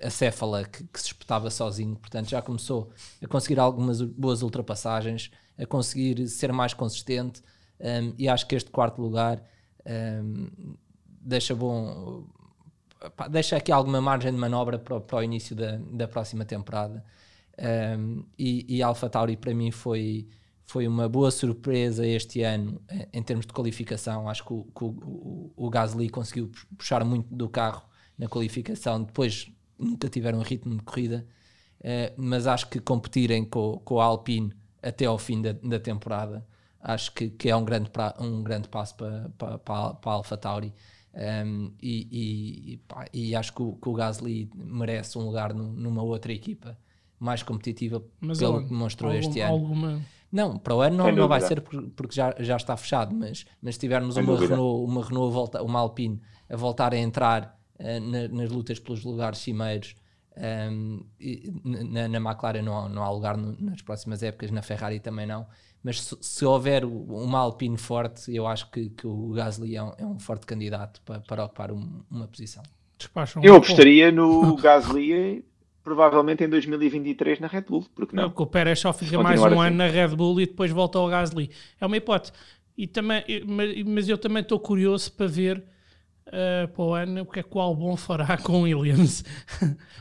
acéfala 0.00 0.64
que, 0.64 0.84
que, 0.84 1.00
se 1.00 1.06
espetava 1.06 1.50
sozinho. 1.50 1.96
Portanto, 1.96 2.28
já 2.28 2.40
começou 2.40 2.90
a 3.20 3.26
conseguir 3.26 3.58
algumas 3.58 4.00
boas 4.00 4.42
ultrapassagens, 4.42 5.32
a 5.58 5.66
conseguir 5.66 6.28
ser 6.28 6.52
mais 6.52 6.72
consistente. 6.72 7.42
Um, 7.80 8.14
e 8.16 8.28
acho 8.28 8.46
que 8.46 8.54
este 8.54 8.70
quarto 8.70 9.02
lugar 9.02 9.42
um, 10.22 10.76
deixa 11.20 11.52
bom 11.52 12.24
pá, 13.10 13.28
deixa 13.28 13.56
aqui 13.56 13.72
alguma 13.72 14.00
margem 14.00 14.32
de 14.32 14.38
manobra 14.38 14.78
para, 14.78 15.00
para 15.00 15.18
o 15.18 15.22
início 15.22 15.54
da, 15.54 15.76
da 15.76 16.08
próxima 16.08 16.44
temporada. 16.44 17.04
Um, 17.98 18.24
e, 18.38 18.76
e 18.76 18.82
Alpha 18.82 19.08
Tauri 19.08 19.36
para 19.36 19.54
mim 19.54 19.70
foi, 19.70 20.28
foi 20.64 20.88
uma 20.88 21.08
boa 21.08 21.30
surpresa 21.30 22.06
este 22.06 22.42
ano 22.42 22.80
em 23.12 23.22
termos 23.22 23.46
de 23.46 23.52
qualificação. 23.52 24.28
Acho 24.28 24.44
que 24.44 24.52
o, 24.52 24.64
que 24.64 24.84
o, 24.84 25.52
o 25.56 25.70
Gasly 25.70 26.08
conseguiu 26.08 26.50
puxar 26.76 27.04
muito 27.04 27.34
do 27.34 27.48
carro 27.48 27.82
na 28.18 28.28
qualificação, 28.28 29.02
depois 29.02 29.50
nunca 29.78 30.08
tiveram 30.08 30.40
ritmo 30.40 30.76
de 30.76 30.82
corrida, 30.82 31.26
uh, 31.80 32.14
mas 32.16 32.46
acho 32.46 32.68
que 32.68 32.80
competirem 32.80 33.44
com, 33.44 33.80
com 33.84 34.00
a 34.00 34.04
Alpine 34.04 34.52
até 34.82 35.06
ao 35.06 35.18
fim 35.18 35.40
da, 35.42 35.52
da 35.52 35.78
temporada 35.78 36.46
acho 36.82 37.12
que, 37.12 37.30
que 37.30 37.48
é 37.48 37.56
um 37.56 37.64
grande, 37.64 37.90
pra, 37.90 38.14
um 38.18 38.42
grande 38.42 38.68
passo 38.68 38.96
para 38.96 39.30
a 39.64 40.10
Alpha 40.10 40.36
Tauri. 40.36 40.74
Um, 41.14 41.72
e, 41.82 42.72
e, 42.72 42.76
pá, 42.88 43.04
e, 43.12 43.34
acho 43.36 43.52
que 43.52 43.62
o, 43.62 43.72
que 43.74 43.88
o, 43.88 43.92
Gasly 43.92 44.48
merece 44.54 45.18
um 45.18 45.26
lugar 45.26 45.52
no, 45.52 45.70
numa 45.70 46.02
outra 46.02 46.32
equipa 46.32 46.78
mais 47.20 47.42
competitiva 47.42 48.02
mas 48.18 48.38
pelo 48.38 48.54
algum, 48.54 48.68
que 48.68 48.72
mostrou 48.72 49.12
algum, 49.12 49.20
este 49.28 49.40
ano. 49.40 49.52
Alguma... 49.52 50.02
Não, 50.32 50.56
para 50.56 50.74
o 50.74 50.80
ano 50.80 50.96
não, 50.96 51.12
não 51.12 51.28
vai 51.28 51.42
ser 51.42 51.60
porque 51.60 52.14
já, 52.14 52.34
já 52.38 52.56
está 52.56 52.74
fechado, 52.78 53.14
mas, 53.14 53.44
mas 53.60 53.74
se 53.74 53.80
tivermos 53.80 54.16
uma 54.16 54.38
Renault, 54.38 54.90
uma 54.90 55.04
Renault 55.04 55.34
volta, 55.34 55.62
uma 55.62 55.80
Alpine 55.80 56.18
a 56.48 56.56
voltar 56.56 56.94
a 56.94 56.96
entrar 56.96 57.60
uh, 57.78 58.00
na, 58.00 58.28
nas 58.28 58.50
lutas 58.50 58.78
pelos 58.78 59.04
lugares 59.04 59.38
cimeiros, 59.38 59.94
um, 60.36 61.04
na, 61.64 62.08
na 62.08 62.18
McLaren 62.18 62.62
não, 62.62 62.88
não 62.88 63.02
há 63.02 63.10
lugar 63.10 63.36
no, 63.36 63.56
nas 63.60 63.82
próximas 63.82 64.22
épocas, 64.22 64.50
na 64.50 64.62
Ferrari 64.62 65.00
também 65.00 65.26
não 65.26 65.46
mas 65.82 66.00
se, 66.00 66.16
se, 66.20 66.44
houver 66.44 66.84
uma 66.84 67.40
Alpine 67.40 67.76
forte, 67.76 68.34
eu 68.34 68.46
acho 68.46 68.70
que, 68.70 68.90
que 68.90 69.06
o 69.06 69.30
Gasly 69.30 69.76
é 69.76 69.82
um, 69.82 69.92
é 69.98 70.06
um, 70.06 70.18
forte 70.18 70.46
candidato 70.46 71.00
para, 71.02 71.20
para 71.20 71.44
ocupar 71.44 71.72
um, 71.72 72.02
uma 72.10 72.28
posição. 72.28 72.62
Despacham 72.96 73.42
eu 73.42 73.56
apostaria 73.56 74.12
no 74.12 74.54
Gasly 74.56 75.44
provavelmente 75.82 76.44
em 76.44 76.48
2023 76.48 77.40
na 77.40 77.48
Red 77.48 77.62
Bull, 77.62 77.84
porque 77.96 78.14
não? 78.14 78.30
Porque 78.30 78.42
o 78.44 78.46
Pérez 78.46 78.78
só 78.78 78.92
fica 78.92 79.20
mais 79.20 79.40
um 79.40 79.46
assim. 79.46 79.58
ano 79.58 79.76
na 79.76 79.88
Red 79.88 80.14
Bull 80.14 80.40
e 80.40 80.46
depois 80.46 80.70
volta 80.70 80.98
ao 80.98 81.08
Gasly. 81.08 81.50
É 81.80 81.86
uma 81.86 81.96
hipótese. 81.96 82.32
E 82.78 82.86
também, 82.86 83.24
mas 83.84 84.08
eu 84.08 84.16
também 84.16 84.42
estou 84.42 84.60
curioso 84.60 85.12
para 85.12 85.26
ver 85.26 85.64
uh, 86.28 86.68
para 86.68 86.82
o 86.84 86.94
ano 86.94 87.22
o 87.22 87.26
que 87.26 87.40
é 87.40 87.42
que 87.42 87.56
o 87.56 87.60
Albon 87.60 87.96
fará 87.96 88.36
com 88.42 88.62
Williams. 88.62 89.24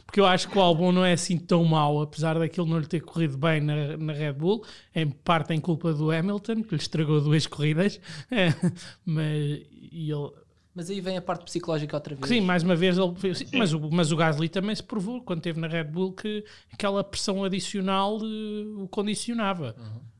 Porque 0.05 0.19
eu 0.19 0.25
acho 0.25 0.49
que 0.49 0.57
o 0.57 0.61
Albon 0.61 0.91
não 0.91 1.05
é 1.05 1.13
assim 1.13 1.37
tão 1.37 1.63
mau, 1.63 2.01
apesar 2.01 2.37
daquilo 2.37 2.67
não 2.67 2.79
lhe 2.79 2.87
ter 2.87 3.01
corrido 3.01 3.37
bem 3.37 3.61
na, 3.61 3.97
na 3.97 4.13
Red 4.13 4.33
Bull, 4.33 4.65
em 4.93 5.09
parte 5.09 5.53
em 5.53 5.59
culpa 5.59 5.93
do 5.93 6.11
Hamilton, 6.11 6.63
que 6.63 6.75
lhe 6.75 6.81
estragou 6.81 7.21
duas 7.21 7.47
corridas. 7.47 7.99
mas 9.05 9.61
ele. 9.91 10.31
Mas 10.73 10.89
aí 10.89 11.01
vem 11.01 11.17
a 11.17 11.21
parte 11.21 11.43
psicológica 11.43 11.97
outra 11.97 12.15
vez. 12.15 12.27
Sim, 12.29 12.39
mais 12.39 12.63
uma 12.63 12.77
vez, 12.77 12.97
ele, 12.97 13.13
mas, 13.53 13.73
o, 13.73 13.91
mas 13.91 14.11
o 14.11 14.15
Gasly 14.15 14.47
também 14.47 14.73
se 14.73 14.81
provou, 14.81 15.21
quando 15.21 15.39
esteve 15.39 15.59
na 15.59 15.67
Red 15.67 15.83
Bull, 15.83 16.13
que 16.13 16.45
aquela 16.71 17.03
pressão 17.03 17.43
adicional 17.43 18.17
uh, 18.17 18.83
o 18.83 18.87
condicionava. 18.87 19.75
Uhum. 19.77 20.10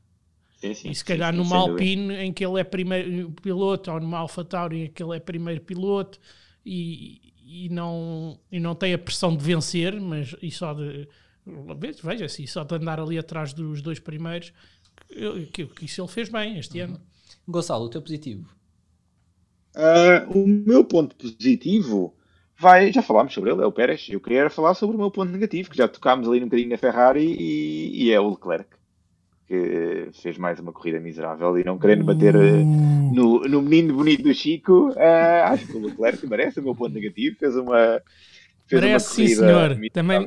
Sim, 0.62 0.74
sim, 0.74 0.90
e 0.90 0.94
se 0.94 1.04
calhar 1.04 1.32
sim, 1.32 1.38
numa 1.38 1.56
Alpine 1.56 2.14
em 2.14 2.32
que 2.32 2.46
ele 2.46 2.60
é 2.60 2.62
primeiro 2.62 3.32
piloto, 3.42 3.90
ou 3.90 3.98
numa 3.98 4.18
Alpha 4.18 4.44
Tauri 4.44 4.84
em 4.84 4.88
que 4.88 5.02
ele 5.02 5.16
é 5.16 5.18
primeiro 5.18 5.60
piloto 5.60 6.20
e, 6.64 7.20
e, 7.44 7.68
não, 7.68 8.38
e 8.50 8.60
não 8.60 8.72
tem 8.72 8.94
a 8.94 8.98
pressão 8.98 9.36
de 9.36 9.42
vencer, 9.42 10.00
mas 10.00 10.36
e 10.40 10.52
só 10.52 10.72
de 10.72 11.08
veja 12.00 12.28
se 12.28 12.46
só 12.46 12.62
de 12.62 12.76
andar 12.76 13.00
ali 13.00 13.18
atrás 13.18 13.52
dos 13.52 13.82
dois 13.82 13.98
primeiros, 13.98 14.52
que, 15.52 15.66
que 15.66 15.86
isso 15.86 16.00
ele 16.00 16.08
fez 16.08 16.28
bem 16.28 16.56
este 16.56 16.78
uhum. 16.78 16.84
ano. 16.84 17.00
Gonçalo, 17.48 17.86
o 17.86 17.88
teu 17.88 18.00
positivo? 18.00 18.48
Uh, 19.74 20.38
o 20.38 20.46
meu 20.46 20.84
ponto 20.84 21.16
positivo 21.16 22.14
vai, 22.56 22.92
já 22.92 23.02
falámos 23.02 23.34
sobre 23.34 23.50
ele, 23.50 23.62
é 23.62 23.66
o 23.66 23.72
Pérez. 23.72 24.06
Eu 24.08 24.20
queria 24.20 24.48
falar 24.48 24.74
sobre 24.74 24.94
o 24.94 24.98
meu 25.00 25.10
ponto 25.10 25.32
negativo, 25.32 25.68
que 25.68 25.76
já 25.76 25.88
tocámos 25.88 26.28
ali 26.28 26.38
um 26.38 26.44
bocadinho 26.44 26.70
na 26.70 26.78
Ferrari 26.78 27.24
e, 27.36 28.04
e 28.04 28.12
é 28.12 28.20
o 28.20 28.30
Leclerc 28.30 28.80
que 29.52 30.08
fez 30.14 30.38
mais 30.38 30.58
uma 30.58 30.72
corrida 30.72 30.98
miserável 30.98 31.58
e 31.58 31.64
não 31.64 31.78
querendo 31.78 32.04
bater 32.04 32.34
uh, 32.34 32.64
no, 33.14 33.40
no 33.40 33.60
menino 33.60 33.92
bonito 33.92 34.22
do 34.22 34.32
Chico, 34.32 34.88
uh, 34.92 35.44
acho 35.44 35.66
que 35.66 35.76
o 35.76 35.86
Leclerc 35.86 36.26
merece 36.26 36.58
o 36.58 36.62
meu 36.62 36.74
ponto 36.74 36.94
negativo, 36.94 37.36
fez 37.36 37.54
uma 37.54 38.00
fez 38.66 38.80
merece 38.80 39.20
uma 39.20 39.28
sim 39.28 39.34
senhor, 39.34 39.78
também, 39.92 40.26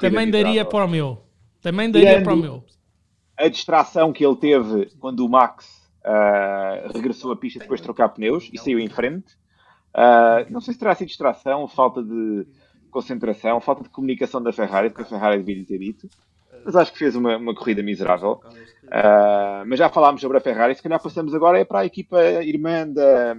também 0.00 0.28
daria 0.28 0.64
para 0.64 0.84
o 0.84 0.88
meu. 0.88 1.22
Também 1.62 1.92
daria 1.92 2.20
para 2.20 2.34
o 2.34 2.36
meu. 2.36 2.64
a 3.36 3.46
distração 3.46 4.12
que 4.12 4.26
ele 4.26 4.34
teve 4.34 4.86
quando 4.98 5.20
o 5.20 5.28
Max 5.28 5.88
uh, 6.04 6.92
regressou 6.92 7.30
à 7.30 7.36
pista 7.36 7.60
depois 7.60 7.78
de 7.78 7.84
trocar 7.84 8.08
pneus 8.08 8.50
e 8.52 8.58
saiu 8.58 8.80
em 8.80 8.88
frente. 8.88 9.32
Não 10.50 10.60
sei 10.60 10.74
se 10.74 10.80
terá 10.80 10.92
sido 10.94 11.06
distração, 11.06 11.68
falta 11.68 12.02
de 12.02 12.46
concentração, 12.90 13.60
falta 13.60 13.84
de 13.84 13.90
comunicação 13.90 14.42
da 14.42 14.52
Ferrari, 14.52 14.90
porque 14.90 15.02
a 15.02 15.06
Ferrari 15.06 15.40
devia 15.40 15.64
ter 15.64 15.78
dito 15.78 16.08
mas 16.66 16.74
acho 16.74 16.92
que 16.92 16.98
fez 16.98 17.14
uma, 17.14 17.36
uma 17.36 17.54
corrida 17.54 17.80
miserável. 17.80 18.40
Uh, 18.82 19.62
mas 19.66 19.78
já 19.78 19.88
falámos 19.88 20.20
sobre 20.20 20.36
a 20.38 20.40
Ferrari, 20.40 20.74
se 20.74 20.82
calhar 20.82 21.00
passamos 21.00 21.32
agora 21.32 21.60
é 21.60 21.64
para 21.64 21.80
a 21.80 21.86
equipa 21.86 22.20
irmã 22.42 22.88
da, 22.88 23.36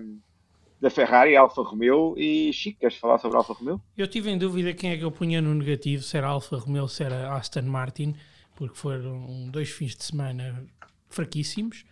da 0.79 0.89
Ferrari, 0.89 1.35
Alfa 1.35 1.61
Romeo. 1.61 2.15
E 2.17 2.53
Chico, 2.53 2.79
queres 2.79 2.95
falar 2.95 3.17
sobre 3.19 3.35
a 3.35 3.39
Alfa 3.39 3.51
Romeo? 3.51 3.81
Eu 3.97 4.07
tive 4.07 4.31
em 4.31 4.37
dúvida 4.37 4.73
quem 4.73 4.91
é 4.91 4.97
que 4.97 5.03
eu 5.03 5.11
punha 5.11 5.41
no 5.41 5.53
negativo, 5.53 6.03
se 6.03 6.15
era 6.15 6.27
Alfa 6.27 6.55
Romeo 6.55 6.83
ou 6.83 6.87
se 6.87 7.03
era 7.03 7.33
Aston 7.33 7.63
Martin, 7.63 8.15
porque 8.55 8.77
foram 8.77 9.49
dois 9.51 9.69
fins 9.69 9.93
de 9.93 10.05
semana 10.05 10.65
fraquíssimos. 11.09 11.83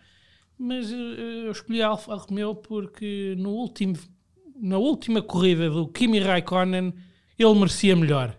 Mas 0.58 0.90
uh, 0.90 0.94
eu 0.94 1.50
escolhi 1.50 1.82
a 1.82 1.88
Alfa 1.88 2.14
Romeo 2.14 2.54
porque 2.54 3.34
no 3.36 3.50
último, 3.50 3.94
na 4.58 4.78
última 4.78 5.20
corrida 5.20 5.68
do 5.68 5.86
Kimi 5.86 6.18
Raikkonen 6.18 6.94
ele 7.38 7.54
merecia 7.54 7.94
melhor 7.94 8.34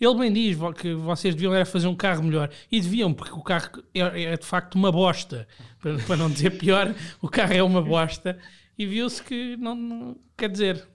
Ele 0.00 0.14
bem 0.18 0.32
diz 0.32 0.58
que 0.78 0.94
vocês 0.94 1.34
deviam 1.34 1.54
era 1.54 1.64
fazer 1.66 1.86
um 1.88 1.94
carro 1.96 2.22
melhor. 2.22 2.50
E 2.70 2.80
deviam, 2.80 3.12
porque 3.12 3.32
o 3.32 3.42
carro 3.42 3.82
é, 3.94 4.22
é 4.24 4.36
de 4.36 4.44
facto 4.46 4.74
uma 4.74 4.90
bosta. 4.92 5.46
Para, 5.80 5.98
para 5.98 6.16
não 6.16 6.30
dizer 6.30 6.50
pior, 6.58 6.94
o 7.20 7.28
carro 7.28 7.52
é 7.52 7.62
uma 7.62 7.82
bosta. 7.82 8.38
E 8.78 8.86
viu-se 8.86 9.22
que 9.22 9.56
não, 9.58 9.74
não- 9.74 10.16
Quer 10.36 10.48
dizer, 10.50 10.88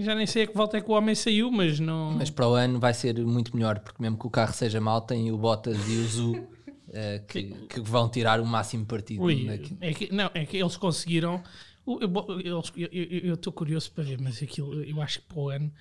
já 0.00 0.14
nem 0.14 0.26
sei 0.26 0.42
a 0.42 0.46
que 0.46 0.54
volta 0.56 0.76
é 0.76 0.80
que 0.80 0.90
o 0.90 0.94
homem 0.94 1.14
saiu, 1.14 1.50
mas 1.50 1.78
não. 1.80 2.12
Mas 2.12 2.30
para 2.30 2.48
o 2.48 2.54
ano 2.54 2.78
vai 2.80 2.92
ser 2.94 3.18
muito 3.24 3.54
melhor, 3.56 3.78
porque 3.80 4.02
mesmo 4.02 4.18
que 4.18 4.26
o 4.26 4.30
carro 4.30 4.52
seja 4.52 4.80
mau, 4.80 5.00
tem 5.00 5.30
o 5.30 5.36
Bottas 5.38 5.76
e 5.88 5.96
o 5.98 6.06
Zu 6.06 6.46
eh, 6.92 7.22
que, 7.28 7.42
que 7.68 7.80
vão 7.80 8.08
tirar 8.08 8.40
o 8.40 8.46
máximo 8.46 8.84
partido. 8.86 9.22
Ui, 9.22 9.46
é 9.80 9.92
que, 9.94 10.12
não, 10.12 10.30
é 10.34 10.44
que 10.44 10.56
eles 10.56 10.76
conseguiram. 10.76 11.42
eu- 11.86 13.34
estou 13.34 13.52
curioso 13.52 13.90
para 13.92 14.04
ver, 14.04 14.18
mas 14.20 14.42
aquilo 14.42 14.82
eu 14.82 15.00
acho 15.02 15.20
que 15.20 15.26
para 15.28 15.38
o 15.38 15.50
ano 15.50 15.70
eh, 15.70 15.74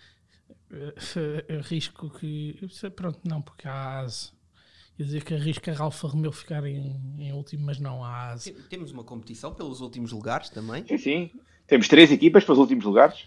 arrisco 1.60 2.10
que. 2.10 2.60
Pronto, 2.96 3.20
não, 3.28 3.42
porque 3.42 3.68
há 3.68 4.00
asa. 4.00 4.30
Ia 4.98 5.06
dizer 5.06 5.24
que 5.24 5.34
arrisca 5.34 5.74
a 5.74 5.82
Alfa 5.84 6.08
Romeo 6.08 6.32
ficar 6.32 6.64
em, 6.66 6.96
em 7.18 7.34
último, 7.34 7.66
mas 7.66 7.80
não 7.80 8.04
há 8.04 8.30
asa. 8.32 8.52
Tem- 8.52 8.62
Temos 8.70 8.92
uma 8.92 9.04
competição 9.04 9.54
pelos 9.54 9.82
últimos 9.82 10.12
lugares 10.12 10.50
também. 10.50 10.86
Sim, 10.86 10.98
sim. 10.98 11.32
Temos 11.66 11.88
três 11.88 12.12
equipas 12.12 12.44
para 12.44 12.54
os 12.54 12.60
últimos 12.60 12.86
lugares. 12.86 13.26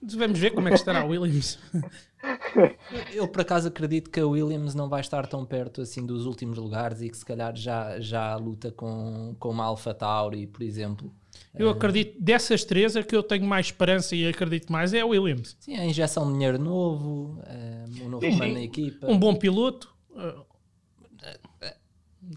Vamos 0.00 0.38
ver 0.38 0.52
como 0.52 0.68
é 0.68 0.70
que 0.70 0.76
estará 0.76 1.04
o 1.04 1.08
Williams. 1.08 1.58
Eu 3.12 3.26
por 3.28 3.40
acaso 3.40 3.66
acredito 3.68 4.10
que 4.10 4.20
a 4.20 4.26
Williams 4.26 4.74
não 4.74 4.88
vai 4.88 5.00
estar 5.00 5.26
tão 5.26 5.44
perto 5.44 5.80
assim 5.80 6.06
dos 6.06 6.24
últimos 6.24 6.56
lugares 6.58 7.00
e 7.02 7.08
que 7.10 7.16
se 7.16 7.24
calhar 7.24 7.54
já, 7.56 7.98
já 8.00 8.36
luta 8.36 8.70
com, 8.70 9.34
com 9.40 9.50
uma 9.50 9.64
Alpha 9.64 9.92
Tauri, 9.92 10.46
por 10.46 10.62
exemplo. 10.62 11.12
Eu 11.54 11.70
acredito, 11.70 12.16
dessas 12.20 12.64
três, 12.64 12.96
a 12.96 13.02
que 13.02 13.14
eu 13.16 13.22
tenho 13.22 13.44
mais 13.44 13.66
esperança 13.66 14.14
e 14.14 14.26
acredito 14.28 14.70
mais 14.72 14.92
é 14.94 15.00
a 15.00 15.06
Williams. 15.06 15.56
Sim, 15.60 15.76
a 15.76 15.84
injeção 15.84 16.26
de 16.26 16.32
dinheiro 16.34 16.58
novo, 16.58 17.40
eh, 17.46 17.84
um 18.02 18.08
novo 18.08 18.24
Sim, 18.24 18.52
na 18.52 18.60
equipa. 18.62 19.06
Um 19.06 19.18
bom 19.18 19.34
piloto. 19.34 19.88
eh, 21.62 21.74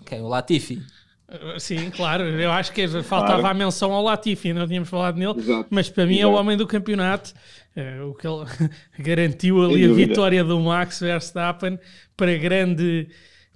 Quem? 0.05 0.21
O 0.21 0.27
Latifi. 0.27 0.81
Uh, 1.29 1.57
Sim, 1.59 1.89
claro, 1.91 2.23
eu 2.25 2.51
acho 2.51 2.73
que 2.73 2.85
faltava 3.03 3.39
Claro. 3.39 3.47
a 3.47 3.53
menção 3.53 3.93
ao 3.93 4.03
Latifi, 4.03 4.51
não 4.51 4.67
tínhamos 4.67 4.89
falado 4.89 5.15
nele, 5.17 5.39
Exato. 5.39 5.67
mas 5.69 5.89
para 5.89 6.05
mim 6.05 6.17
é 6.19 6.25
o 6.25 6.29
Exato. 6.31 6.41
homem 6.41 6.57
do 6.57 6.67
campeonato, 6.67 7.33
uh, 7.77 8.07
o 8.09 8.13
que 8.13 8.27
ele 8.27 8.43
garantiu 8.99 9.63
ali 9.63 9.75
Sem 9.75 9.85
a 9.85 9.87
dúvida. 9.87 10.07
vitória 10.09 10.43
do 10.43 10.59
Max 10.59 10.99
Verstappen 10.99 11.79
para 12.17 12.37
grande, 12.37 13.07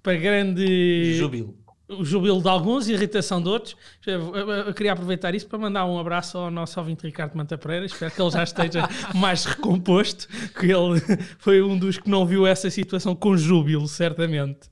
para 0.02 0.15
grande 0.18 1.15
Júbilo. 1.15 1.58
O 1.88 2.04
júbilo 2.04 2.41
de 2.41 2.48
alguns 2.48 2.88
e 2.88 2.93
irritação 2.93 3.41
de 3.41 3.50
outros. 3.50 3.76
Eu, 4.06 4.74
queria 4.74 4.93
aproveitar 4.93 5.36
isso 5.36 5.48
para 5.48 5.60
mandar 5.60 5.86
um 5.86 6.00
abraço 6.00 6.38
ao 6.38 6.50
nosso 6.50 6.80
ouvinte 6.80 7.06
Ricardo 7.06 7.36
Manta 7.36 7.58
Pereira. 7.58 7.86
Espero 7.86 8.12
que 8.12 8.21
ele 8.21 8.32
já 8.32 8.43
esteja 8.43 8.89
mais 9.13 9.45
recomposto, 9.45 10.28
que 10.60 10.71
ele 10.71 11.00
foi 11.38 11.62
um 11.62 11.78
dos 11.78 11.98
que 11.98 12.10
não 12.10 12.26
viu 12.26 12.45
essa 12.48 12.69
situação 12.69 13.15
com 13.15 13.38
júbilo, 13.38 13.88
certamente. 13.88 14.69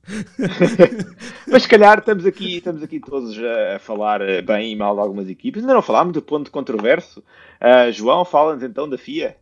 Mas 1.46 1.62
se 1.62 1.68
calhar 1.68 1.98
estamos 1.98 2.26
aqui, 2.26 2.56
estamos 2.56 2.82
aqui 2.82 2.98
todos 3.00 3.38
a, 3.38 3.76
a 3.76 3.78
falar 3.78 4.20
eh, 4.20 4.42
bem 4.42 4.72
e 4.72 4.76
mal 4.76 4.94
de 4.94 5.00
algumas 5.00 5.28
equipas. 5.28 5.62
Ainda 5.62 5.74
não 5.74 5.82
falámos 5.82 6.12
do 6.12 6.22
ponto 6.22 6.50
controverso. 6.50 7.22
Ah, 7.60 7.90
João, 7.90 8.24
fala-nos 8.24 8.62
então 8.62 8.88
da 8.88 8.98
FIA. 8.98 9.36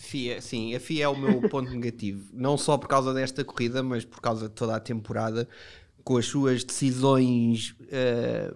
FIA, 0.00 0.40
sim, 0.40 0.74
a 0.74 0.80
FIA 0.80 1.04
é 1.04 1.08
o 1.08 1.16
meu 1.16 1.42
ponto 1.48 1.68
negativo. 1.70 2.24
Não 2.32 2.56
só 2.56 2.78
por 2.78 2.88
causa 2.88 3.12
desta 3.12 3.44
corrida, 3.44 3.82
mas 3.82 4.04
por 4.04 4.20
causa 4.20 4.48
de 4.48 4.54
toda 4.54 4.74
a 4.74 4.80
temporada, 4.80 5.46
com 6.04 6.16
as 6.16 6.26
suas 6.26 6.64
decisões 6.64 7.74
eh, 7.90 8.52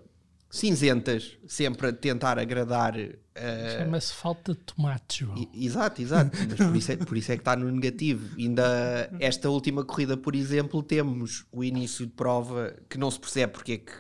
cinzentas, 0.50 1.37
sempre 1.48 1.88
a 1.88 1.92
tentar 1.92 2.38
agradar. 2.38 2.94
eh, 2.96 3.78
Chama-se 3.78 4.14
falta 4.14 4.52
de 4.52 4.61
tomate, 4.61 5.20
João. 5.24 5.50
Exato, 5.52 6.00
exato. 6.00 6.30
Mas 6.48 6.59
por 6.59 6.76
isso, 6.76 6.92
é, 6.92 6.96
por 6.96 7.16
isso 7.16 7.33
é 7.33 7.37
que 7.37 7.40
está 7.40 7.57
no 7.57 7.70
negativo. 7.70 8.35
Ainda 8.38 9.11
esta 9.18 9.50
última 9.50 9.85
corrida, 9.85 10.16
por 10.16 10.35
exemplo, 10.37 10.83
temos 10.83 11.44
o 11.50 11.64
início 11.64 12.07
de 12.07 12.12
prova 12.12 12.74
que 12.88 12.96
não 12.96 13.11
se 13.11 13.18
percebe 13.18 13.52
porque 13.52 13.72
é 13.72 13.78
que 13.78 13.92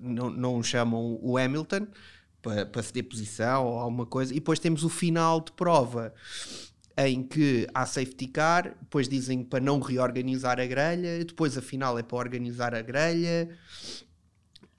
não, 0.00 0.30
não 0.30 0.62
chamam 0.62 1.18
o 1.20 1.36
Hamilton 1.36 1.86
para, 2.40 2.64
para 2.64 2.82
ceder 2.82 3.04
posição 3.04 3.66
ou 3.66 3.78
alguma 3.78 4.06
coisa. 4.06 4.32
E 4.32 4.36
depois 4.36 4.58
temos 4.58 4.82
o 4.84 4.88
final 4.88 5.40
de 5.40 5.52
prova 5.52 6.14
em 7.08 7.22
que 7.22 7.66
há 7.74 7.86
safety 7.86 8.26
car, 8.28 8.76
depois 8.80 9.08
dizem 9.08 9.42
para 9.44 9.60
não 9.64 9.80
reorganizar 9.80 10.58
a 10.60 10.66
grelha, 10.66 11.24
depois 11.24 11.56
a 11.56 11.62
final 11.62 11.98
é 11.98 12.02
para 12.02 12.18
organizar 12.18 12.74
a 12.74 12.82
grelha. 12.82 13.48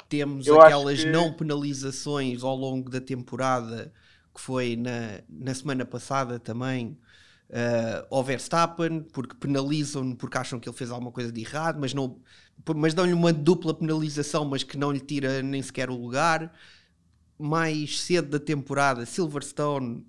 Temos 0.09 0.45
Eu 0.45 0.61
aquelas 0.61 1.03
que- 1.03 1.09
não 1.09 1.33
penalizações 1.33 2.43
ao 2.43 2.55
longo 2.55 2.89
da 2.89 2.99
temporada 2.99 3.93
que 4.33 4.41
foi 4.41 4.75
na, 4.75 5.21
na 5.29 5.53
semana 5.53 5.85
passada 5.85 6.39
também 6.39 6.97
uh, 7.49 8.07
ao 8.15 8.23
Verstappen, 8.23 9.01
porque 9.11 9.35
penalizam-no 9.35 10.15
porque 10.15 10.37
acham 10.37 10.59
que 10.59 10.67
ele 10.69 10.75
fez 10.77 10.89
alguma 10.89 11.11
coisa 11.11 11.31
de 11.31 11.41
errado, 11.41 11.79
mas, 11.79 11.93
não, 11.93 12.19
mas 12.75 12.93
dão-lhe 12.93 13.13
uma 13.13 13.33
dupla 13.33 13.73
penalização, 13.73 14.45
mas 14.45 14.63
que 14.63 14.77
não 14.77 14.91
lhe 14.91 14.99
tira 15.01 15.41
nem 15.41 15.61
sequer 15.61 15.89
o 15.89 15.95
lugar. 15.95 16.53
Mais 17.37 17.99
cedo 18.01 18.29
da 18.29 18.39
temporada, 18.39 19.05
Silverstone, 19.05 20.05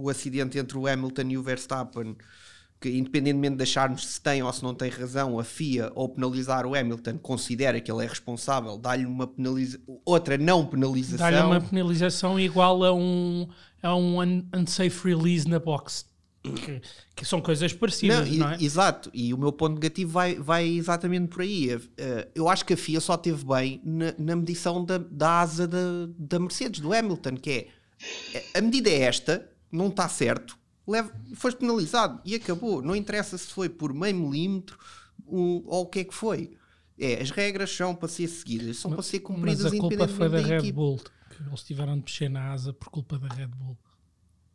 o 0.00 0.08
acidente 0.08 0.58
entre 0.58 0.78
o 0.78 0.86
Hamilton 0.86 1.22
e 1.30 1.38
o 1.38 1.42
Verstappen, 1.42 2.16
que 2.80 2.88
independentemente 2.90 3.56
de 3.56 3.62
acharmos 3.64 4.06
se 4.06 4.20
tem 4.20 4.42
ou 4.42 4.52
se 4.52 4.62
não 4.62 4.72
tem 4.72 4.88
razão, 4.88 5.38
a 5.38 5.44
FIA 5.44 5.90
ao 5.96 6.08
penalizar 6.08 6.64
o 6.64 6.74
Hamilton 6.76 7.18
considera 7.18 7.80
que 7.80 7.90
ele 7.90 8.04
é 8.04 8.06
responsável, 8.06 8.78
dá-lhe 8.78 9.04
uma 9.04 9.26
penaliza 9.26 9.80
outra 10.04 10.38
não 10.38 10.64
penalização. 10.64 11.18
Dá-lhe 11.18 11.42
uma 11.44 11.60
penalização 11.60 12.38
igual 12.38 12.84
a 12.84 12.94
um, 12.94 13.48
a 13.82 13.96
um 13.96 14.20
un- 14.22 14.46
unsafe 14.54 15.08
release 15.08 15.48
na 15.48 15.58
box. 15.58 16.06
Que, 16.40 16.80
que 17.16 17.24
são 17.26 17.40
coisas 17.42 17.72
parecidas, 17.72 18.30
Não, 18.30 18.36
não, 18.36 18.50
é? 18.52 18.56
Exato, 18.62 19.10
e 19.12 19.34
o 19.34 19.38
meu 19.38 19.52
ponto 19.52 19.74
negativo 19.74 20.12
vai, 20.12 20.36
vai 20.36 20.66
exatamente 20.66 21.26
por 21.28 21.42
aí. 21.42 21.68
Eh, 21.98 22.28
eu 22.32 22.48
acho 22.48 22.64
que 22.64 22.72
a 22.72 22.76
FIA 22.76 23.00
só 23.00 23.16
teve 23.18 23.44
bem 23.44 23.82
na, 23.84 24.14
na 24.16 24.36
medição 24.36 24.82
da, 24.82 24.96
da 24.98 25.40
asa 25.40 25.66
da, 25.66 25.78
da 26.16 26.38
Mercedes, 26.38 26.80
do 26.80 26.94
Hamilton, 26.94 27.34
que 27.34 27.50
é 27.50 27.68
a 28.56 28.60
medida 28.62 28.88
é 28.88 29.00
esta, 29.00 29.46
não 29.70 29.88
está 29.88 30.08
certo, 30.08 30.58
foste 31.34 31.58
penalizado 31.58 32.20
e 32.24 32.34
acabou. 32.34 32.80
Não 32.82 32.96
interessa 32.96 33.36
se 33.36 33.46
foi 33.52 33.68
por 33.68 33.92
meio 33.92 34.16
milímetro 34.16 34.78
um, 35.26 35.62
ou 35.66 35.82
o 35.82 35.86
que 35.86 36.00
é 36.00 36.04
que 36.04 36.14
foi. 36.14 36.56
É, 36.98 37.20
as 37.22 37.30
regras 37.30 37.70
são 37.70 37.94
para 37.94 38.08
ser 38.08 38.26
seguidas, 38.26 38.78
são 38.78 38.90
para 38.90 39.02
ser 39.02 39.20
cumpridas 39.20 39.64
Mas 39.64 39.72
a 39.72 39.76
culpa 39.78 39.94
independentemente 39.94 40.18
foi 40.18 40.28
da 40.28 40.40
da 40.42 40.48
Red 40.48 40.56
equipe. 40.58 40.72
Bull, 40.72 40.96
que 40.98 41.42
eles 41.48 41.62
tiveram 41.62 41.94
de 41.96 42.00
mexer 42.02 42.28
na 42.28 42.52
asa 42.52 42.72
por 42.72 42.88
culpa 42.88 43.18
da 43.18 43.28
Red 43.28 43.46
Bull. 43.48 43.78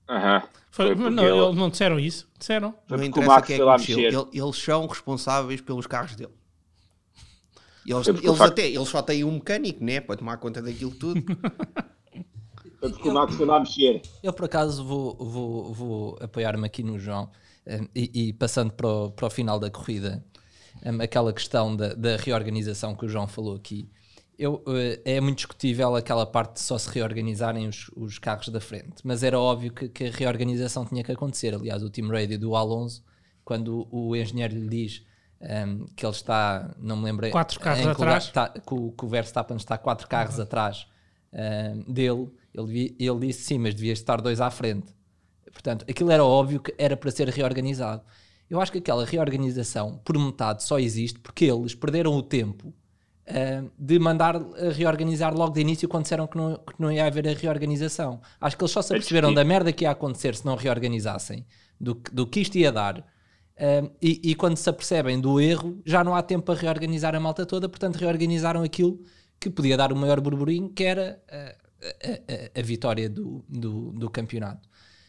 Aham. 0.10 0.44
Foi- 0.70 0.96
Foi 0.96 1.10
não, 1.10 1.24
ele- 1.26 1.38
eles 1.46 1.56
não 1.56 1.70
disseram 1.70 1.98
isso? 2.00 2.28
Disseram. 2.38 2.76
Foi 2.88 2.98
Não 2.98 3.04
interessa 3.06 3.42
quem 3.42 3.56
é 3.56 3.60
foi 3.60 3.78
que 3.78 3.96
mexeu. 3.96 4.00
Ele- 4.30 4.42
eles 4.44 4.58
são 4.58 4.86
responsáveis 4.88 5.62
pelos 5.62 5.88
carros 5.88 6.16
dele. 6.16 6.34
Eles, 7.86 8.06
Foi 8.06 8.16
eles 8.16 8.38
facto- 8.38 8.52
até 8.54 8.68
eles 8.70 8.88
só 8.90 9.02
têm 9.02 9.24
um 9.24 9.32
mecânico, 9.34 9.84
né? 9.84 10.02
Para 10.02 10.18
tomar 10.18 10.38
conta 10.38 10.62
daquilo 10.62 10.92
tudo. 10.92 11.22
Foi 12.84 12.92
porque 12.92 13.08
o 13.08 13.14
Max 13.14 13.36
foi 13.36 13.46
lá 13.46 13.62
mexer. 13.62 14.02
Eu, 14.22 14.34
por 14.34 14.44
acaso, 14.44 14.84
vou, 14.84 15.16
vou, 15.16 15.74
vou 15.74 16.18
apoiar-me 16.20 16.66
aqui 16.66 16.84
no 16.84 17.00
João 17.00 17.30
um, 17.66 17.88
e, 17.96 18.28
e 18.28 18.34
passando 18.34 18.74
para 18.74 18.86
o, 18.86 19.10
para 19.10 19.26
o 19.26 19.30
final 19.30 19.58
da 19.58 19.72
corrida, 19.72 20.22
um, 20.86 21.02
aquela 21.02 21.32
questão 21.32 21.74
da, 21.74 21.94
da 21.94 22.18
reorganização 22.18 22.94
que 22.94 23.06
o 23.06 23.08
João 23.08 23.26
falou 23.26 23.56
aqui. 23.56 23.90
Eu, 24.38 24.62
eh, 24.68 25.00
é 25.06 25.22
muito 25.22 25.38
discutível 25.38 25.96
aquela 25.96 26.26
parte 26.26 26.56
de 26.56 26.60
só 26.60 26.78
se 26.78 26.90
reorganizarem 26.90 27.70
os, 27.70 27.90
os 27.96 28.20
carros 28.20 28.50
da 28.50 28.60
frente, 28.60 28.96
mas 29.06 29.24
era 29.24 29.40
óbvio 29.40 29.72
que, 29.72 29.88
que 29.88 30.04
a 30.08 30.12
reorganização 30.12 30.86
tinha 30.86 31.06
que 31.06 31.12
acontecer. 31.14 31.56
Aliás, 31.56 31.84
o 31.84 31.90
team 31.90 32.10
radio 32.10 32.38
do 32.38 32.54
Alonso, 32.54 33.02
quando 33.46 33.88
o, 33.90 34.10
o 34.10 34.16
engenheiro 34.16 34.56
lhe 34.56 34.68
diz 34.68 35.06
um, 35.40 35.86
que 35.96 36.06
ele 36.06 36.12
está, 36.12 36.76
não 36.78 36.98
me 36.98 37.06
lembro, 37.06 37.30
Quatro 37.30 37.62
carros 37.62 37.82
que 37.82 37.88
atrás. 37.88 38.30
que, 38.30 38.74
o, 38.74 38.92
que 38.92 39.06
o 39.06 39.08
Verstappen 39.08 39.56
está 39.56 39.78
quatro 39.78 40.06
carros 40.06 40.38
atrás 40.38 40.86
um, 41.32 41.94
dele, 41.94 42.30
ele, 42.54 42.96
ele 43.00 43.20
disse 43.28 43.44
sim, 43.44 43.58
mas 43.60 43.74
devias 43.76 44.00
estar 44.00 44.22
dois 44.22 44.40
à 44.42 44.50
frente. 44.52 44.94
Portanto, 45.52 45.86
aquilo 45.90 46.12
era 46.12 46.24
óbvio 46.26 46.60
que 46.62 46.74
era 46.78 46.98
para 46.98 47.12
ser 47.12 47.30
reorganizado. 47.30 48.04
Eu 48.50 48.60
acho 48.62 48.72
que 48.72 48.80
aquela 48.80 49.06
reorganização, 49.06 50.00
por 50.04 50.18
metade, 50.18 50.64
só 50.64 50.80
existe 50.80 51.20
porque 51.20 51.46
eles 51.46 51.76
perderam 51.76 52.14
o 52.14 52.24
tempo 52.24 52.74
ah, 53.28 53.70
de 53.78 54.00
mandar 54.00 54.36
a 54.36 54.70
reorganizar 54.72 55.34
logo 55.36 55.54
de 55.54 55.62
início 55.62 55.88
quando 55.88 56.04
disseram 56.04 56.28
que 56.28 56.38
não, 56.38 56.56
que 56.58 56.76
não 56.82 56.92
ia 56.92 57.06
haver 57.06 57.28
a 57.28 57.34
reorganização. 57.34 58.22
Acho 58.40 58.58
que 58.58 58.64
eles 58.64 58.72
só 58.72 58.82
se 58.82 58.94
aperceberam 58.94 59.34
da 59.34 59.44
merda 59.44 59.72
que 59.74 59.84
ia 59.86 59.92
acontecer 59.92 60.36
se 60.36 60.46
não 60.46 60.56
reorganizassem, 60.56 61.46
do, 61.80 61.96
que- 61.96 62.12
do 62.14 62.28
que 62.28 62.42
isto 62.42 62.58
ia 62.58 62.72
dar. 62.72 63.06
ah, 63.58 63.90
e, 64.02 64.22
e 64.32 64.36
quando 64.36 64.58
se 64.58 64.70
apercebem 64.70 65.20
do 65.20 65.40
erro, 65.40 65.82
já 65.86 66.04
não 66.04 66.16
há 66.16 66.22
tempo 66.24 66.46
para 66.46 66.60
reorganizar 66.60 67.16
a 67.16 67.20
malta 67.20 67.46
toda, 67.46 67.70
portanto, 67.70 67.98
reorganizaram 67.98 68.64
aquilo 68.64 69.00
que 69.40 69.50
podia 69.50 69.78
dar 69.78 69.92
o 69.92 69.96
maior 69.96 70.20
burburinho, 70.22 70.70
que 70.70 70.84
era 70.84 71.22
ah, 71.30 71.56
a, 72.04 72.58
a- 72.58 72.60
a 72.60 72.64
vitória 72.64 73.10
do, 73.10 73.44
do, 73.48 73.92
do 73.92 74.10
campeonato. 74.10 74.68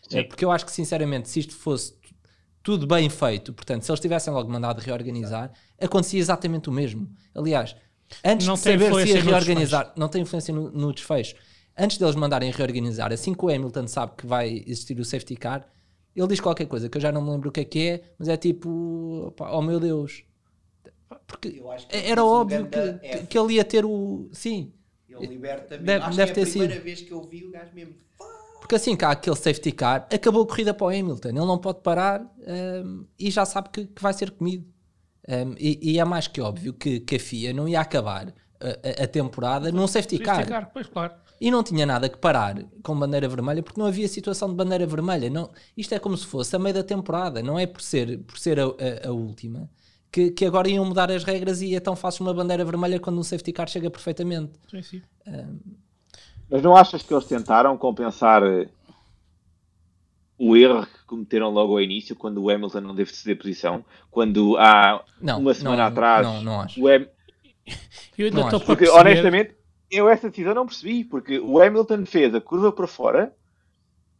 Sim. 0.08 0.18
Eh, 0.18 0.22
Porque 0.24 0.44
eu 0.44 0.50
acho 0.50 0.64
que, 0.66 0.72
sinceramente, 0.72 1.28
se 1.28 1.40
isto 1.40 1.54
fosse 1.54 1.92
tu- 1.94 2.14
tudo 2.62 2.86
bem 2.86 3.08
feito, 3.10 3.52
portanto, 3.52 3.82
se 3.82 3.90
eles 3.90 4.00
tivessem 4.00 4.32
logo 4.32 4.50
mandado 4.50 4.80
reorganizar, 4.80 5.52
acontecia 5.80 6.20
exatamente 6.20 6.68
o 6.68 6.72
mesmo. 6.72 7.10
Aliás, 7.34 7.76
antes 8.24 8.46
Não 8.46 8.54
de 8.54 8.62
tem 8.62 8.72
saber 8.72 8.84
se 8.84 8.88
influência 8.90 9.14
ia 9.18 9.22
reorganizar, 9.22 9.92
não 9.96 10.08
tem 10.08 10.22
influência 10.22 10.54
no, 10.54 10.70
no 10.70 10.92
desfecho. 10.92 11.34
Antes 11.76 11.98
deles 11.98 12.14
mandarem 12.14 12.50
reorganizar, 12.52 13.12
assim 13.12 13.34
que 13.34 13.44
o 13.44 13.48
Hamilton 13.48 13.86
sabe 13.88 14.12
que 14.16 14.26
vai 14.26 14.62
existir 14.66 14.98
o 15.00 15.04
safety 15.04 15.36
car, 15.36 15.66
Ele 16.14 16.28
diz 16.28 16.40
qualquer 16.40 16.66
coisa 16.66 16.88
que 16.88 16.96
eu 16.96 17.02
já 17.02 17.10
não 17.10 17.20
me 17.22 17.30
lembro 17.32 17.48
o 17.48 17.52
que 17.52 17.60
é 17.60 17.64
que 17.64 17.88
é, 17.88 18.02
mas 18.18 18.28
é 18.28 18.36
tipo, 18.36 19.32
pá, 19.36 19.50
oh 19.50 19.60
meu 19.62 19.80
Deus. 19.80 20.22
Porque 21.26 21.48
Eu 21.58 21.70
acho 21.70 21.86
que 21.88 21.96
ele 21.96 22.08
era 22.08 22.24
óbvio 22.24 22.68
que, 22.68 22.92
que, 23.20 23.26
que 23.26 23.38
ele 23.38 23.54
ia 23.54 23.64
ter 23.64 23.84
o. 23.84 24.28
Sim, 24.32 24.72
Ele 25.08 25.26
liberta 25.26 25.70
mesmo. 25.74 25.86
Deve- 25.86 26.04
Acho 26.04 26.16
deve 26.16 26.32
que 26.32 26.40
é 26.40 26.44
ter 26.44 26.48
a 26.48 26.50
primeira 26.52 26.74
sido. 26.74 26.82
vez 26.84 27.00
que 27.02 27.12
eu 27.12 27.22
vi 27.22 27.44
o 27.44 27.50
gajo 27.50 27.70
mesmo. 27.74 27.94
Porque 28.60 28.74
assim 28.76 28.96
que 28.96 29.04
há 29.04 29.10
aquele 29.10 29.36
safety 29.36 29.72
car, 29.72 30.08
acabou 30.12 30.42
a 30.42 30.46
corrida 30.46 30.72
para 30.72 30.86
o 30.86 30.88
Hamilton. 30.88 31.28
Ele 31.28 31.38
não 31.38 31.58
pode 31.58 31.80
parar 31.82 32.22
hum, 32.84 33.04
e 33.18 33.30
já 33.30 33.44
sabe 33.44 33.68
que, 33.70 33.86
que 33.86 34.02
vai 34.02 34.12
ser 34.14 34.30
comido. 34.30 34.64
Hum, 35.28 35.54
e, 35.58 35.92
e 35.92 35.98
é 35.98 36.04
mais 36.04 36.26
que 36.26 36.40
óbvio 36.40 36.72
que, 36.72 37.00
que 37.00 37.16
a 37.16 37.20
FIA 37.20 37.52
não 37.52 37.68
ia 37.68 37.80
acabar 37.80 38.28
a, 38.60 39.02
a- 39.02 39.04
a 39.04 39.06
temporada 39.06 39.70
num 39.70 39.86
safety 39.86 40.18
car. 40.18 40.36
Safety 40.36 40.50
car, 40.52 40.70
Pois 40.72 40.86
claro. 40.86 41.12
E 41.40 41.50
não 41.50 41.62
tinha 41.62 41.84
nada 41.84 42.08
que 42.08 42.16
parar 42.16 42.56
com 42.82 42.98
bandeira 42.98 43.28
vermelha 43.28 43.62
porque 43.62 43.78
não 43.78 43.86
havia 43.86 44.08
situação 44.08 44.48
de 44.48 44.54
bandeira 44.54 44.86
vermelha. 44.86 45.28
Não, 45.28 45.50
isto 45.76 45.92
é 45.94 45.98
como 45.98 46.16
se 46.16 46.24
fosse 46.26 46.56
a 46.56 46.58
meio 46.58 46.74
da 46.74 46.82
temporada, 46.82 47.42
não 47.42 47.58
é 47.58 47.66
por 47.66 47.82
ser, 47.82 48.18
por 48.20 48.38
ser 48.38 48.58
a, 48.58 48.64
a- 48.64 49.08
a 49.08 49.12
última 49.12 49.68
que, 50.14 50.30
que 50.30 50.44
agora 50.46 50.68
iam 50.68 50.84
mudar 50.84 51.10
as 51.10 51.24
regras 51.24 51.60
e 51.60 51.74
é 51.74 51.80
tão 51.80 51.96
fácil 51.96 52.24
uma 52.24 52.32
bandeira 52.32 52.64
vermelha 52.64 53.00
quando 53.00 53.18
um 53.18 53.22
safety 53.24 53.52
car 53.52 53.68
chega 53.68 53.90
perfeitamente. 53.90 54.52
Sim, 54.70 54.80
sim. 54.82 55.02
Mas 56.48 56.62
não 56.62 56.76
achas 56.76 57.02
que 57.02 57.12
eles 57.12 57.24
tentaram 57.24 57.76
compensar 57.76 58.44
eh, 58.44 58.68
o 60.38 60.56
erro 60.56 60.86
que 60.86 61.04
cometeram 61.06 61.50
logo 61.50 61.72
ao 61.72 61.80
início, 61.80 62.14
quando 62.14 62.40
o 62.42 62.48
Hamilton 62.48 62.80
não 62.80 62.94
deve 62.94 63.12
ceder 63.12 63.36
posição? 63.38 63.84
Quando 64.08 64.56
há 64.56 65.02
Não, 65.20 65.40
uma 65.40 65.52
semana 65.52 65.78
não, 65.78 65.84
atrás. 65.84 66.24
não, 66.26 66.42
não 66.42 66.60
acho. 66.60 66.80
o 66.80 66.86
Ham- 66.88 67.06
Eu 68.16 68.26
ainda 68.26 68.38
Não 68.40 68.44
estou 68.44 68.58
acho. 68.58 68.66
para 68.66 68.66
Porque, 68.66 68.84
perceber. 68.84 69.00
honestamente, 69.00 69.54
eu 69.90 70.08
essa 70.08 70.30
decisão 70.30 70.54
não 70.54 70.66
percebi. 70.66 71.02
Porque 71.02 71.40
o 71.40 71.60
Hamilton 71.60 72.06
fez 72.06 72.32
a 72.34 72.40
curva 72.40 72.70
para 72.70 72.86
fora, 72.86 73.34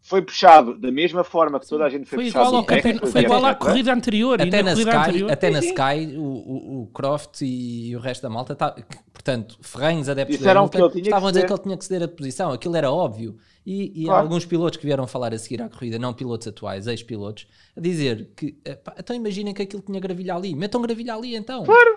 foi 0.07 0.21
puxado 0.21 0.77
da 0.79 0.93
mesma 0.93 1.25
forma 1.25 1.59
que 1.59 1.67
toda 1.67 1.83
a 1.85 1.89
gente 1.89 2.05
foi, 2.05 2.19
Foi 2.19 2.25
puxado. 2.27 2.45
igual, 2.49 2.61
ao 2.61 2.65
campeon- 2.67 3.07
foi 3.11 3.21
igual 3.23 3.45
à 3.47 3.55
corrida 3.55 3.91
anterior. 3.93 4.41
até 4.41 4.63
na, 4.63 4.73
corrida 4.73 4.91
Sky, 4.91 4.97
anterior. 5.09 5.33
até 5.33 5.51
na. 5.51 5.59
Sky 5.61 6.17
o, 6.19 6.23
o, 6.23 6.83
o 6.83 6.87
Croft 6.89 7.41
e 7.43 7.97
o 7.97 8.01
resto 8.01 8.21
da 8.23 8.29
malta, 8.29 8.55
tá- 8.55 8.77
portanto, 9.15 9.57
ferrenhos 9.63 10.09
adeptos 10.09 10.37
Disseram 10.37 10.69
que 10.69 10.77
estavam 11.01 11.29
a 11.29 11.33
dizer 11.33 11.47
que 11.47 11.53
ele 11.55 11.63
tinha 11.63 11.77
que 11.79 11.85
ceder 11.87 12.03
a 12.07 12.09
posição, 12.09 12.53
aquilo 12.53 12.77
era 12.77 12.93
óbvio. 12.93 13.37
E, 13.67 14.03
e 14.03 14.05
Claro. 14.05 14.21
alguns 14.25 14.45
pilotos 14.45 14.77
que 14.79 14.85
vieram 14.85 15.07
falar 15.07 15.33
a 15.33 15.39
seguir 15.39 15.63
à 15.63 15.71
corrida, 15.71 15.99
não 15.99 16.13
pilotos 16.13 16.47
atuais, 16.47 16.87
ex-pilotos, 16.87 17.47
a 17.75 17.81
dizer 17.81 18.31
que 18.37 18.59
eh, 18.63 18.75
pá, 18.75 18.95
então 18.99 19.17
imaginem 19.17 19.55
que 19.55 19.63
aquilo 19.63 19.81
tinha 19.81 19.99
gravilha 19.99 20.35
ali, 20.35 20.55
metam 20.55 20.83
gravilha 20.83 21.15
ali 21.15 21.35
então. 21.35 21.65
Claro, 21.65 21.97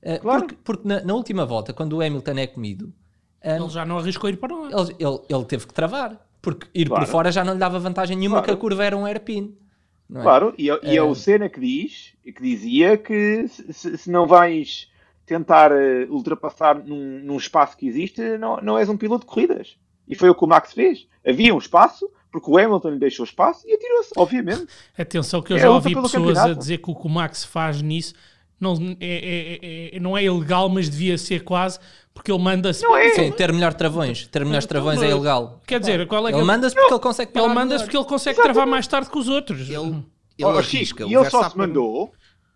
Eh, 0.00 0.18
claro. 0.18 0.42
Porque, 0.42 0.56
porque 0.62 0.86
na, 0.86 1.00
na 1.02 1.12
última 1.14 1.44
volta, 1.44 1.72
quando 1.72 1.94
o 1.94 2.00
Hamilton 2.00 2.38
é 2.38 2.46
comido, 2.46 2.92
eh, 3.42 3.56
Ele 3.56 3.68
já 3.68 3.84
não 3.84 3.98
arriscou 3.98 4.30
ir 4.30 4.36
para 4.36 4.54
lá. 4.56 4.68
ele, 4.70 4.94
ele, 5.00 5.18
ele 5.28 5.44
teve 5.44 5.66
que 5.66 5.74
travar, 5.74 6.24
porque 6.56 6.66
ir 6.74 6.86
Claro. 6.88 7.04
por 7.04 7.10
fora 7.10 7.32
já 7.32 7.44
não 7.44 7.52
lhe 7.54 7.58
dava 7.58 7.78
vantagem 7.78 8.16
nenhuma, 8.16 8.36
Claro. 8.38 8.46
que 8.46 8.52
a 8.52 8.56
curva 8.56 8.84
era 8.84 8.96
um 8.96 9.04
hairpin. 9.04 9.54
não 10.08 10.20
é? 10.20 10.24
Claro, 10.24 10.54
e, 10.56 10.70
é- 10.70 10.80
e 10.82 10.90
é 10.90 10.96
É. 10.96 11.02
o 11.02 11.14
Senna 11.14 11.48
que 11.50 11.60
diz, 11.60 12.14
que 12.24 12.40
dizia 12.42 12.96
que 12.96 13.46
se, 13.48 13.98
se- 13.98 14.10
não 14.10 14.26
vais 14.26 14.88
tentar 15.26 15.70
eh, 15.70 16.06
ultrapassar 16.08 16.78
num, 16.82 17.20
num 17.22 17.36
espaço 17.36 17.76
que 17.76 17.86
existe, 17.86 18.38
não, 18.38 18.56
não 18.62 18.78
és 18.78 18.88
um 18.88 18.96
piloto 18.96 19.26
de 19.26 19.30
corridas. 19.30 19.76
E 20.08 20.14
foi 20.14 20.30
o 20.30 20.34
que 20.34 20.42
o 20.44 20.48
Max 20.48 20.72
fez. 20.72 21.06
Havia 21.26 21.54
um 21.54 21.58
espaço, 21.58 22.08
porque 22.32 22.50
o 22.50 22.56
Hamilton 22.56 22.90
lhe 22.92 22.98
deixou 22.98 23.24
espaço 23.24 23.68
e 23.68 23.74
atirou-se, 23.74 24.10
obviamente. 24.16 24.66
Atenção 24.96 25.42
que 25.42 25.52
eu 25.52 25.58
É 25.58 25.60
já 25.60 25.68
luta 25.68 25.86
ouvi 25.88 25.94
pessoas 26.00 26.38
a 26.38 26.54
dizer 26.54 26.78
que 26.78 26.90
o 26.90 26.94
que 26.94 27.06
o 27.06 27.10
Max 27.10 27.44
faz 27.44 27.82
nisso 27.82 28.14
não 28.60 28.74
é, 29.00 29.06
é- 29.92 29.96
é- 29.96 30.00
não 30.00 30.16
é 30.16 30.24
ilegal, 30.24 30.68
mas 30.68 30.88
devia 30.88 31.16
ser 31.18 31.44
quase, 31.44 31.78
porque 32.14 32.30
ele 32.32 32.42
manda-se. 32.42 32.82
Não 32.82 32.96
é. 32.96 33.10
Sim, 33.10 33.30
ter 33.32 33.52
melhor 33.52 33.74
travões. 33.74 34.26
Ter 34.26 34.44
melhores 34.44 34.66
travões 34.66 35.00
é 35.02 35.10
ilegal. 35.10 35.60
Quer 35.66 35.80
dizer, 35.80 36.06
qual 36.08 36.26
é 36.28 36.32
que 36.32 36.38
Ele 36.38 36.44
manda-se 36.46 36.74
porque 36.74 36.92
ele 36.92 37.00
consegue 37.00 37.30
Ele 37.38 37.48
manda-se 37.48 37.84
porque 37.84 37.96
ele 37.96 38.04
consegue 38.06 38.42
travar 38.42 38.66
mais 38.66 38.86
tarde 38.86 39.08
que 39.10 39.18
os 39.18 39.28
outros. 39.28 39.60
Ele, 39.68 39.76
ele 40.36 40.44
Ó, 40.44 40.58
arrisca. 40.58 41.04
E 41.04 41.06
ele 41.06 41.14
só 41.16 41.24
se 41.24 41.30
Verstappen- 41.30 41.58
mandou, 41.66 42.12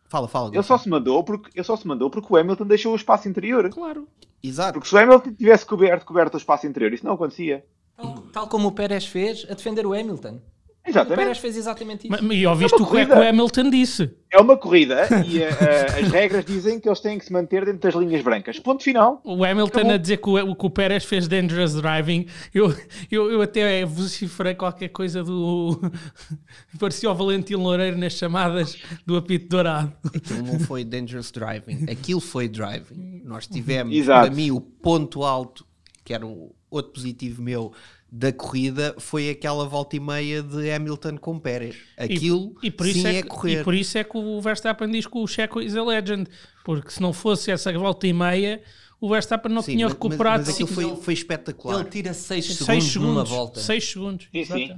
Fala, 0.08 0.28
fala. 0.28 0.50
ele 0.52 0.62
só 0.62 0.76
se 0.76 0.88
mandou 0.88 1.22
porque, 1.24 1.50
ele 1.54 1.64
só 1.64 1.76
se 1.76 1.86
mandou 1.86 2.10
porque 2.10 2.32
o 2.32 2.36
Hamilton 2.36 2.66
deixou 2.66 2.92
o 2.92 2.96
espaço 2.96 3.28
interior. 3.28 3.68
Claro. 3.70 4.06
Exato. 4.42 4.74
Porque 4.74 4.88
se 4.88 4.94
o 4.94 4.98
Hamilton 4.98 5.32
tivesse 5.34 5.64
coberto, 5.64 6.04
coberto 6.04 6.34
o 6.34 6.38
espaço 6.38 6.66
interior, 6.66 6.92
isso 6.92 7.04
não 7.06 7.12
acontecia. 7.14 7.64
Tal, 7.96 8.14
tal 8.32 8.46
como 8.48 8.68
o 8.68 8.72
Pérez 8.72 9.06
fez 9.06 9.46
a 9.48 9.54
defender 9.54 9.86
o 9.86 9.92
Hamilton. 9.94 10.40
O 10.82 10.84
Pérez 10.84 11.06
Exatamente. 11.06 11.40
fez 11.40 11.56
exatamente 11.56 12.08
isso. 12.08 12.24
Mas- 12.24 12.36
E 12.36 12.44
ouviste 12.46 12.74
É 12.74 12.82
o 12.82 12.90
que 12.90 12.96
é 12.98 13.06
que 13.06 13.12
o 13.12 13.28
Hamilton 13.28 13.70
disse? 13.70 14.10
É 14.32 14.38
uma 14.40 14.56
corrida 14.56 15.06
e 15.28 15.40
eh, 15.40 15.48
eh, 15.60 16.00
as 16.00 16.08
regras 16.10 16.44
dizem 16.44 16.80
que 16.80 16.88
eles 16.88 16.98
têm 16.98 17.18
que 17.20 17.24
se 17.24 17.32
manter 17.32 17.64
dentro 17.64 17.80
das 17.80 17.94
linhas 17.94 18.20
brancas. 18.22 18.58
Ponto 18.58 18.82
final. 18.82 19.20
O 19.22 19.44
Hamilton 19.44 19.78
Acabou. 19.78 19.92
a 19.92 19.96
dizer 19.96 20.16
que 20.16 20.28
o, 20.28 20.56
que 20.56 20.66
o 20.66 20.70
Pérez 20.70 21.04
fez 21.04 21.28
dangerous 21.28 21.74
driving, 21.74 22.26
eu, 22.52 22.74
eu, 23.12 23.30
eu 23.30 23.42
até 23.42 23.84
vociferei 23.84 24.54
qualquer 24.56 24.88
coisa 24.88 25.22
do. 25.22 25.80
parecia 26.80 27.08
o 27.10 27.14
Valentim 27.14 27.54
Loureiro 27.54 27.96
nas 27.96 28.14
chamadas 28.14 28.76
do 29.06 29.16
apito 29.16 29.48
dourado. 29.48 29.92
Aquilo 30.14 30.42
não 30.42 30.58
foi 30.58 30.82
dangerous 30.84 31.30
driving. 31.30 31.86
Aquilo 31.90 32.20
foi 32.20 32.48
driving. 32.48 33.22
Nós 33.24 33.46
tivemos, 33.46 33.94
Exato. 33.94 34.26
para 34.26 34.34
mim, 34.34 34.50
o 34.50 34.60
ponto 34.60 35.22
alto, 35.22 35.64
que 36.04 36.12
era 36.12 36.26
um 36.26 36.50
outro 36.68 36.92
positivo 36.92 37.40
meu 37.40 37.72
da 38.14 38.30
corrida, 38.30 38.94
foi 38.98 39.30
aquela 39.30 39.66
volta 39.66 39.96
e 39.96 40.00
meia 40.00 40.42
de 40.42 40.70
Hamilton 40.70 41.16
com 41.16 41.38
Pérez. 41.38 41.76
Aquilo 41.96 42.54
e, 42.62 42.70
por 42.70 42.86
isso 42.86 43.00
sim 43.00 43.06
é, 43.06 43.16
é, 43.16 43.22
que, 43.22 43.28
correr. 43.28 43.60
e 43.60 43.64
por 43.64 43.72
isso 43.74 43.96
é 43.96 44.04
que 44.04 44.18
o 44.18 44.38
Verstappen 44.38 44.90
diz 44.90 45.06
que 45.06 45.16
o 45.16 45.26
Checo 45.26 45.62
is 45.62 45.74
a 45.74 45.82
legend, 45.82 46.28
porque 46.62 46.90
se 46.90 47.00
não 47.00 47.14
fosse 47.14 47.50
essa 47.50 47.72
volta 47.72 48.06
e 48.06 48.12
meia, 48.12 48.62
o 49.00 49.08
Verstappen 49.08 49.50
não 49.50 49.62
Sim, 49.62 49.72
tinha 49.72 49.86
mas- 49.86 49.94
recuperado 49.94 50.44
mas, 50.44 50.48
mas 50.48 50.54
aquilo 50.54 50.68
foi, 50.68 51.02
foi 51.02 51.14
espetacular. 51.14 51.80
Ele 51.80 51.88
tira 51.88 52.12
6 52.12 52.44
seis 52.44 52.58
segundos, 52.58 52.96
numa 52.96 53.10
segundos. 53.24 53.30
volta. 53.30 53.60
6 53.60 53.84
segundos. 53.90 54.28
Sim, 54.30 54.44
sim. 54.44 54.76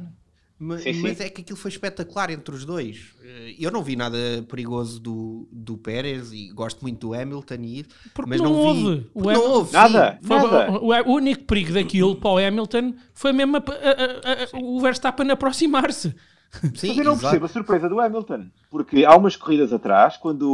Mas, 0.57 0.83
Sim, 0.85 0.95
sim. 0.95 1.03
mas 1.03 1.21
é 1.21 1.29
que 1.29 1.41
aquilo 1.41 1.59
foi 1.59 1.69
espetacular 1.71 2.31
entre 2.31 2.55
os 2.55 2.65
dois. 2.65 3.13
Eh, 3.23 3.57
Eu 3.59 3.73
não 3.73 3.83
vi 3.83 3.97
nada 3.97 4.17
perigoso 4.49 5.01
do, 5.01 5.49
do 5.51 5.77
Pérez 5.77 6.33
e 6.33 6.49
gosto 6.53 6.81
muito 6.83 7.09
do 7.09 7.13
Hamilton 7.15 7.55
e 7.61 7.85
Porque 8.15 8.31
mas 8.31 8.41
não 8.41 8.53
não, 8.53 8.73
vi. 8.73 8.85
houve. 8.87 9.11
O 9.15 9.33
não 9.33 9.51
houve. 9.51 9.73
Nada. 9.73 10.19
Foi- 10.23 10.37
Nada. 10.37 10.71
o, 10.71 10.87
o- 10.87 11.13
o 11.13 11.17
único 11.17 11.43
perigo 11.45 11.73
daquilo 11.73 12.15
para 12.17 12.31
o 12.31 12.39
Hamilton 12.39 12.95
foi 13.13 13.33
mesmo 13.33 13.57
a- 13.57 13.61
a- 13.61 13.63
a- 13.63 14.59
o 14.61 14.81
Verstappen 14.81 15.29
aproximar-se. 15.31 16.15
Sim, 16.77 16.89
Mas 16.89 16.99
eu 16.99 17.05
não 17.05 17.13
exato. 17.13 17.21
percebo 17.23 17.47
a 17.47 17.49
surpresa 17.49 17.89
do 17.89 18.01
Hamilton. 18.01 18.47
Porque 18.71 19.05
há 19.05 19.17
umas 19.17 19.35
corridas 19.35 19.73
atrás, 19.73 20.17
quando 20.17 20.49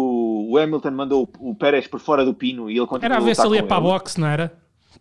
o 0.49 0.57
Hamilton 0.57 0.91
mandou 0.93 1.31
o 1.39 1.55
Pérez 1.55 1.87
por 1.87 2.01
fora 2.01 2.25
do 2.25 2.33
pino 2.33 2.71
e 2.71 2.79
ele 2.79 2.87
continuou 2.87 3.05
Era 3.05 3.17
a 3.19 3.21
ver 3.25 3.37
se 3.37 3.47
ele 3.47 3.57
ia 3.57 3.63
para 3.63 3.77
a 3.77 3.81
boxe, 3.81 4.19
não 4.19 4.27
era? 4.29 4.51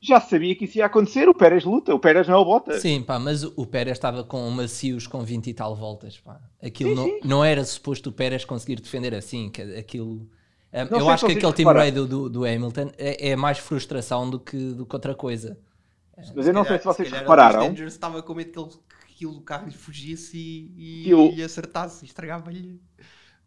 Já 0.02 0.20
sabia 0.22 0.56
que 0.56 0.66
isso 0.66 0.78
ia 0.78 0.86
acontecer. 0.86 1.28
O 1.28 1.34
Pérez 1.34 1.64
luta. 1.64 1.94
O 1.94 2.00
Pérez 2.00 2.28
não 2.28 2.36
é 2.36 2.38
o 2.38 2.46
Bottas. 2.46 2.82
Sim, 2.82 3.02
pá, 3.04 3.20
mas 3.20 3.44
o 3.44 3.66
Pérez 3.66 3.98
estava 3.98 4.24
com 4.24 4.50
macios 4.50 5.08
com 5.08 5.24
20 5.24 5.48
e 5.48 5.54
tal 5.54 5.76
voltas. 5.76 6.18
Pá. 6.20 6.40
Aquilo 6.62 6.92
Sim, 6.92 6.96
não, 6.96 7.06
sim. 7.06 7.20
não 7.24 7.46
era 7.46 7.64
suposto 7.66 8.10
o 8.10 8.14
Pérez 8.14 8.46
conseguir 8.46 8.80
defender 8.80 9.14
assim. 9.14 9.50
Que 9.50 9.62
aquilo. 9.78 10.28
Um, 10.72 10.86
Não 10.92 11.00
eu 11.00 11.10
acho 11.10 11.26
se 11.26 11.34
que 11.34 11.38
aquele 11.38 11.54
team 11.54 11.74
raid 11.74 11.96
do, 11.96 12.08
do, 12.08 12.30
do 12.30 12.46
Hamilton 12.46 12.92
é, 12.98 13.30
é 13.30 13.36
mais 13.36 13.58
frustração 13.58 14.30
do 14.30 14.40
que, 14.40 14.56
do 14.74 14.86
que 14.86 14.96
outra 14.96 15.16
coisa. 15.16 15.58
Mas 16.36 16.48
eu 16.48 16.54
não 16.54 16.64
sei 16.66 16.78
se 16.78 16.86
vocês 16.86 17.08
calhar 17.10 17.24
repararam. 17.24 17.72
o 17.72 17.84
estava 17.86 18.22
com 18.22 18.34
medo 18.36 18.52
que, 18.52 18.60
ele, 18.60 18.70
que 18.70 19.14
aquilo 19.14 19.34
do 19.34 19.42
carro 19.42 19.68
lhe 19.68 19.74
fugisse 19.78 20.38
e, 20.38 21.08
e, 21.10 21.14
o- 21.14 21.32
e 21.34 21.42
acertasse, 21.42 22.06
e 22.06 22.08
estragava-lhe 22.08 22.80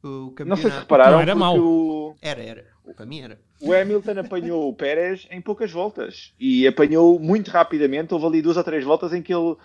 o 0.03 0.09
Não 0.09 0.29
campeonato. 0.31 0.63
sei 0.63 0.71
se 0.71 0.79
repararam. 0.79 1.13
Não, 1.13 1.21
era 1.21 1.35
mau. 1.35 1.59
O, 1.59 2.17
Era, 2.21 2.43
era. 2.43 2.67
Para 2.97 3.07
mim 3.07 3.21
era. 3.21 3.41
o 3.61 3.73
Hamilton 3.73 4.19
apanhou 4.19 4.69
o 4.69 4.75
Pérez 4.75 5.27
em 5.31 5.41
poucas 5.41 5.71
voltas. 5.71 6.35
E 6.39 6.67
apanhou 6.67 7.19
muito 7.21 7.49
rapidamente. 7.51 8.13
Houve 8.13 8.27
ali 8.27 8.43
duas 8.43 8.57
ou 8.57 8.65
três 8.65 8.85
voltas 8.85 9.13
em 9.13 9.23
que 9.23 9.33
ele 9.33 9.57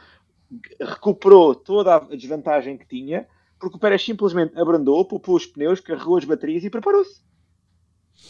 recuperou 0.80 1.56
toda 1.56 1.96
a 1.96 2.00
desvantagem 2.16 2.78
que 2.78 2.88
tinha. 2.88 3.28
Porque 3.60 3.78
o 3.78 3.80
Pérez 3.80 4.04
simplesmente 4.04 4.58
abrandou, 4.60 5.04
poupou 5.06 5.36
os 5.36 5.46
pneus, 5.48 5.80
carregou 5.80 6.18
as 6.18 6.26
baterias 6.26 6.64
e 6.64 6.70
preparou-se. 6.70 7.22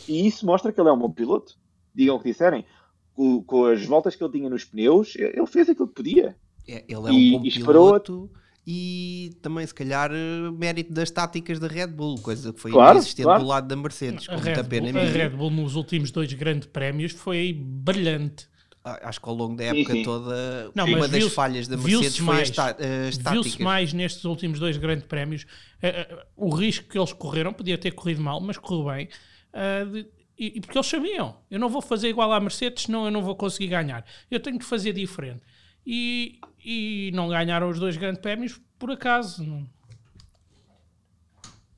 E 0.08 0.26
isso 0.26 0.46
mostra 0.46 0.72
que 0.72 0.80
ele 0.80 0.90
é 0.90 0.94
um 0.94 0.98
bom 1.00 1.12
piloto. 1.12 1.56
Digam 1.94 2.16
o 2.16 2.20
que 2.20 2.30
disserem. 2.32 2.66
Com, 3.14 3.44
com 3.44 3.66
as 3.66 3.84
voltas 3.86 4.16
que 4.16 4.24
ele 4.24 4.32
tinha 4.32 4.50
nos 4.50 4.64
pneus, 4.64 5.16
ele 5.16 5.46
fez 5.48 5.68
aquilo 5.70 5.88
que 5.88 5.96
podia. 5.96 6.36
É, 6.68 6.86
ele 6.88 7.08
é 7.08 7.12
E- 7.12 7.36
um 7.36 7.40
bom 7.40 7.46
e 7.46 7.48
esperou- 7.50 7.88
piloto 7.88 8.32
e 8.70 9.32
também, 9.42 9.66
se 9.66 9.74
calhar, 9.74 10.12
eh, 10.12 10.52
mérito 10.52 10.92
das 10.92 11.10
táticas 11.10 11.58
da 11.58 11.68
Red 11.68 11.88
Bull, 11.88 12.20
coisa 12.22 12.52
que 12.52 12.60
foi 12.60 12.70
Claro, 12.72 12.98
inexistente 12.98 13.24
claro. 13.24 13.42
do 13.44 13.48
lado 13.48 13.66
da 13.68 13.76
Mercedes. 13.78 14.28
A 14.28 14.34
Com 14.36 14.42
Red, 14.42 14.56
muita 14.56 14.64
pena 14.66 14.92
Bull, 14.92 15.02
a. 15.02 15.06
Red 15.06 15.30
Bull 15.30 15.52
nos 15.52 15.76
últimos 15.76 16.12
dois 16.12 16.34
grandes 16.34 16.68
prémios 16.68 17.14
foi 17.14 17.54
brilhante. 17.58 18.46
Ah, 18.84 19.00
Acho 19.10 19.22
que 19.22 19.30
ao 19.30 19.36
longo 19.36 19.56
da 19.56 19.64
Sim, 19.70 19.80
época 19.80 19.94
sim. 19.94 20.04
toda, 20.04 20.72
Não, 20.76 20.86
uma 20.86 21.08
das 21.08 21.34
falhas 21.34 21.68
da 21.68 21.78
Mercedes 21.78 22.18
foi 22.18 22.26
mais. 22.26 22.50
as, 22.52 22.58
as 22.58 23.18
táticas. 23.18 23.32
Viu-se 23.32 23.62
mais 23.62 23.94
nestes 23.94 24.26
últimos 24.26 24.60
dois 24.60 24.76
grandes 24.78 25.06
prémios. 25.06 25.46
eh, 25.82 26.06
eh, 26.10 26.26
o 26.36 26.50
risco 26.54 26.90
que 26.90 26.98
eles 26.98 27.14
correram, 27.14 27.54
podia 27.54 27.78
ter 27.78 27.92
corrido 27.92 28.22
mal, 28.22 28.42
mas 28.42 28.58
correu 28.58 28.94
bem. 28.94 29.08
eh, 29.54 29.86
de- 29.86 30.06
e, 30.40 30.58
e 30.58 30.62
porque 30.62 30.78
eles 30.78 30.88
sabiam, 30.88 31.38
eu 31.50 31.58
não 31.60 31.68
vou 31.68 31.82
fazer 31.82 32.10
igual 32.10 32.32
à 32.32 32.40
Mercedes, 32.40 32.84
senão 32.84 33.06
eu 33.06 33.12
não 33.12 33.24
vou 33.24 33.36
conseguir 33.36 33.70
ganhar. 33.70 34.06
Eu 34.30 34.40
tenho 34.40 34.60
que 34.60 34.66
fazer 34.66 34.94
diferente. 34.94 35.42
E, 35.86 36.40
e 36.70 37.12
não 37.14 37.30
ganharam 37.30 37.70
os 37.70 37.80
dois 37.80 37.96
grandes 37.96 38.22
prémios 38.22 38.60
por 38.78 38.92
acaso. 38.92 39.42
não- 39.42 39.66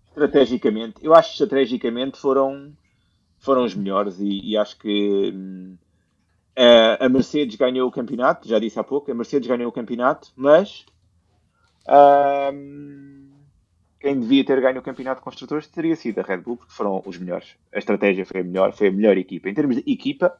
estrategicamente, 0.08 0.96
eu 1.04 1.14
acho 1.14 1.30
que 1.30 1.44
estrategicamente 1.44 2.18
foram, 2.18 2.74
foram 3.38 3.64
os 3.64 3.76
melhores 3.76 4.20
e, 4.20 4.52
e 4.52 4.58
acho 4.58 4.78
que 4.80 5.32
hum, 5.34 5.78
a, 7.00 7.08
Mercedes 7.08 7.56
ganhou 7.56 7.88
o 7.88 7.92
campeonato, 7.92 8.48
já 8.48 8.58
disse 8.60 8.80
há 8.80 8.84
pouco, 8.84 9.12
a 9.12 9.16
Mercedes 9.16 9.48
ganhou 9.48 9.70
o 9.70 9.72
campeonato, 9.72 10.32
mas 10.36 10.86
hum, 12.52 13.30
quem 14.00 14.20
devia 14.20 14.44
ter 14.44 14.60
ganho 14.60 14.80
o 14.80 14.84
campeonato 14.84 15.22
de 15.22 15.24
construtores 15.26 15.68
teria 15.68 15.96
sido 15.96 16.20
a 16.20 16.24
Red 16.24 16.38
Bull, 16.40 16.58
porque 16.58 16.74
foram 16.74 17.02
os 17.06 17.18
melhores. 17.18 17.56
A 17.74 17.78
estratégia 17.78 18.26
foi 18.26 18.42
a 18.42 18.44
melhor, 18.44 18.74
foi 18.74 18.88
a 18.88 18.92
melhor 18.92 19.18
equipa. 19.18 19.50
Em 19.50 19.54
termos 19.54 19.76
de 19.78 19.92
equipa, 19.92 20.36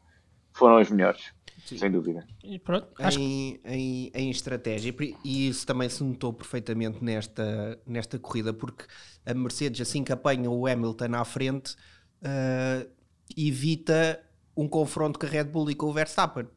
foram 0.54 0.82
os 0.82 0.90
melhores, 0.90 1.34
Sim. 1.70 1.78
sem 1.78 1.92
dúvida. 1.92 2.26
Pronto, 2.64 2.88
em, 3.18 3.60
em, 3.64 4.12
em, 4.14 4.30
estratégia, 4.30 4.94
e 5.24 5.48
isso 5.48 5.66
também 5.66 5.88
se 5.90 6.04
notou 6.04 6.34
perfeitamente 6.34 7.04
nesta, 7.04 7.80
nesta 7.86 8.18
corrida, 8.18 8.54
porque 8.54 8.86
a 9.26 9.34
Mercedes, 9.34 9.82
assim 9.82 10.04
que 10.04 10.12
apanha 10.12 10.50
o 10.50 10.66
Hamilton 10.66 11.14
à 11.16 11.24
frente, 11.24 11.76
uh, 12.24 12.90
evita 13.38 14.20
um 14.56 14.68
confronto 14.68 15.20
com 15.20 15.26
a 15.26 15.30
Red 15.30 15.46
Bull 15.46 15.72
e 15.72 15.76
com 15.76 15.88
o 15.88 15.94
Verstappen. 15.94 16.48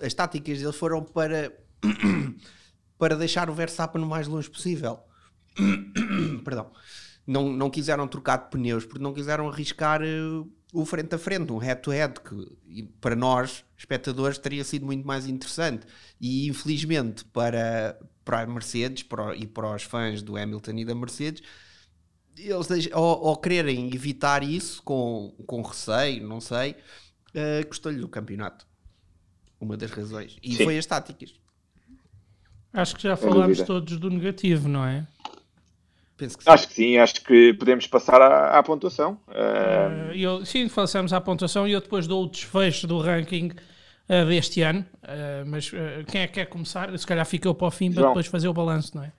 As 0.00 0.12
táticas 0.14 0.58
deles 0.58 0.76
foram 0.76 1.04
para, 1.04 1.52
para 2.98 3.16
deixar 3.16 3.48
o 3.48 3.54
Verstappen 3.54 4.02
o 4.02 4.06
mais 4.06 4.26
longe 4.26 4.50
possível. 4.50 4.98
Perdão. 6.44 6.72
Não, 7.26 7.52
não 7.52 7.70
quiseram 7.70 8.08
trocar 8.08 8.36
de 8.38 8.50
pneus 8.50 8.84
porque 8.84 9.02
não 9.02 9.12
quiseram 9.12 9.48
arriscar 9.48 10.00
uh, 10.02 10.50
o 10.72 10.84
frente 10.84 11.14
a 11.14 11.18
frente, 11.18 11.52
um 11.52 11.58
head-to-head, 11.58 12.14
que 12.20 12.82
para 13.00 13.16
nós, 13.16 13.64
espectadores, 13.76 14.38
teria 14.38 14.64
sido 14.64 14.86
muito 14.86 15.06
mais 15.06 15.26
interessante. 15.26 15.86
E 16.20 16.48
infelizmente 16.48 17.24
para, 17.26 17.98
para 18.24 18.40
a 18.42 18.46
Mercedes 18.46 19.02
para, 19.02 19.36
e 19.36 19.46
para 19.46 19.74
os 19.74 19.82
fãs 19.82 20.22
do 20.22 20.36
Hamilton 20.36 20.72
e 20.72 20.84
da 20.84 20.94
Mercedes, 20.94 21.42
eles 22.36 22.88
ao, 22.92 23.28
ao 23.28 23.36
quererem 23.36 23.92
evitar 23.94 24.42
isso 24.42 24.82
com, 24.82 25.34
com 25.46 25.62
receio, 25.62 26.26
não 26.26 26.40
sei, 26.40 26.72
uh, 26.72 27.66
custou-lhe 27.68 28.02
o 28.02 28.08
campeonato. 28.08 28.66
Uma 29.60 29.76
das 29.76 29.90
razões. 29.90 30.38
E 30.42 30.56
Sim. 30.56 30.64
foi 30.64 30.78
as 30.78 30.86
táticas. 30.86 31.34
Acho 32.72 32.96
que 32.96 33.02
já 33.02 33.16
falámos 33.16 33.60
todos 33.62 33.98
do 33.98 34.08
negativo, 34.08 34.68
não 34.68 34.84
é? 34.84 35.06
Penso 36.20 36.36
que 36.36 36.50
acho 36.50 36.68
que 36.68 36.74
sim, 36.74 36.98
acho 36.98 37.24
que 37.24 37.54
podemos 37.54 37.86
passar 37.86 38.20
à, 38.20 38.58
à 38.58 38.62
pontuação. 38.62 39.18
Uh, 39.26 40.12
eu, 40.14 40.44
sim, 40.44 40.68
passamos 40.68 41.14
à 41.14 41.20
pontuação 41.20 41.66
e 41.66 41.72
eu 41.72 41.80
depois 41.80 42.06
dou 42.06 42.24
o 42.24 42.28
desfecho 42.28 42.86
do 42.86 42.98
ranking 42.98 43.46
uh, 43.46 44.26
deste 44.28 44.60
ano. 44.60 44.84
Uh, 45.02 45.46
mas 45.46 45.70
quem 46.08 46.20
é 46.20 46.26
que 46.26 46.34
quer 46.34 46.44
começar? 46.44 46.96
Se 46.98 47.06
calhar 47.06 47.24
ficou 47.24 47.54
para 47.54 47.68
o 47.68 47.70
fim 47.70 47.90
João. 47.90 48.02
para 48.02 48.08
depois 48.10 48.26
fazer 48.26 48.48
o 48.48 48.52
balanço, 48.52 48.94
não 48.94 49.02
é? 49.02 49.12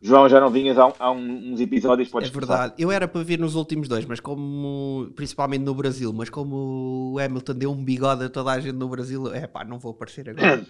João, 0.00 0.26
já 0.26 0.40
não 0.40 0.50
vinhas 0.50 0.78
há, 0.78 0.90
há 0.98 1.10
uns 1.12 1.60
episódios, 1.60 2.08
podes 2.08 2.30
É 2.30 2.32
verdade, 2.32 2.72
começar. 2.72 2.74
eu 2.78 2.90
era 2.90 3.06
para 3.06 3.22
vir 3.22 3.38
nos 3.38 3.54
últimos 3.54 3.86
dois, 3.86 4.06
mas 4.06 4.18
como, 4.18 5.12
principalmente 5.14 5.62
no 5.62 5.74
Brasil, 5.74 6.12
mas 6.14 6.30
como 6.30 7.12
o 7.12 7.18
Hamilton 7.20 7.54
deu 7.54 7.70
um 7.70 7.84
bigode 7.84 8.24
a 8.24 8.28
toda 8.30 8.50
a 8.50 8.58
gente 8.58 8.74
no 8.74 8.88
Brasil, 8.88 9.32
é 9.32 9.46
pá, 9.46 9.64
não 9.64 9.78
vou 9.78 9.92
aparecer 9.92 10.30
agora. 10.30 10.66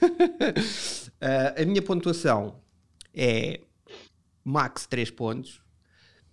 a 1.54 1.64
minha 1.64 1.82
pontuação 1.82 2.56
é 3.14 3.60
max 4.44 4.86
3 4.86 5.10
pontos, 5.10 5.60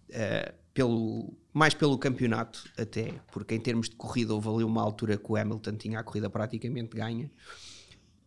uh, 0.10 0.53
pelo, 0.74 1.34
mais 1.53 1.74
pelo 1.74 1.97
campeonato 1.97 2.64
até, 2.78 3.14
porque 3.32 3.55
em 3.55 3.60
termos 3.60 3.89
de 3.89 3.95
corrida 3.95 4.34
houve 4.34 4.49
ali 4.49 4.64
uma 4.64 4.82
altura 4.82 5.18
que 5.18 5.32
o 5.32 5.36
Hamilton 5.36 5.76
tinha 5.76 5.99
a 5.99 6.03
corrida 6.03 6.30
praticamente 6.30 6.95
ganha. 6.95 7.30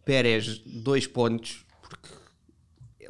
Pérez, 0.05 0.59
2 0.59 1.07
pontos, 1.07 1.65
porque 1.81 2.23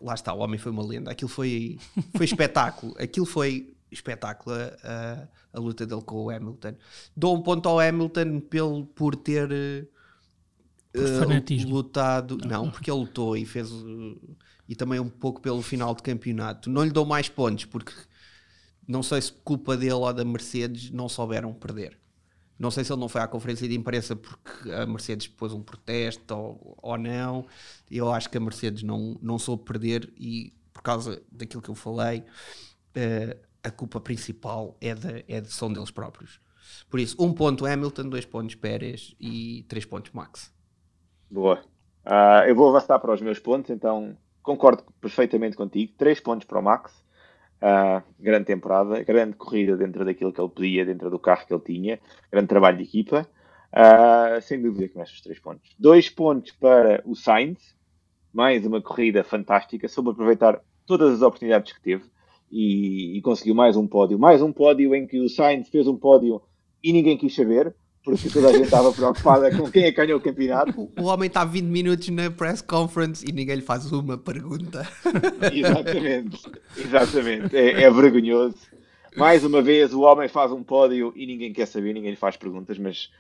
lá 0.02 0.14
está, 0.14 0.32
o 0.34 0.38
homem 0.40 0.58
foi 0.58 0.72
uma 0.72 0.84
lenda. 0.84 1.10
Aquilo 1.10 1.28
foi, 1.28 1.78
foi 2.16 2.26
espetáculo. 2.26 2.94
Aquilo 3.00 3.26
foi 3.26 3.74
espetáculo 3.90 4.54
a, 4.54 5.28
a, 5.52 5.60
luta 5.60 5.86
dele 5.86 6.02
com 6.02 6.24
o 6.24 6.30
Hamilton. 6.30 6.74
Dou 7.16 7.36
um 7.36 7.42
ponto 7.42 7.68
ao 7.68 7.78
Hamilton 7.78 8.40
pelo, 8.40 8.86
por 8.86 9.14
ter 9.14 9.50
uh, 10.96 11.68
lutado. 11.68 12.38
Não, 12.38 12.70
porque 12.70 12.90
ele 12.90 13.00
lutou 13.00 13.36
e 13.36 13.44
fez. 13.44 13.70
Uh, 13.70 14.36
e 14.68 14.74
também 14.74 15.00
um 15.00 15.08
pouco 15.08 15.40
pelo 15.40 15.62
final 15.62 15.94
de 15.94 16.02
campeonato. 16.02 16.70
Não 16.70 16.84
lhe 16.84 16.90
dou 16.90 17.04
mais 17.04 17.28
pontos 17.28 17.64
porque 17.64 17.92
não 18.86 19.02
sei 19.02 19.20
se 19.20 19.32
culpa 19.32 19.76
dele 19.76 19.92
ou 19.92 20.12
da 20.12 20.24
Mercedes 20.24 20.90
não 20.90 21.08
souberam 21.08 21.52
perder. 21.52 21.98
Não 22.58 22.70
sei 22.70 22.84
se 22.84 22.92
ele 22.92 23.00
não 23.00 23.08
foi 23.08 23.20
à 23.20 23.26
conferência 23.26 23.68
de 23.68 23.74
imprensa 23.74 24.14
porque 24.14 24.70
a 24.70 24.86
Mercedes 24.86 25.26
pôs 25.26 25.52
um 25.52 25.62
protesto 25.62 26.34
ou, 26.34 26.78
ou 26.80 26.98
não. 26.98 27.46
Eu 27.90 28.12
acho 28.12 28.30
que 28.30 28.36
a 28.36 28.40
Mercedes 28.40 28.82
não, 28.82 29.18
não 29.20 29.38
soube 29.38 29.64
perder 29.64 30.12
e 30.16 30.52
por 30.72 30.82
causa 30.82 31.22
daquilo 31.30 31.62
que 31.62 31.68
eu 31.68 31.74
falei, 31.74 32.20
uh, 32.20 33.38
a 33.62 33.70
culpa 33.70 34.00
principal 34.00 34.76
é, 34.80 34.94
de, 34.94 35.24
é 35.28 35.40
de, 35.40 35.52
são 35.52 35.72
deles 35.72 35.90
próprios. 35.90 36.40
Por 36.90 36.98
isso, 36.98 37.16
um 37.18 37.32
ponto 37.32 37.66
Hamilton, 37.66 38.08
dois 38.08 38.24
pontos 38.24 38.54
Pérez 38.54 39.14
e 39.20 39.64
três 39.68 39.84
pontos 39.84 40.12
Max. 40.12 40.52
Boa. 41.30 41.62
Uh, 42.04 42.48
eu 42.48 42.54
vou 42.54 42.68
avançar 42.68 42.98
para 42.98 43.12
os 43.12 43.20
meus 43.20 43.38
pontos, 43.38 43.70
então 43.70 44.16
concordo 44.42 44.84
perfeitamente 45.00 45.56
contigo. 45.56 45.92
Três 45.96 46.20
pontos 46.20 46.46
para 46.46 46.58
o 46.58 46.62
Max. 46.62 46.92
Uh, 47.62 48.02
grande 48.18 48.46
temporada, 48.46 49.04
grande 49.04 49.36
corrida 49.36 49.76
dentro 49.76 50.04
daquilo 50.04 50.32
que 50.32 50.40
ele 50.40 50.48
podia, 50.48 50.84
dentro 50.84 51.08
do 51.08 51.18
carro 51.18 51.46
que 51.46 51.54
ele 51.54 51.62
tinha, 51.62 52.00
grande 52.30 52.48
trabalho 52.48 52.76
de 52.76 52.82
equipa. 52.82 53.26
Uh, 53.72 54.42
sem 54.42 54.60
dúvida 54.60 54.88
que 54.88 54.98
mexe 54.98 55.14
os 55.14 55.20
três 55.20 55.38
pontos. 55.38 55.74
Dois 55.78 56.10
pontos 56.10 56.50
para 56.52 57.02
o 57.06 57.14
Sainz, 57.14 57.74
mais 58.32 58.66
uma 58.66 58.82
corrida 58.82 59.22
fantástica, 59.22 59.88
soube 59.88 60.10
aproveitar 60.10 60.60
todas 60.86 61.14
as 61.14 61.22
oportunidades 61.22 61.72
que 61.72 61.80
teve 61.80 62.04
e, 62.50 63.16
e, 63.16 63.22
conseguiu 63.22 63.54
mais 63.54 63.76
um 63.76 63.86
pódio. 63.86 64.18
Mais 64.18 64.42
um 64.42 64.52
pódio 64.52 64.94
em 64.94 65.06
que 65.06 65.20
o 65.20 65.28
Sainz 65.28 65.68
fez 65.68 65.86
um 65.86 65.96
pódio 65.96 66.42
e 66.82 66.92
ninguém 66.92 67.16
quis 67.16 67.34
saber 67.34 67.74
porque 68.04 68.28
toda 68.28 68.48
a 68.48 68.52
gente 68.52 68.64
estava 68.64 68.92
preocupada 68.92 69.56
com 69.56 69.70
quem 69.70 69.84
é 69.84 69.90
que 69.92 69.96
ganhou 69.96 70.18
o 70.18 70.22
campeonato. 70.22 70.90
O 70.98 71.04
homem 71.04 71.28
está 71.28 71.44
20 71.44 71.64
minutos 71.64 72.08
na 72.08 72.30
press 72.30 72.60
conference 72.60 73.24
e 73.28 73.32
ninguém 73.32 73.56
lhe 73.56 73.62
faz 73.62 73.90
uma 73.92 74.18
pergunta. 74.18 74.86
exatamente, 75.52 76.42
exatamente. 76.76 77.56
É, 77.56 77.82
é, 77.82 77.90
vergonhoso. 77.90 78.56
Mais 79.16 79.44
uma 79.44 79.62
vez, 79.62 79.92
o 79.92 80.00
homem 80.00 80.28
faz 80.28 80.50
um 80.50 80.62
pódio 80.62 81.12
e 81.14 81.26
ninguém 81.26 81.52
quer 81.52 81.66
saber, 81.66 81.92
ninguém 81.92 82.10
lhe 82.10 82.16
faz 82.16 82.36
perguntas, 82.36 82.78
mas 82.78 83.10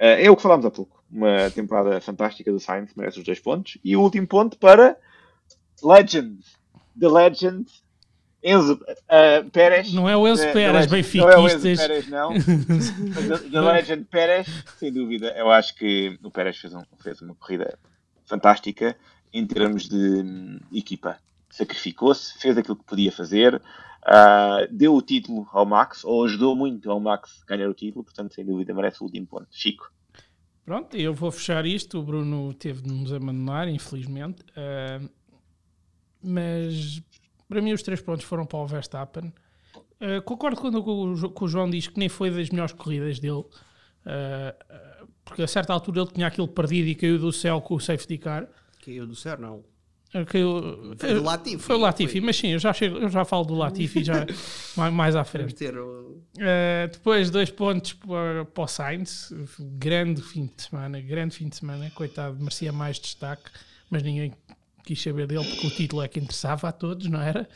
uh, 0.00 0.16
é 0.18 0.30
o 0.30 0.36
que 0.36 0.42
falámos 0.42 0.64
há 0.64 0.70
pouco. 0.70 1.02
Uma 1.10 1.50
temporada 1.50 2.00
fantástica 2.00 2.50
do 2.50 2.60
Sainz, 2.60 2.92
merece 2.96 3.18
os 3.18 3.24
dois 3.24 3.40
pontos. 3.40 3.76
E 3.84 3.96
o 3.96 4.00
último 4.00 4.26
ponto 4.26 4.56
para 4.56 4.96
Legend. 5.82 6.38
The 6.98 7.08
Legend 7.08 7.66
Enzo 8.44 8.74
uh, 8.74 9.50
Pérez. 9.50 9.92
Não 9.94 10.06
é 10.06 10.14
o 10.14 10.28
Enzo 10.28 10.46
uh, 10.46 10.52
Pérez, 10.52 10.86
Benfica. 10.86 11.24
Não 11.24 11.32
é 11.32 11.38
o 11.38 11.48
Enzo 11.48 11.62
Pérez, 11.62 12.08
não. 12.08 12.34
The 13.50 13.60
Legend 13.60 14.04
Pérez, 14.04 14.46
sem 14.78 14.92
dúvida. 14.92 15.28
Eu 15.34 15.50
acho 15.50 15.74
que 15.74 16.18
o 16.22 16.30
Pérez 16.30 16.58
fez, 16.58 16.74
um, 16.74 16.82
fez 17.02 17.22
uma 17.22 17.34
corrida 17.34 17.78
fantástica 18.26 18.94
em 19.32 19.46
termos 19.46 19.88
de 19.88 19.96
um, 19.96 20.60
equipa. 20.72 21.18
Sacrificou-se, 21.48 22.38
fez 22.38 22.58
aquilo 22.58 22.76
que 22.76 22.84
podia 22.84 23.10
fazer, 23.10 23.54
uh, 23.54 24.70
deu 24.70 24.94
o 24.94 25.00
título 25.00 25.48
ao 25.50 25.64
Max, 25.64 26.04
ou 26.04 26.24
ajudou 26.24 26.54
muito 26.54 26.90
ao 26.90 27.00
Max 27.00 27.42
a 27.42 27.56
ganhar 27.56 27.70
o 27.70 27.74
título, 27.74 28.04
portanto, 28.04 28.34
sem 28.34 28.44
dúvida, 28.44 28.74
merece 28.74 29.00
o 29.00 29.04
último 29.04 29.26
ponto. 29.26 29.46
Chico. 29.50 29.90
Pronto, 30.66 30.96
eu 30.96 31.14
vou 31.14 31.30
fechar 31.30 31.64
isto. 31.64 31.98
O 31.98 32.02
Bruno 32.02 32.52
teve 32.54 32.82
de 32.82 32.92
nos 32.92 33.12
abandonar, 33.12 33.68
infelizmente. 33.68 34.42
Uh, 34.50 35.08
mas 36.22 37.02
para 37.48 37.60
mim, 37.60 37.72
os 37.72 37.82
três 37.82 38.00
pontos 38.00 38.24
foram 38.24 38.46
para 38.46 38.58
o 38.58 38.66
Verstappen. 38.66 39.32
Uh, 40.00 40.22
concordo 40.22 40.60
quando 40.60 40.78
o, 40.78 41.30
com 41.30 41.44
o 41.44 41.48
João 41.48 41.68
diz 41.70 41.86
que 41.86 41.98
nem 41.98 42.08
foi 42.08 42.30
das 42.30 42.50
melhores 42.50 42.72
corridas 42.72 43.18
dele, 43.18 43.40
uh, 43.40 45.06
porque 45.24 45.42
a 45.42 45.46
certa 45.48 45.72
altura 45.72 46.02
ele 46.02 46.10
tinha 46.10 46.26
aquilo 46.26 46.48
perdido 46.48 46.88
e 46.88 46.94
caiu 46.94 47.18
do 47.18 47.32
céu 47.32 47.60
com 47.60 47.74
o 47.74 47.80
safety 47.80 48.18
car. 48.18 48.48
Caiu 48.84 49.06
do 49.06 49.14
céu, 49.14 49.38
não. 49.38 49.64
Caiu, 50.26 50.94
foi, 50.96 51.14
o 51.14 51.22
Latifi, 51.22 51.58
foi 51.58 51.76
o 51.76 51.78
Latifi, 51.78 52.12
foi. 52.12 52.20
mas 52.20 52.36
sim, 52.36 52.52
eu 52.52 52.58
já, 52.60 52.72
chego, 52.72 52.98
eu 52.98 53.08
já 53.08 53.24
falo 53.24 53.44
do 53.44 53.54
Latifi 53.54 54.04
já 54.04 54.24
mais, 54.76 54.94
mais 54.94 55.16
à 55.16 55.24
frente. 55.24 55.56
Depois, 56.92 57.30
dois 57.30 57.50
pontos 57.50 57.94
para, 57.94 58.44
para 58.44 58.62
o 58.62 58.66
Sainz, 58.68 59.32
grande 59.58 60.22
fim 60.22 60.46
de 60.46 60.62
semana, 60.62 61.00
grande 61.00 61.34
fim 61.34 61.48
de 61.48 61.56
semana, 61.56 61.90
coitado, 61.90 62.38
merecia 62.38 62.72
mais 62.72 63.00
destaque, 63.00 63.50
mas 63.90 64.04
ninguém 64.04 64.32
quis 64.84 65.02
saber 65.02 65.26
dele 65.26 65.44
porque 65.44 65.66
o 65.66 65.70
título 65.70 66.02
é 66.02 66.08
que 66.08 66.20
interessava 66.20 66.68
a 66.68 66.72
todos, 66.72 67.06
não 67.08 67.20
era? 67.20 67.48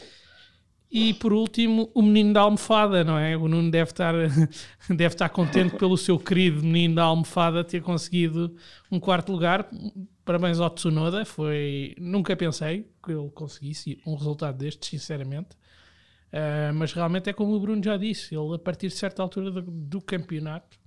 E 0.90 1.12
por 1.14 1.34
último, 1.34 1.90
o 1.94 2.00
menino 2.00 2.32
da 2.32 2.40
almofada, 2.40 3.04
não 3.04 3.18
é? 3.18 3.36
O 3.36 3.46
Nuno 3.46 3.70
deve 3.70 3.90
estar, 3.90 4.14
deve 4.88 5.14
estar 5.14 5.28
contente 5.28 5.76
pelo 5.76 5.98
seu 5.98 6.18
querido 6.18 6.62
menino 6.62 6.94
da 6.94 7.02
almofada 7.02 7.62
ter 7.62 7.82
conseguido 7.82 8.56
um 8.90 8.98
quarto 8.98 9.30
lugar. 9.30 9.68
Parabéns 10.24 10.58
ao 10.58 10.70
Tsunoda. 10.70 11.26
Foi, 11.26 11.94
nunca 11.98 12.34
pensei 12.34 12.90
que 13.04 13.12
ele 13.12 13.28
conseguisse 13.30 14.00
um 14.06 14.14
resultado 14.14 14.56
destes, 14.56 14.88
sinceramente. 14.88 15.50
Uh, 16.32 16.72
mas 16.74 16.92
realmente 16.92 17.28
é 17.28 17.32
como 17.34 17.54
o 17.54 17.60
Bruno 17.60 17.82
já 17.82 17.96
disse: 17.98 18.34
ele, 18.34 18.54
a 18.54 18.58
partir 18.58 18.88
de 18.88 18.94
certa 18.94 19.22
altura 19.22 19.50
do, 19.50 19.62
do 19.62 20.00
campeonato, 20.00 20.78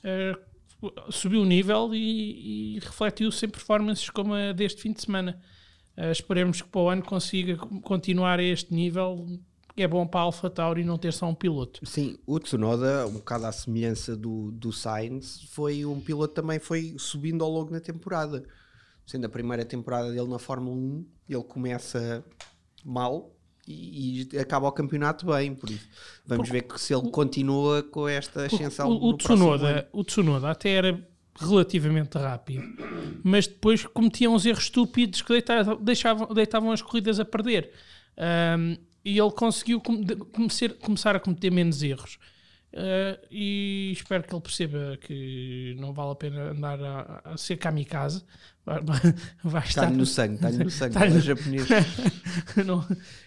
uh, 0.00 1.12
subiu 1.12 1.42
o 1.42 1.46
nível 1.46 1.94
e, 1.94 2.76
e 2.76 2.78
refletiu-se 2.78 3.44
em 3.44 3.48
performances 3.48 4.08
como 4.08 4.34
a 4.34 4.52
deste 4.52 4.80
fim 4.80 4.92
de 4.92 5.02
semana. 5.02 5.38
Uh, 5.96 6.10
esperemos 6.10 6.60
que 6.60 6.68
para 6.68 6.80
o 6.80 6.88
ano 6.88 7.02
consiga 7.02 7.56
continuar 7.82 8.38
a 8.38 8.42
este 8.42 8.74
nível. 8.74 9.26
É 9.76 9.88
bom 9.88 10.06
para 10.06 10.20
a 10.20 10.22
Alpha 10.24 10.48
Tauri 10.48 10.84
não 10.84 10.96
ter 10.96 11.12
só 11.12 11.26
um 11.26 11.34
piloto. 11.34 11.84
Sim, 11.84 12.16
o 12.26 12.38
Tsunoda, 12.38 13.06
um 13.08 13.14
bocado 13.14 13.46
à 13.46 13.52
semelhança 13.52 14.16
do, 14.16 14.52
do 14.52 14.72
Sainz, 14.72 15.42
foi 15.50 15.84
um 15.84 16.00
piloto 16.00 16.32
também 16.32 16.60
foi 16.60 16.94
subindo 16.96 17.42
ao 17.42 17.50
longo 17.50 17.72
da 17.72 17.80
temporada. 17.80 18.44
Sendo 19.04 19.26
a 19.26 19.28
primeira 19.28 19.64
temporada 19.64 20.12
dele 20.12 20.28
na 20.28 20.38
Fórmula 20.38 20.76
1, 20.76 21.06
ele 21.28 21.42
começa 21.42 22.24
mal, 22.84 23.34
e, 23.66 24.28
e 24.32 24.38
acaba 24.38 24.68
o 24.68 24.72
campeonato 24.72 25.26
bem, 25.26 25.54
por 25.54 25.70
isso. 25.70 25.88
Vamos 26.26 26.48
ver 26.48 26.62
que 26.62 26.80
se 26.80 26.94
ele 26.94 27.10
continua 27.10 27.82
com 27.82 28.06
esta 28.06 28.44
ascensão. 28.44 28.90
O, 28.90 29.10
o. 29.10 29.16
Tsunoda, 29.16 29.88
o 29.92 30.04
Tsunoda 30.04 30.50
até 30.50 30.70
era 30.70 31.08
relativamente 31.38 32.16
rápido, 32.16 32.64
mas 33.22 33.46
depois 33.46 33.84
cometia 33.86 34.30
uns 34.30 34.46
erros 34.46 34.64
estúpidos 34.64 35.22
que 35.22 35.32
deitavam, 35.32 35.76
deixavam, 35.82 36.28
deitavam 36.34 36.72
as 36.72 36.82
corridas 36.82 37.18
a 37.18 37.24
perder. 37.24 37.70
Um, 38.16 38.76
e 39.04 39.18
ele 39.18 39.30
conseguiu 39.32 39.82
começar, 40.82 41.16
a 41.16 41.20
cometer 41.20 41.50
menos 41.50 41.82
erros. 41.82 42.18
Uh, 42.72 43.20
e 43.30 43.92
espero 43.92 44.24
que 44.24 44.34
ele 44.34 44.40
perceba 44.40 44.98
que 45.00 45.76
não 45.78 45.92
vale 45.92 46.10
a 46.10 46.14
pena 46.16 46.50
andar 46.50 46.82
a, 46.82 47.20
a 47.24 47.36
ser 47.36 47.56
kamikaze. 47.56 48.24
Vai, 48.64 48.80
vai 49.44 49.62
estar 49.62 49.90
no 49.90 50.06
sangue, 50.06 50.34
está-lhe 50.36 50.64
no 50.64 50.70
sangue. 50.70 50.96
Está 50.96 51.08
no- 51.08 51.20
japonês. 51.20 51.68
Não, 52.66 52.84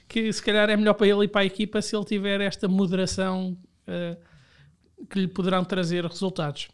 que 0.07 0.33
se 0.33 0.41
calhar 0.41 0.67
é 0.69 0.75
melhor 0.75 0.95
para 0.95 1.07
ele 1.07 1.25
e 1.25 1.27
para 1.27 1.41
a 1.41 1.45
equipa 1.45 1.81
se 1.81 1.95
ele 1.95 2.03
tiver 2.05 2.41
esta 2.41 2.67
moderação 2.67 3.55
uh, 3.87 5.05
que 5.07 5.19
lhe 5.19 5.27
poderão 5.27 5.63
trazer 5.63 6.03
resultados. 6.03 6.67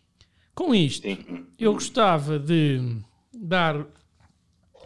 Com 0.56 0.74
isto, 0.74 1.08
Sim. 1.08 1.48
eu 1.58 1.74
gostava 1.74 2.38
de 2.38 3.00
dar 3.34 3.86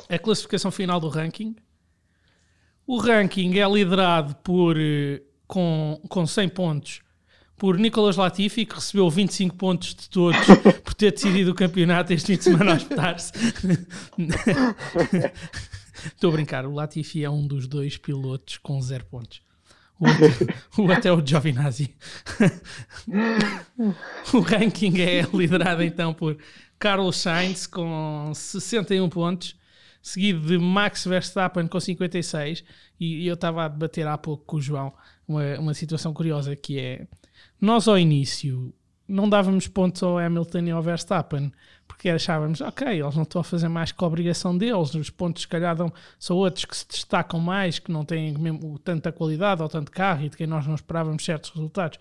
a 0.09 0.17
classificação 0.17 0.71
final 0.71 0.99
do 0.99 1.09
ranking. 1.09 1.55
O 2.85 2.97
ranking 2.97 3.57
é 3.57 3.69
liderado 3.69 4.35
por, 4.35 4.77
eh, 4.79 5.21
com, 5.45 6.01
com 6.07 6.25
100 6.25 6.49
pontos 6.49 7.01
por 7.57 7.77
Nicolas 7.77 8.15
Latifi, 8.15 8.65
que 8.65 8.75
recebeu 8.75 9.09
25 9.09 9.55
pontos 9.55 9.93
de 9.95 10.09
todos 10.09 10.39
por 10.85 10.93
ter 10.93 11.11
decidido 11.11 11.51
o 11.51 11.55
campeonato 11.55 12.13
este 12.13 12.27
fim 12.27 12.37
de 12.37 12.43
semana 12.43 12.73
a 12.73 12.77
espetar-se. 12.77 13.33
Estou 16.05 16.29
a 16.29 16.33
brincar, 16.33 16.65
o 16.65 16.73
Latifi 16.73 17.23
é 17.25 17.29
um 17.29 17.45
dos 17.45 17.67
dois 17.67 17.97
pilotos 17.97 18.57
com 18.57 18.79
zero 18.81 19.05
pontos. 19.05 19.41
O, 19.99 20.07
outro- 20.07 20.47
o 20.77 20.81
outro 20.83 21.07
é 21.07 21.11
o 21.11 21.25
Giovinazzi. 21.25 21.95
o 24.33 24.39
ranking 24.39 24.99
é 24.99 25.21
liderado 25.33 25.83
então 25.83 26.13
por 26.13 26.37
Carlos 26.79 27.17
Sainz 27.17 27.65
com 27.65 28.31
61 28.33 29.09
pontos, 29.09 29.55
seguido 30.01 30.39
de 30.45 30.57
Max 30.57 31.05
Verstappen 31.05 31.67
com 31.67 31.79
56. 31.79 32.63
E, 32.99 33.23
e 33.23 33.27
eu 33.27 33.33
estava 33.35 33.65
a 33.65 33.67
debater 33.67 34.07
há 34.07 34.17
pouco 34.17 34.43
com 34.45 34.57
o 34.57 34.61
João 34.61 34.93
uma, 35.27 35.59
uma 35.59 35.73
situação 35.73 36.13
curiosa 36.13 36.55
que 36.55 36.79
é 36.79 37.07
nós 37.59 37.87
ao 37.87 37.97
início 37.97 38.73
não 39.07 39.29
dávamos 39.29 39.67
pontos 39.67 40.03
ao 40.03 40.17
Hamilton 40.17 40.59
e 40.65 40.71
ao 40.71 40.81
Verstappen 40.83 41.51
porque 41.87 42.09
achávamos, 42.09 42.61
ok, 42.61 42.87
eles 42.87 43.15
não 43.15 43.23
estão 43.23 43.41
a 43.41 43.43
fazer 43.43 43.67
mais 43.69 43.91
que 43.91 44.03
a 44.03 44.07
obrigação 44.07 44.57
deles, 44.57 44.93
os 44.93 45.09
pontos 45.09 45.43
se 45.43 45.47
calhar 45.47 45.75
dão, 45.75 45.91
são 46.19 46.35
outros 46.37 46.65
que 46.65 46.75
se 46.75 46.87
destacam 46.87 47.39
mais, 47.39 47.79
que 47.79 47.91
não 47.91 48.03
têm 48.03 48.37
mesmo 48.37 48.77
tanta 48.79 49.11
qualidade 49.11 49.63
ou 49.63 49.69
tanto 49.69 49.91
carro 49.91 50.25
e 50.25 50.29
de 50.29 50.37
quem 50.37 50.45
nós 50.45 50.67
não 50.67 50.75
esperávamos 50.75 51.23
certos 51.23 51.49
resultados. 51.51 51.97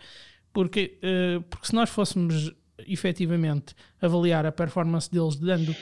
Porque, 0.52 0.98
eh, 1.02 1.40
porque 1.48 1.66
se 1.66 1.74
nós 1.74 1.88
fôssemos 1.88 2.52
efetivamente 2.86 3.74
avaliar 4.00 4.44
a 4.44 4.52
performance 4.52 5.10
deles 5.10 5.36
dando 5.36 5.74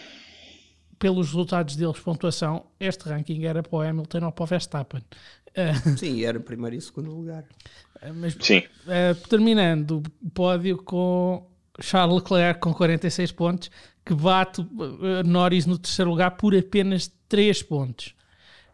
pelos 0.99 1.29
resultados 1.29 1.77
deles 1.77 1.99
pontuação, 1.99 2.67
este 2.79 3.09
ranking 3.09 3.45
era 3.45 3.63
para 3.63 3.77
o 3.77 3.81
Hamilton 3.81 4.27
ou 4.27 4.33
para 4.33 4.43
o 4.43 4.47
Verstappen. 4.47 5.03
Eh, 5.55 5.75
Sim, 5.97 6.25
era 6.25 6.41
primeiro 6.41 6.77
e 6.77 6.81
segundo 6.81 7.11
lugar. 7.11 7.45
mas 8.15 8.37
Sim. 8.41 8.59
Uh, 8.59 9.29
terminando 9.29 10.03
o 10.23 10.31
pódio 10.31 10.79
com 10.79 11.47
Charles 11.81 12.14
Leclerc 12.22 12.61
com 12.61 12.72
46 12.72 13.33
pontos, 13.33 13.70
que 14.05 14.14
bate 14.14 14.61
uh, 14.61 15.22
Norris 15.25 15.66
no 15.66 15.77
terceiro 15.79 16.11
lugar 16.11 16.33
por 16.33 16.55
apenas 16.57 17.11
3 17.29 17.62
pontos. 17.62 18.14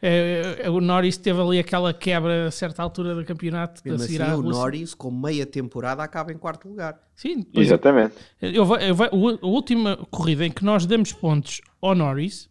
Uh, 0.03 0.71
o 0.71 0.81
Norris 0.81 1.19
teve 1.19 1.41
ali 1.41 1.59
aquela 1.59 1.93
quebra 1.93 2.47
a 2.47 2.51
certa 2.51 2.83
altura 2.83 3.15
do 3.15 3.25
campeonato. 3.25 3.83
Mesmo 3.85 4.03
a 4.03 4.05
assim, 4.07 4.17
o 4.33 4.43
Rússia. 4.43 4.61
Norris, 4.63 4.95
com 4.95 5.11
meia 5.11 5.45
temporada, 5.47 6.03
acaba 6.03 6.33
em 6.33 6.39
quarto 6.39 6.69
lugar. 6.69 6.99
Sim, 7.15 7.41
depois- 7.41 7.67
Exatamente. 7.69 8.15
eu 8.41 8.65
vou- 8.65 8.79
eu 8.79 8.95
vou- 8.95 9.39
a 9.43 9.47
última 9.47 9.97
corrida 10.11 10.45
em 10.47 10.51
que 10.51 10.65
nós 10.65 10.87
demos 10.87 11.13
pontos 11.13 11.61
ao 11.83 11.95
Norris 11.95 12.49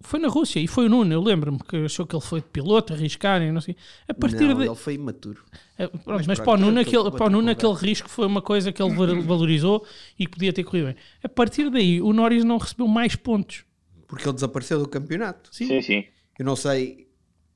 foi 0.00 0.18
na 0.20 0.28
Rússia 0.28 0.60
e 0.60 0.66
foi 0.66 0.86
o 0.86 0.88
Nuno. 0.88 1.12
Eu 1.12 1.20
lembro-me 1.22 1.58
que 1.58 1.76
achou 1.84 2.06
que 2.06 2.14
ele 2.14 2.24
foi 2.24 2.40
de 2.40 2.46
piloto, 2.48 2.92
arriscar 2.92 3.42
e 3.42 3.50
não 3.50 3.60
sei. 3.60 3.76
A 4.08 4.14
partir 4.14 4.46
não, 4.46 4.58
de, 4.58 4.66
ele 4.66 4.74
foi 4.74 4.94
imaturo. 4.94 5.42
É, 5.76 5.86
pronto, 5.86 6.02
Mas 6.06 6.26
mas, 6.26 6.38
pronto, 6.38 6.44
para 6.44 6.54
o 6.54 6.56
Nuno, 6.66 6.80
aquele, 6.80 7.10
para 7.10 7.26
o 7.26 7.30
Nuno 7.30 7.50
aquele 7.50 7.74
risco 7.74 8.08
foi 8.08 8.26
uma 8.26 8.42
coisa 8.42 8.72
que 8.72 8.82
ele 8.82 8.94
val- 8.94 9.22
valorizou 9.22 9.86
e 10.18 10.26
que 10.26 10.32
podia 10.32 10.52
ter 10.52 10.64
corrido 10.64 10.86
bem. 10.86 10.96
A 11.22 11.28
partir 11.28 11.70
daí, 11.70 12.00
o 12.00 12.12
Norris 12.12 12.44
não 12.44 12.58
recebeu 12.58 12.86
mais 12.88 13.16
pontos. 13.16 13.64
Porque 14.06 14.24
ele 14.26 14.34
desapareceu 14.34 14.78
do 14.78 14.88
campeonato. 14.88 15.50
Sim, 15.52 15.80
sim. 15.82 16.04
Eu 16.38 16.44
não 16.44 16.56
sei 16.56 17.06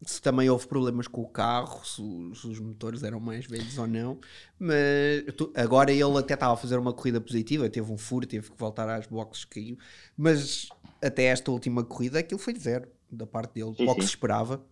se 0.04 0.20
também 0.20 0.50
houve 0.50 0.66
problemas 0.66 1.06
com 1.06 1.20
o 1.22 1.28
carro, 1.28 1.84
se 1.86 2.02
os, 2.02 2.40
se 2.40 2.46
os 2.48 2.58
motores 2.58 3.04
eram 3.04 3.20
mais 3.20 3.46
velhos 3.46 3.78
ou 3.78 3.86
não, 3.86 4.18
mas 4.58 5.24
tu- 5.36 5.52
agora 5.54 5.92
ele 5.92 6.18
até 6.18 6.34
estava 6.34 6.54
a 6.54 6.56
fazer 6.56 6.76
uma 6.76 6.92
corrida 6.92 7.20
positiva, 7.20 7.70
teve 7.70 7.90
um 7.90 7.96
furo, 7.96 8.26
teve 8.26 8.50
que 8.50 8.58
voltar 8.58 8.88
às 8.88 9.06
boxes, 9.06 9.44
caiu, 9.44 9.78
mas 10.16 10.68
até 11.02 11.24
esta 11.24 11.50
última 11.50 11.84
corrida 11.84 12.18
aquilo 12.18 12.40
foi 12.40 12.54
zero 12.54 12.88
da 13.10 13.26
parte 13.26 13.54
dele, 13.54 13.74
Sim, 13.76 13.84
o 13.84 13.94
que 13.94 14.00
sim. 14.00 14.06
se 14.06 14.14
esperava. 14.14 14.62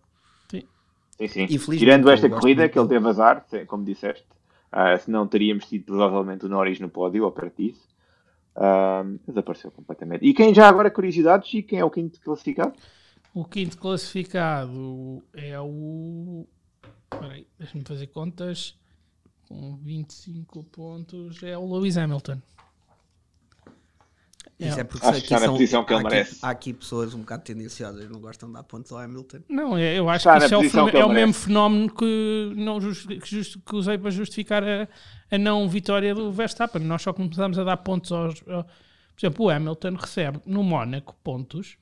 Sim, 0.49 0.63
sim. 1.27 1.43
Infelizmente, 1.43 1.79
Tirando 1.79 2.09
esta 2.09 2.29
corrida, 2.29 2.61
muito 2.61 2.73
que 2.73 2.79
ele 2.79 2.87
teve 2.87 3.07
azar, 3.07 3.45
como 3.67 3.83
disseste, 3.83 4.25
ah, 4.71 4.97
senão 4.97 5.27
teríamos 5.27 5.65
tido 5.65 5.85
provavelmente 5.85 6.45
o 6.45 6.49
Norris 6.49 6.79
no 6.79 6.89
pódio, 6.89 7.25
ou 7.25 7.31
perto 7.31 7.61
disso. 7.61 7.87
Ah, 8.55 9.03
desapareceu 9.27 9.71
completamente. 9.71 10.25
E 10.25 10.33
quem 10.33 10.53
já 10.53 10.67
agora 10.67 10.89
curiosidades 10.89 11.53
e 11.53 11.61
quem 11.61 11.79
é 11.79 11.85
o 11.85 11.89
quinto 11.91 12.19
classificado? 12.21 12.73
O 13.33 13.45
quinto 13.45 13.77
classificado 13.77 15.23
é 15.33 15.59
o. 15.59 16.45
Espera 17.13 17.33
aí, 17.33 17.47
deixa-me 17.57 17.83
fazer 17.85 18.07
contas. 18.07 18.77
Com 19.47 19.75
25 19.77 20.63
pontos 20.65 21.43
é 21.43 21.57
o 21.57 21.73
Lewis 21.73 21.97
Hamilton. 21.97 22.37
Isso 24.61 24.77
É. 24.77 24.81
é 24.81 24.83
porque 24.83 25.05
Acho 25.07 25.19
que 25.19 25.25
está 25.33 25.39
na 25.39 25.47
posição 25.51 25.83
que 25.83 25.91
ele 25.91 25.97
há 25.97 26.01
aqui- 26.01 26.09
merece. 26.15 26.39
Há 26.41 26.49
aqui 26.51 26.73
pessoas 26.73 27.13
um 27.15 27.19
bocado 27.21 27.43
tendenciosas, 27.43 28.07
não 28.09 28.19
gostam 28.21 28.47
de 28.49 28.53
dar 28.53 28.63
pontos 28.63 28.91
ao 28.91 28.99
Hamilton. 28.99 29.39
Não, 29.49 29.75
é- 29.75 29.97
eu 29.97 30.07
acho 30.09 30.29
Está 30.29 30.39
que 30.39 30.45
isso 30.65 30.77
é 30.79 30.83
o, 30.83 30.91
que 30.91 30.97
é 30.97 31.03
o 31.05 31.07
mesmo 31.09 31.13
merece. 31.13 31.39
fenómeno 31.45 31.91
que, 31.93 32.53
não 32.55 32.79
justi- 32.79 33.19
que, 33.19 33.27
justi- 33.29 33.59
que 33.59 33.75
usei 33.75 33.97
para 33.97 34.11
justificar 34.11 34.63
a, 34.63 34.87
a 35.31 35.37
não 35.39 35.67
vitória 35.67 36.13
do 36.13 36.31
Verstappen. 36.31 36.83
Nós 36.83 37.01
só 37.01 37.11
começamos 37.11 37.57
a 37.57 37.63
dar 37.63 37.77
pontos 37.77 38.11
aos. 38.11 38.35
ao- 38.47 38.63
por 38.63 39.25
exemplo, 39.27 39.45
o 39.45 39.49
Hamilton 39.49 39.95
recebe 39.95 40.39
no 40.45 40.63
Mónaco 40.63 41.15
pontos 41.23 41.77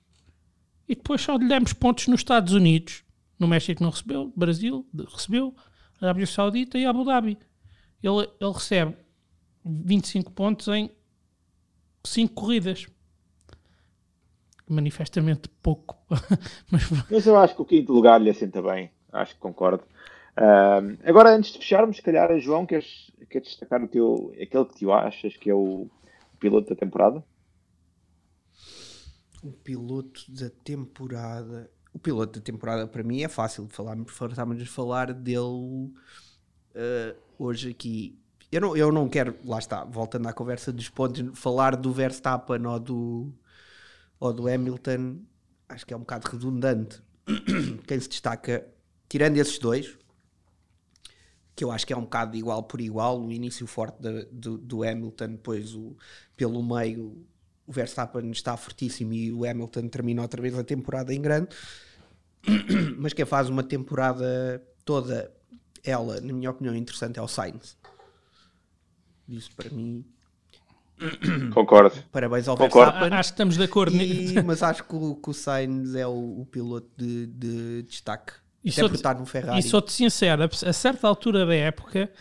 e 0.88 0.96
depois 0.96 1.22
só 1.22 1.36
lhe 1.36 1.48
demos 1.48 1.74
pontos 1.74 2.08
nos 2.08 2.22
Estados 2.22 2.54
Unidos. 2.54 3.04
No 3.38 3.48
México 3.48 3.84
não 3.84 3.90
recebeu, 3.92 4.32
Brasil 4.36 4.86
recebeu, 5.14 5.54
Arábia 6.02 6.26
Saudita 6.26 6.78
e 6.78 6.86
Abu 6.86 7.04
Dhabi. 7.06 7.38
Ele, 8.02 8.28
ele 8.40 8.52
recebe 8.54 8.96
25 9.66 10.32
pontos 10.32 10.68
em 10.70 10.90
5 12.04 12.34
corridas. 12.34 12.88
Manifestamente 14.68 15.50
pouco. 15.62 15.98
Mas 16.72 16.90
Mas 17.10 17.26
eu 17.26 17.38
acho 17.38 17.56
que 17.56 17.62
o 17.62 17.66
quinto 17.66 17.92
lugar 17.92 18.22
lhe 18.22 18.30
assenta 18.30 18.62
bem. 18.62 18.92
Acho 19.12 19.34
que 19.34 19.40
concordo. 19.40 19.84
Ah, 20.36 20.80
agora, 21.04 21.36
antes 21.36 21.52
de 21.52 21.58
fecharmos, 21.58 21.98
se 21.98 22.02
calhar, 22.02 22.38
João, 22.40 22.66
queres, 22.66 23.12
queres 23.30 23.50
destacar 23.50 23.84
o 23.84 23.88
teu, 23.88 24.32
aquele 24.42 24.66
que 24.66 24.80
tu 24.80 24.92
achas 24.92 25.36
que 25.36 25.50
é 25.50 25.54
o 25.54 25.90
piloto 26.40 26.70
da 26.70 26.76
temporada? 26.76 27.24
O 29.44 29.52
piloto 29.52 30.22
da 30.30 30.50
temporada. 30.50 31.70
O 31.94 32.00
piloto 32.00 32.40
da 32.40 32.46
temporada 32.46 32.88
para 32.88 33.04
mim 33.04 33.24
é 33.24 33.28
fácil 33.28 33.66
de 33.66 33.74
falar, 33.74 33.98
estávamos 33.98 34.62
a 34.62 34.66
falar 34.66 35.12
dele 35.12 35.92
eh, 36.76 37.16
hoje 37.38 37.72
aqui. 37.72 38.19
Eu 38.52 38.62
não, 38.62 38.78
eu 38.78 38.92
não 38.92 39.08
quero, 39.08 39.36
lá 39.46 39.60
está, 39.60 39.84
voltando 39.84 40.28
à 40.28 40.34
conversa 40.34 40.74
dos 40.74 40.90
pontos, 40.90 41.38
falar 41.38 41.76
do 41.76 41.94
Verstappen 41.94 42.66
ou 42.66 42.80
do, 42.80 43.34
ou 44.20 44.34
do 44.34 44.48
Hamilton, 44.48 45.20
acho 45.68 45.86
que 45.86 45.94
é 45.94 45.98
um 45.98 46.02
bocado 46.02 46.28
redundante. 46.28 47.02
Quem 47.86 48.00
se 48.00 48.10
destaca, 48.10 48.68
tirando 49.08 49.38
esses 49.38 49.60
dois, 49.60 49.96
que 51.56 51.64
eu 51.64 51.72
acho 51.72 51.86
que 51.86 51.94
é 51.94 51.98
um 51.98 52.04
bocado 52.04 52.36
igual 52.36 52.64
por 52.64 52.82
igual, 52.82 53.22
o 53.22 53.32
início 53.32 53.68
forte 53.68 53.98
do, 54.32 54.58
do 54.58 54.84
Hamilton, 54.84 55.28
depois 55.28 55.76
o, 55.76 55.96
pelo 56.36 56.64
meio 56.64 57.24
o 57.68 57.72
Verstappen 57.72 58.32
está 58.32 58.58
fortíssimo 58.58 59.14
e 59.14 59.32
o 59.32 59.48
Hamilton 59.48 59.90
termina 59.90 60.24
outra 60.24 60.42
vez 60.42 60.58
a 60.58 60.64
temporada 60.64 61.14
em 61.14 61.22
grande, 61.22 61.50
mas 62.98 63.14
quem 63.14 63.26
faz 63.26 63.48
uma 63.48 63.62
temporada 63.62 64.60
toda, 64.84 65.32
ela, 65.84 66.20
na 66.20 66.34
minha 66.34 66.50
opinião, 66.50 66.76
interessante 66.76 67.20
é 67.20 67.22
o 67.22 67.28
Sainz. 67.28 67.78
Isso 69.30 69.50
para 69.56 69.70
mim, 69.70 70.04
Concordo. 71.54 71.96
parabéns 72.12 72.48
ao 72.48 72.58
Concordo. 72.58 72.92
Verstappen. 72.92 73.18
acho 73.18 73.30
que 73.30 73.34
estamos 73.34 73.58
de 73.58 73.64
acordo. 73.64 73.96
E- 73.96 74.42
mas 74.44 74.62
acho 74.64 74.84
que 74.84 74.96
o, 74.96 75.16
que 75.16 75.30
o 75.30 75.34
Sainz 75.34 75.96
é 75.96 76.06
o, 76.06 76.42
o 76.42 76.46
piloto 76.46 76.90
de, 76.98 77.28
de 77.28 77.84
destaque. 77.84 78.34
E 78.64 78.70
Até 78.70 78.82
sou- 78.82 78.90
por 78.90 78.96
estar 78.96 79.18
no 79.18 79.26
Ferrari. 79.26 79.60
E 79.60 79.64
sou-te 79.64 79.92
sincero, 79.94 80.44
a 80.44 80.46
a 80.70 80.74
certa 80.74 81.08
altura 81.08 81.46
da 81.46 81.56
época, 81.56 82.12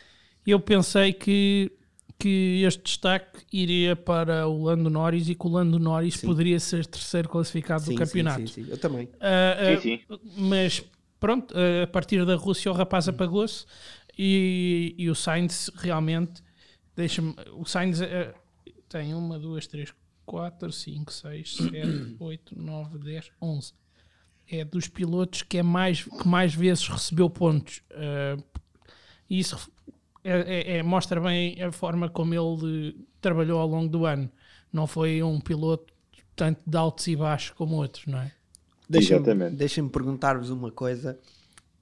eu 0.46 0.61
pensei 0.61 1.12
que, 1.12 1.72
que 2.18 2.62
este 2.64 2.82
destaque 2.84 3.40
iria 3.52 3.96
para 3.96 4.46
o 4.46 4.62
Lando 4.64 4.88
Norris 4.88 5.28
e 5.28 5.34
que 5.34 5.46
o 5.46 5.50
Lando 5.50 5.78
Norris 5.80 6.14
Sim. 6.14 6.26
poderia 6.28 6.61
ser 6.61 6.86
terceiro 6.86 7.28
classificado 7.28 7.80
Sim, 7.82 7.86
do 7.86 7.92
sim, 7.92 7.96
campeonato. 8.04 8.46
sim, 8.48 8.62
sim. 8.64 8.70
Eu 8.70 8.78
também. 8.78 9.09
Ah, 9.20 9.56
ah, 9.59 9.80
Sim, 9.80 9.98
sim. 10.06 10.18
Mas 10.36 10.84
pronto, 11.18 11.52
a 11.82 11.86
partir 11.88 12.24
da 12.24 12.36
Rússia 12.36 12.70
o 12.70 12.74
rapaz 12.74 13.09
apagou-se 13.09 13.66
e, 14.16 14.94
e 14.96 15.11
o 15.11 15.14
Sainz 15.16 15.68
realmente 15.74 16.40
deixa-me. 16.99 17.32
O 17.53 17.64
Sainz 17.64 18.01
eh, 18.01 18.34
tem 18.88 19.14
uma, 19.14 19.38
duas, 19.38 19.68
três, 19.68 19.94
quatro, 20.26 20.72
cinco, 20.72 21.12
seis, 21.12 21.57
sete, 21.57 22.16
oito, 22.18 22.61
nove, 22.61 22.99
dez, 22.99 23.30
onze. 23.40 23.72
É 24.51 24.64
dos 24.64 24.88
pilotos 24.88 25.42
que 25.42 25.59
é 25.59 25.62
mais 25.62 26.03
que 26.03 26.26
mais 26.26 26.55
vezes 26.55 26.88
recebeu 26.88 27.30
pontos. 27.30 27.82
Uh, 27.92 28.42
e 29.30 29.38
isso 29.38 29.70
é, 30.24 30.32
é, 30.32 30.76
é, 30.78 30.82
mostra 30.82 31.20
bem 31.20 31.62
a 31.62 31.70
forma 31.70 32.09
como 32.09 32.34
ele 32.34 32.96
trabalhou 33.20 33.61
ao 33.61 33.68
longo 33.68 33.88
do 33.88 34.05
ano. 34.07 34.28
Não 34.72 34.86
foi 34.86 35.22
um 35.22 35.38
piloto 35.38 35.92
tanto 36.34 36.61
de 36.66 36.76
altos 36.76 37.07
e 37.07 37.14
baixos 37.14 37.51
como 37.51 37.76
outros, 37.76 38.07
não 38.07 38.18
é? 38.18 38.32
Deixem-me 38.88 39.51
deixem 39.51 39.86
perguntar-vos 39.86 40.51
uma 40.51 40.72
coisa. 40.72 41.18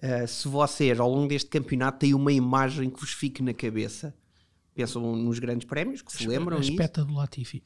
Uh, 0.03 0.27
se 0.27 0.49
vocês, 0.49 0.99
ao 1.01 1.09
longo 1.09 1.29
deste 1.29 1.49
campeonato, 1.49 2.01
têm 2.01 2.13
uma 2.13 2.33
imagem 2.33 2.91
que 2.91 3.01
vos 3.01 3.13
fique 3.13 3.43
na 3.43 3.55
cabeça, 3.55 4.13
pensam 4.77 5.17
nos 5.17 5.39
grandes 5.39 5.67
prémios, 5.67 6.03
que 6.03 6.13
se 6.13 6.29
lembram? 6.29 6.59
Espeta 6.61 7.03
do 7.03 7.15
Latifi. 7.15 7.63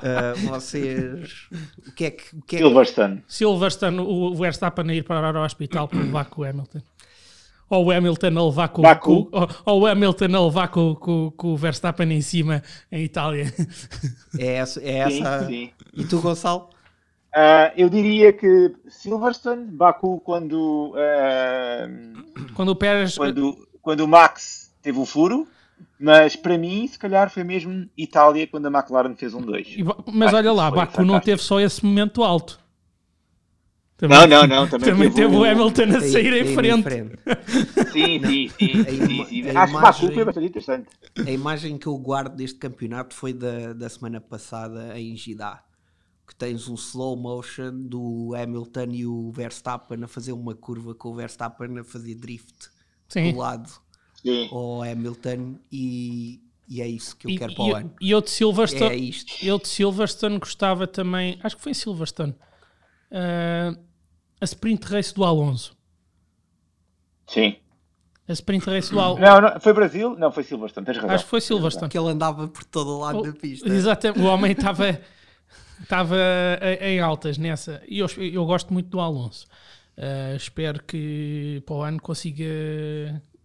Uh, 0.00 0.48
vocês. 0.48 1.48
O 1.86 1.92
que 1.92 2.06
é 2.06 2.10
que. 2.10 2.34
O 2.34 2.42
que 2.42 2.56
é 2.56 2.58
Silverstone. 2.60 3.16
Que... 3.18 3.34
Silverstone, 3.34 4.00
o 4.00 4.34
Verstappen 4.34 4.90
a 4.90 4.94
ir 4.94 5.04
para 5.04 5.38
o 5.38 5.44
hospital 5.44 5.86
para 5.86 6.00
levar 6.00 6.24
com 6.24 6.40
o 6.40 6.44
Hamilton. 6.44 6.80
Ou 7.68 7.86
o 7.86 7.90
Hamilton 7.90 8.26
a 8.26 8.44
levar 8.44 8.68
com, 8.68 8.82
com 8.82 9.28
ou, 9.30 9.48
ou, 9.66 9.82
o 9.82 9.86
Hamilton 9.86 10.34
a 10.34 10.44
levar 10.44 10.68
com, 10.68 10.94
com, 10.94 11.30
com, 11.30 11.48
o 11.48 11.56
Verstappen 11.56 12.10
em 12.12 12.22
cima 12.22 12.62
em 12.90 13.04
Itália. 13.04 13.52
É 14.38 14.54
essa. 14.54 14.82
É 14.82 14.98
essa... 14.98 15.40
Sim, 15.40 15.46
sim. 15.46 15.70
E 15.92 16.04
tu, 16.04 16.20
Gonçalo? 16.20 16.70
Uh, 17.36 17.70
eu 17.76 17.88
diria 17.88 18.32
que 18.32 18.74
Silverstone, 18.88 19.70
Baku, 19.70 20.20
quando. 20.20 20.94
Uh, 20.94 22.52
quando 22.54 22.70
o 22.70 22.76
Pérez. 22.76 23.16
Quando, 23.16 23.68
quando 23.80 24.00
o 24.00 24.08
Max 24.08 24.63
teve 24.84 24.98
o 24.98 25.06
furo. 25.06 25.48
Mas 25.98 26.36
para 26.36 26.56
mim, 26.56 26.86
se 26.86 26.98
calhar, 26.98 27.30
foi 27.30 27.42
mesmo 27.42 27.88
Itália 27.96 28.46
quando 28.46 28.66
a 28.66 28.70
McLaren 28.70 29.16
fez 29.16 29.34
um 29.34 29.40
2. 29.40 29.78
Mas 30.12 30.28
Acho 30.28 30.36
olha 30.36 30.52
lá, 30.52 30.70
Baku 30.70 30.76
fantástico. 30.78 31.04
não 31.04 31.20
teve 31.20 31.42
só 31.42 31.58
esse 31.58 31.84
momento 31.84 32.22
alto. 32.22 32.60
Também, 33.96 34.18
não, 34.18 34.26
não, 34.26 34.46
não. 34.46 34.68
Também, 34.68 34.90
também 34.90 35.10
teve, 35.10 35.34
o 35.34 35.44
Hamilton 35.44 35.96
a 35.96 36.00
sair 36.00 36.32
em, 36.32 36.50
em 36.50 36.54
frente. 36.54 36.82
frente. 36.82 37.18
sim, 37.92 38.20
sim, 38.20 38.48
sim. 38.48 38.84
sim, 38.84 39.26
sim. 39.26 39.56
Acho 39.56 39.74
que 39.74 39.80
Baku 39.80 40.12
foi 40.12 40.24
bastante 40.24 40.46
interessante. 40.46 40.88
A 41.26 41.30
imagem 41.30 41.78
que 41.78 41.86
eu 41.86 41.96
guardo 41.96 42.36
deste 42.36 42.58
campeonato 42.58 43.14
foi 43.14 43.32
da, 43.32 43.72
da 43.72 43.88
semana 43.88 44.20
passada 44.20 44.98
em 44.98 45.16
Jeddah. 45.16 45.62
Que 46.26 46.34
tens 46.34 46.68
um 46.68 46.74
slow 46.74 47.16
motion 47.16 47.72
do 47.72 48.34
Hamilton 48.34 48.88
e 48.92 49.06
o 49.06 49.30
Verstappen 49.30 50.02
a 50.04 50.08
fazer 50.08 50.32
uma 50.32 50.54
curva 50.54 50.94
com 50.94 51.10
o 51.10 51.14
Verstappen 51.14 51.78
a 51.78 51.84
fazer 51.84 52.14
drift 52.14 52.70
sim. 53.08 53.32
do 53.32 53.38
lado 53.38 53.83
Sim. 54.24 54.48
ao 54.50 54.82
Hamilton 54.82 55.56
e, 55.70 56.40
e 56.66 56.80
é 56.80 56.88
isso 56.88 57.16
que 57.16 57.26
eu 57.26 57.30
e, 57.30 57.38
quero 57.38 57.54
para 57.54 57.64
o 57.64 57.74
ano. 57.74 57.94
E 58.00 58.10
eu 58.10 58.20
de 58.22 58.30
Silverstone, 58.30 58.90
é 58.90 58.96
isto. 58.96 59.44
eu 59.44 59.58
de 59.58 59.68
Silverstone 59.68 60.38
gostava 60.38 60.86
também, 60.86 61.38
acho 61.42 61.56
que 61.56 61.62
foi 61.62 61.72
em 61.72 61.74
Silverstone, 61.74 62.32
uh, 63.12 63.78
a 64.40 64.44
sprint 64.44 64.86
race 64.86 65.14
do 65.14 65.24
Alonso. 65.24 65.76
Sim. 67.26 67.56
A 68.26 68.32
sprint 68.32 68.64
race 68.64 68.90
do 68.90 68.98
Alonso. 68.98 69.20
Não, 69.20 69.40
não, 69.40 69.60
foi 69.60 69.72
Brasil? 69.74 70.16
Não, 70.18 70.32
foi 70.32 70.42
Silverstone, 70.42 70.86
tens 70.86 70.96
razão. 70.96 71.14
Acho 71.14 71.24
que 71.24 71.30
foi 71.30 71.40
Silverstone. 71.42 71.90
Que 71.90 71.98
ele 71.98 72.08
andava 72.08 72.48
por 72.48 72.64
todo 72.64 72.96
o 72.96 73.00
lado 73.00 73.18
o, 73.18 73.22
da 73.22 73.32
pista. 73.32 73.68
Exatamente, 73.68 74.20
o 74.20 74.24
homem 74.24 74.52
estava 74.52 74.88
estava 75.82 76.16
em 76.80 77.00
altas 77.00 77.36
nessa. 77.36 77.82
E 77.86 77.98
eu, 77.98 78.06
eu 78.16 78.46
gosto 78.46 78.72
muito 78.72 78.88
do 78.88 79.00
Alonso. 79.00 79.46
Uh, 79.98 80.34
espero 80.36 80.82
que 80.82 81.62
para 81.66 81.74
o 81.74 81.82
ano 81.82 82.00
consiga 82.00 82.44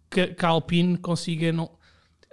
que, 0.09 0.27
que 0.27 0.45
a 0.45 0.49
Alpine 0.49 0.97
consiga 0.97 1.51
não, 1.51 1.69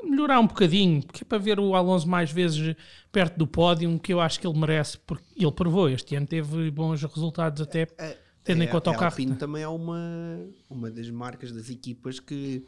melhorar 0.02 0.40
um 0.40 0.46
bocadinho, 0.46 1.02
porque 1.02 1.24
é 1.24 1.26
para 1.26 1.38
ver 1.38 1.58
o 1.58 1.74
Alonso 1.74 2.08
mais 2.08 2.30
vezes 2.30 2.74
perto 3.10 3.36
do 3.36 3.46
pódio, 3.46 3.98
que 3.98 4.12
eu 4.12 4.20
acho 4.20 4.40
que 4.40 4.46
ele 4.46 4.58
merece, 4.58 4.98
porque 4.98 5.24
ele 5.36 5.52
provou. 5.52 5.88
Este 5.88 6.14
ano 6.16 6.26
teve 6.26 6.70
bons 6.70 7.02
resultados, 7.02 7.60
até 7.62 7.86
é, 7.98 8.18
tendo 8.44 8.62
em 8.62 8.66
é, 8.66 8.70
conta 8.70 8.90
o 8.90 8.92
carro. 8.92 9.04
A 9.04 9.08
Alpine 9.08 9.36
também 9.36 9.62
é 9.62 9.68
uma, 9.68 10.46
uma 10.68 10.90
das 10.90 11.10
marcas 11.10 11.52
das 11.52 11.70
equipas 11.70 12.20
que 12.20 12.64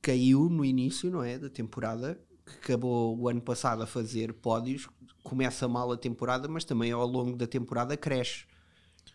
caiu 0.00 0.48
no 0.48 0.64
início 0.64 1.10
não 1.10 1.22
é, 1.22 1.38
da 1.38 1.48
temporada, 1.48 2.18
que 2.44 2.72
acabou 2.72 3.18
o 3.18 3.28
ano 3.28 3.40
passado 3.40 3.82
a 3.82 3.86
fazer 3.86 4.32
pódios, 4.34 4.88
começa 5.22 5.66
mal 5.66 5.90
a 5.90 5.96
temporada, 5.96 6.46
mas 6.46 6.64
também 6.64 6.92
ao 6.92 7.06
longo 7.06 7.36
da 7.36 7.46
temporada 7.46 7.96
cresce. 7.96 8.44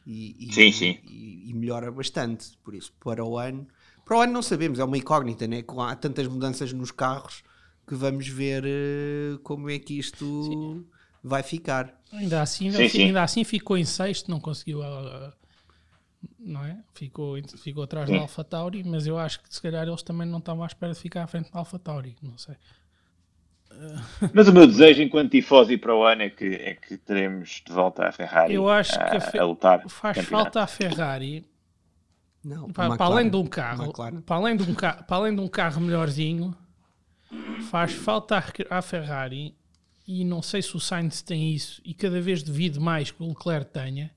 E, 0.06 0.36
e, 0.40 0.54
sim, 0.54 0.72
sim. 0.72 1.00
E, 1.08 1.50
e 1.50 1.54
melhora 1.54 1.92
bastante. 1.92 2.58
Por 2.64 2.74
isso, 2.74 2.92
para 3.00 3.24
o 3.24 3.38
ano 3.38 3.68
para 4.12 4.18
o 4.18 4.22
ano 4.24 4.34
não 4.34 4.42
sabemos, 4.42 4.78
é 4.78 4.84
uma 4.84 4.98
incógnita, 4.98 5.48
né? 5.48 5.64
Há 5.88 5.96
tantas 5.96 6.28
mudanças 6.28 6.74
nos 6.74 6.92
carros 6.92 7.46
que 7.88 7.96
vamos 7.96 8.28
ver 8.28 8.62
uh, 8.66 9.40
como 9.40 9.70
é 9.70 9.80
que 9.80 9.98
isto 9.98 10.44
sim. 10.44 10.86
vai 11.24 11.42
ficar. 11.42 11.98
Ainda 12.12 12.42
assim, 12.42 12.70
sim, 12.72 12.90
sim. 12.90 13.04
ainda 13.06 13.24
assim 13.24 13.46
ficou 13.46 13.78
em 13.78 13.86
sexto, 13.86 14.30
não 14.30 14.42
conseguiu. 14.42 14.82
Uh, 14.82 15.32
não 16.38 16.66
é? 16.66 16.78
Ficou, 16.94 17.38
ficou 17.64 17.84
atrás 17.84 18.10
da 18.10 18.20
Alpha 18.20 18.44
Tauri, 18.44 18.84
mas 18.84 19.08
eu 19.08 19.18
acho 19.18 19.42
que 19.42 19.56
se 19.56 19.62
calhar 19.62 19.88
eles 19.88 20.04
também 20.04 20.28
não 20.28 20.40
estavam 20.40 20.64
à 20.64 20.68
espera 20.68 20.92
de 20.92 21.00
ficar 21.00 21.24
à 21.24 21.28
frente 21.28 21.50
da 21.50 21.60
Alpha 21.60 21.80
Tauri, 21.80 22.18
não 22.22 22.38
sei. 22.38 22.56
Mas 24.34 24.50
o 24.50 24.52
meu 24.52 24.68
desejo 24.68 25.02
enquanto 25.02 25.32
tifosi 25.32 25.78
para 25.78 25.96
o 25.96 26.04
ano 26.04 26.24
é 26.24 26.30
que, 26.30 26.54
é 26.54 26.74
que 26.74 26.98
teremos 26.98 27.64
de 27.66 27.72
volta 27.72 28.10
a 28.10 28.12
Ferrari 28.12 28.54
eu 28.56 28.68
acho 28.68 28.94
a, 29.00 29.06
que 29.06 29.38
a, 29.38 29.42
a 29.42 29.46
lutar. 29.46 29.88
Faz 29.88 30.18
falta 30.26 30.62
a 30.62 30.68
Ferrari 30.68 31.50
não, 32.44 32.72
para, 32.72 32.96
para 32.96 33.06
além 33.06 33.30
de 33.30 33.36
um 33.36 33.46
carro, 33.46 33.94
para 34.26 34.36
além 34.36 34.58
de 34.58 34.64
um, 34.64 34.74
para 34.74 35.06
além 35.10 35.36
de 35.36 35.42
um 35.42 35.48
carro 35.48 35.80
melhorzinho, 35.80 36.56
faz 37.70 37.94
falta 37.94 38.44
à 38.70 38.82
Ferrari 38.82 39.56
e 40.08 40.26
não 40.26 40.42
sei 40.42 40.62
se 40.62 40.76
o 40.76 40.80
Sainz 40.80 41.22
tem 41.22 41.54
isso 41.54 41.82
e 41.86 41.94
cada 41.94 42.20
vez 42.20 42.42
devido 42.42 42.82
mais 42.82 43.12
que 43.12 43.22
o 43.22 43.28
Leclerc 43.28 43.72
tenha, 43.72 44.12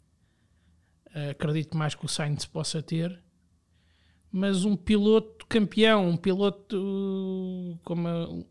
uh, 1.14 1.30
acredito 1.30 1.76
mais 1.76 1.94
que 1.94 2.04
o 2.04 2.08
Sainz 2.08 2.46
possa 2.46 2.82
ter, 2.82 3.22
mas 4.32 4.64
um 4.64 4.74
piloto 4.74 5.46
campeão, 5.46 6.08
um 6.08 6.16
piloto 6.16 7.78
como, 7.84 8.46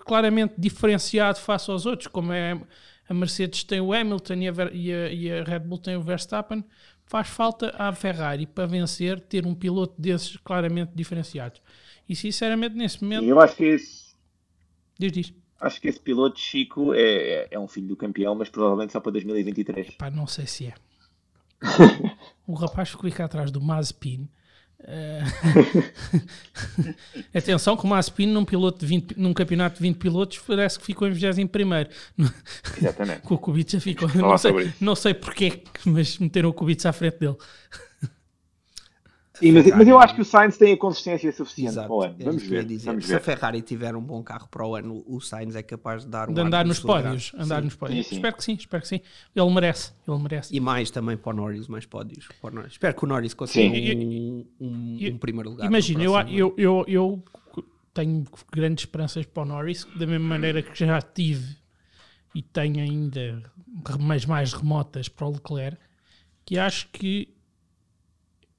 claramente 0.00 0.54
diferenciado 0.56 1.40
face 1.40 1.70
aos 1.70 1.84
outros, 1.84 2.06
como 2.06 2.32
é 2.32 2.58
a 3.08 3.14
Mercedes 3.14 3.64
tem 3.64 3.80
o 3.80 3.92
Hamilton 3.92 4.34
e 4.34 4.48
a, 4.48 5.10
e 5.10 5.32
a 5.32 5.42
Red 5.42 5.60
Bull 5.60 5.78
tem 5.78 5.96
o 5.96 6.02
Verstappen, 6.02 6.64
faz 7.08 7.28
falta 7.28 7.74
à 7.78 7.92
Ferrari 7.92 8.46
para 8.46 8.66
vencer 8.66 9.18
ter 9.20 9.46
um 9.46 9.54
piloto 9.54 10.00
desses 10.00 10.36
claramente 10.36 10.92
diferenciados. 10.94 11.60
E 12.08 12.14
sinceramente, 12.14 12.76
nesse 12.76 13.02
momento. 13.02 13.24
Eu 13.24 13.40
acho 13.40 13.56
que 13.56 13.64
esse. 13.64 14.14
Diz, 14.98 15.12
diz. 15.12 15.34
Acho 15.60 15.80
que 15.80 15.88
esse 15.88 15.98
piloto 15.98 16.38
Chico 16.38 16.94
é, 16.94 17.00
é, 17.00 17.48
é 17.52 17.58
um 17.58 17.66
filho 17.66 17.88
do 17.88 17.96
campeão, 17.96 18.34
mas 18.34 18.48
provavelmente 18.48 18.92
só 18.92 19.00
para 19.00 19.12
2023. 19.12 19.88
Epá, 19.88 20.10
não 20.10 20.26
sei 20.26 20.46
se 20.46 20.66
é. 20.66 20.74
o 22.46 22.54
rapaz 22.54 22.90
ficou 22.90 23.10
cá 23.10 23.24
atrás 23.24 23.50
do 23.50 23.60
Mazepin 23.60 24.28
Uh... 24.80 25.24
Atenção 27.34 27.76
que 27.76 27.84
o 27.84 27.88
Mazepin 27.88 28.26
num, 28.26 28.44
piloto 28.44 28.78
de 28.80 28.86
20, 28.86 29.18
num 29.18 29.34
campeonato 29.34 29.76
de 29.76 29.82
20 29.82 29.96
pilotos 29.96 30.38
parece 30.38 30.78
que 30.78 30.86
ficou 30.86 31.08
em 31.08 31.10
21 31.10 31.48
Exatamente. 32.76 33.22
Com 33.26 33.34
o 33.34 33.38
Kubica 33.38 33.80
ficou. 33.80 34.08
Não 34.14 34.38
sei, 34.38 34.72
não 34.80 34.94
sei 34.94 35.14
porquê, 35.14 35.64
mas 35.84 36.18
meteram 36.18 36.50
o 36.50 36.52
Kubica 36.52 36.88
à 36.88 36.92
frente 36.92 37.18
dele. 37.18 37.36
Sim, 39.38 39.52
mas, 39.52 39.66
mas, 39.66 39.88
eu 39.88 39.98
acho 39.98 40.14
que 40.14 40.20
o 40.20 40.24
Sainz 40.24 40.56
tem 40.56 40.72
a 40.72 40.76
consistência 40.76 41.30
suficiente 41.32 41.70
Exato. 41.70 41.86
para 41.86 41.96
o 41.96 42.02
ano. 42.02 42.16
É 42.18 42.24
vamos, 42.24 42.42
ver, 42.42 42.66
vamos 42.78 43.06
Se 43.06 43.14
a 43.14 43.20
Ferrari 43.20 43.62
tiver 43.62 43.94
um 43.94 44.00
bom 44.00 44.22
carro 44.22 44.48
para 44.48 44.66
o 44.66 44.74
ano, 44.74 45.04
o 45.06 45.20
Sainz 45.20 45.54
é 45.54 45.62
capaz 45.62 46.04
de 46.04 46.10
dar 46.10 46.28
um 46.28 46.34
de 46.34 46.40
andar 46.40 46.64
nos 46.64 46.80
pódios, 46.80 47.32
andar 47.34 47.58
sim. 47.58 47.64
nos 47.64 47.76
pódios. 47.76 48.06
Sim, 48.06 48.10
sim. 48.10 48.16
Espero 48.16 48.36
que 48.36 48.44
sim, 48.44 48.54
espero 48.54 48.82
que 48.82 48.88
sim. 48.88 49.00
Ele 49.34 49.50
merece, 49.50 49.92
ele 50.06 50.18
merece. 50.18 50.54
E 50.54 50.60
mais 50.60 50.90
também 50.90 51.16
para 51.16 51.30
o 51.30 51.36
Norris, 51.36 51.68
mais 51.68 51.86
pódios. 51.86 52.28
Para 52.40 52.50
o 52.50 52.54
Norris. 52.56 52.72
Espero 52.72 52.94
que 52.94 53.04
o 53.04 53.08
Norris 53.08 53.34
consiga 53.34 53.96
um, 53.96 54.44
um, 54.60 54.98
um, 55.12 55.18
primeiro 55.18 55.50
lugar. 55.50 55.66
Imagina, 55.66 56.02
eu, 56.02 56.14
eu, 56.28 56.54
eu, 56.56 56.84
eu 56.88 57.24
tenho 57.94 58.24
grandes 58.52 58.82
esperanças 58.82 59.24
para 59.24 59.42
o 59.42 59.46
Norris, 59.46 59.86
da 59.96 60.06
mesma 60.06 60.26
maneira 60.26 60.62
que 60.62 60.84
já 60.84 61.00
tive 61.00 61.56
e 62.34 62.42
tenho 62.42 62.80
ainda 62.80 63.42
mais, 63.98 64.24
mais 64.24 64.52
remotas 64.52 65.08
para 65.08 65.26
o 65.26 65.30
Leclerc, 65.30 65.78
que 66.44 66.58
acho 66.58 66.88
que 66.92 67.34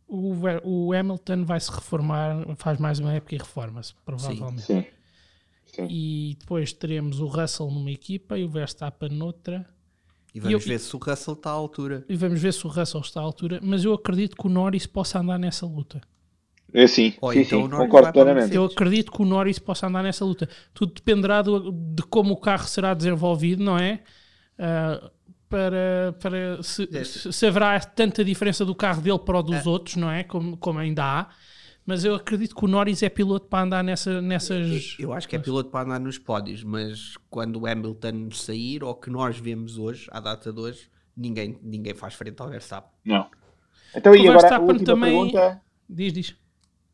o, 0.10 0.34
o 0.64 0.94
Hamilton 0.94 1.46
vai 1.46 1.60
se 1.60 1.72
reformar, 1.72 2.44
faz 2.58 2.80
mais 2.80 3.00
uma 3.00 3.14
época 3.14 3.36
e 3.36 3.38
reforma-se, 3.38 3.94
provavelmente. 4.04 4.64
Sim, 4.64 4.86
sim. 5.66 5.88
E 5.90 6.36
depois 6.40 6.74
teremos 6.74 7.20
o 7.20 7.28
Russell 7.28 7.70
numa 7.70 7.92
equipa 7.92 8.38
e 8.38 8.44
o 8.44 8.50
Verstappen 8.50 9.10
noutra. 9.10 9.66
E 10.34 10.40
vamos 10.40 10.52
e 10.52 10.54
eu, 10.54 10.60
ver 10.60 10.80
se 10.80 10.96
o 10.96 11.00
Russell 11.00 11.34
está 11.36 11.52
à 11.52 11.54
altura. 11.54 12.04
E 12.10 12.16
vamos 12.16 12.42
ver 12.42 12.54
se 12.54 12.66
o 12.66 12.70
Russell 12.70 13.02
está 13.02 13.20
à 13.20 13.24
altura, 13.24 13.60
mas 13.62 13.86
eu 13.86 13.94
acredito 13.94 14.36
que 14.36 14.48
o 14.48 14.50
Norris 14.50 14.88
possa 14.88 15.20
andar 15.20 15.38
nessa 15.38 15.66
luta. 15.66 16.02
É 16.72 16.86
sim, 16.86 17.14
oh, 17.20 17.32
sim, 17.32 17.40
então 17.40 17.64
sim 17.64 17.70
concordo 17.70 18.12
plenamente. 18.12 18.56
Eu 18.56 18.66
acredito 18.66 19.12
que 19.12 19.22
o 19.22 19.26
Norris 19.26 19.58
possa 19.58 19.88
andar 19.88 20.04
nessa 20.04 20.24
luta. 20.24 20.48
Tudo 20.74 20.94
dependerá 20.94 21.42
do, 21.42 21.72
de 21.72 22.04
como 22.04 22.34
o 22.34 22.38
carro 22.38 22.68
será 22.68 22.94
desenvolvido, 22.94 23.64
não 23.64 23.78
é? 23.78 24.02
Uh, 24.60 25.10
para, 25.50 26.16
para 26.22 26.62
se, 26.64 26.88
se, 27.06 27.34
se 27.34 27.46
haverá 27.48 27.80
tanta 27.80 28.24
diferença 28.24 28.64
do 28.64 28.76
carro 28.76 29.02
dele 29.02 29.20
para 29.20 29.40
o 29.40 29.44
dos 29.44 29.66
outros, 29.66 29.96
não 29.96 30.10
é? 30.10 30.24
Como, 30.24 30.56
como 30.58 30.80
ainda 30.80 31.04
há. 31.04 31.30
Mas 31.86 32.06
eu 32.06 32.14
acredito 32.14 32.56
que 32.56 32.64
o 32.64 32.68
Norris 32.68 33.02
é 33.02 33.10
piloto 33.10 33.48
para 33.48 33.64
andar 33.64 33.84
nessa, 33.84 34.22
nessas. 34.22 34.96
Eu 35.00 35.12
acho 35.12 35.28
que 35.28 35.36
é 35.36 35.40
piloto 35.40 35.72
para 35.72 35.86
andar 35.86 36.00
nos 36.00 36.20
pódios, 36.20 36.64
mas 36.64 37.16
quando 37.32 37.60
o 37.60 37.66
Hamilton 37.66 38.30
sair, 38.32 38.84
ou 38.84 38.94
que 38.94 39.10
nós 39.10 39.40
vemos 39.40 39.80
hoje, 39.80 40.08
à 40.12 40.20
data 40.20 40.54
de 40.54 40.60
hoje, 40.60 40.88
ninguém, 41.18 41.58
ninguém 41.64 41.96
faz 41.96 42.14
frente 42.14 42.40
ao 42.42 42.48
Verstappen. 42.48 42.92
Não. 43.04 43.28
Então, 43.96 44.14
e 44.14 44.20
O 44.20 44.32
agora 44.32 44.38
a 44.38 44.42
Verstappen 44.42 44.68
última 44.68 44.86
também- 44.86 45.12
pergunta. 45.32 45.62
Diz, 45.90 46.14
diz. 46.14 46.36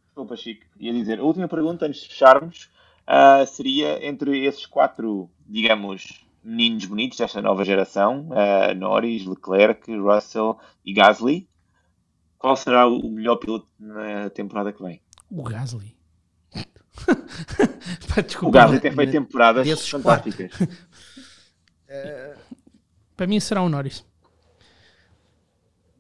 Desculpa, 0.06 0.38
Chico. 0.38 0.66
Ia 0.80 0.94
dizer, 0.94 1.20
a 1.20 1.24
última 1.24 1.48
pergunta 1.50 1.86
antes 1.86 2.00
de 2.04 2.08
fecharmos 2.08 2.70
ah, 3.06 3.46
seria 3.46 4.08
entre 4.08 4.46
esses 4.46 4.66
quatro, 4.66 5.30
digamos, 5.46 6.25
meninos 6.46 6.86
bonitos 6.86 7.18
desta 7.18 7.42
nova 7.42 7.66
geração, 7.66 8.30
ah, 8.32 8.74
Norris, 8.76 9.26
Leclerc, 9.26 9.92
Russell 9.98 10.58
e 10.86 10.94
Gasly, 10.94 11.50
qual 12.38 12.56
será 12.56 12.88
o 12.88 13.10
melhor 13.10 13.38
piloto 13.38 13.68
na 13.80 14.30
temporada 14.30 14.72
que 14.72 14.82
vem? 14.84 15.02
O 15.32 15.44
Gasly. 15.44 15.98
Pá, 18.08 18.20
O 18.20 18.24
desculpa. 18.24 18.58
Gasly 18.60 18.80
tem 18.80 18.92
feito 18.92 19.12
temporadas 19.12 19.90
fantásticas. 19.90 20.52
Para 23.18 23.28
mim 23.28 23.40
será 23.40 23.62
o 23.62 23.70
Norris. 23.70 24.06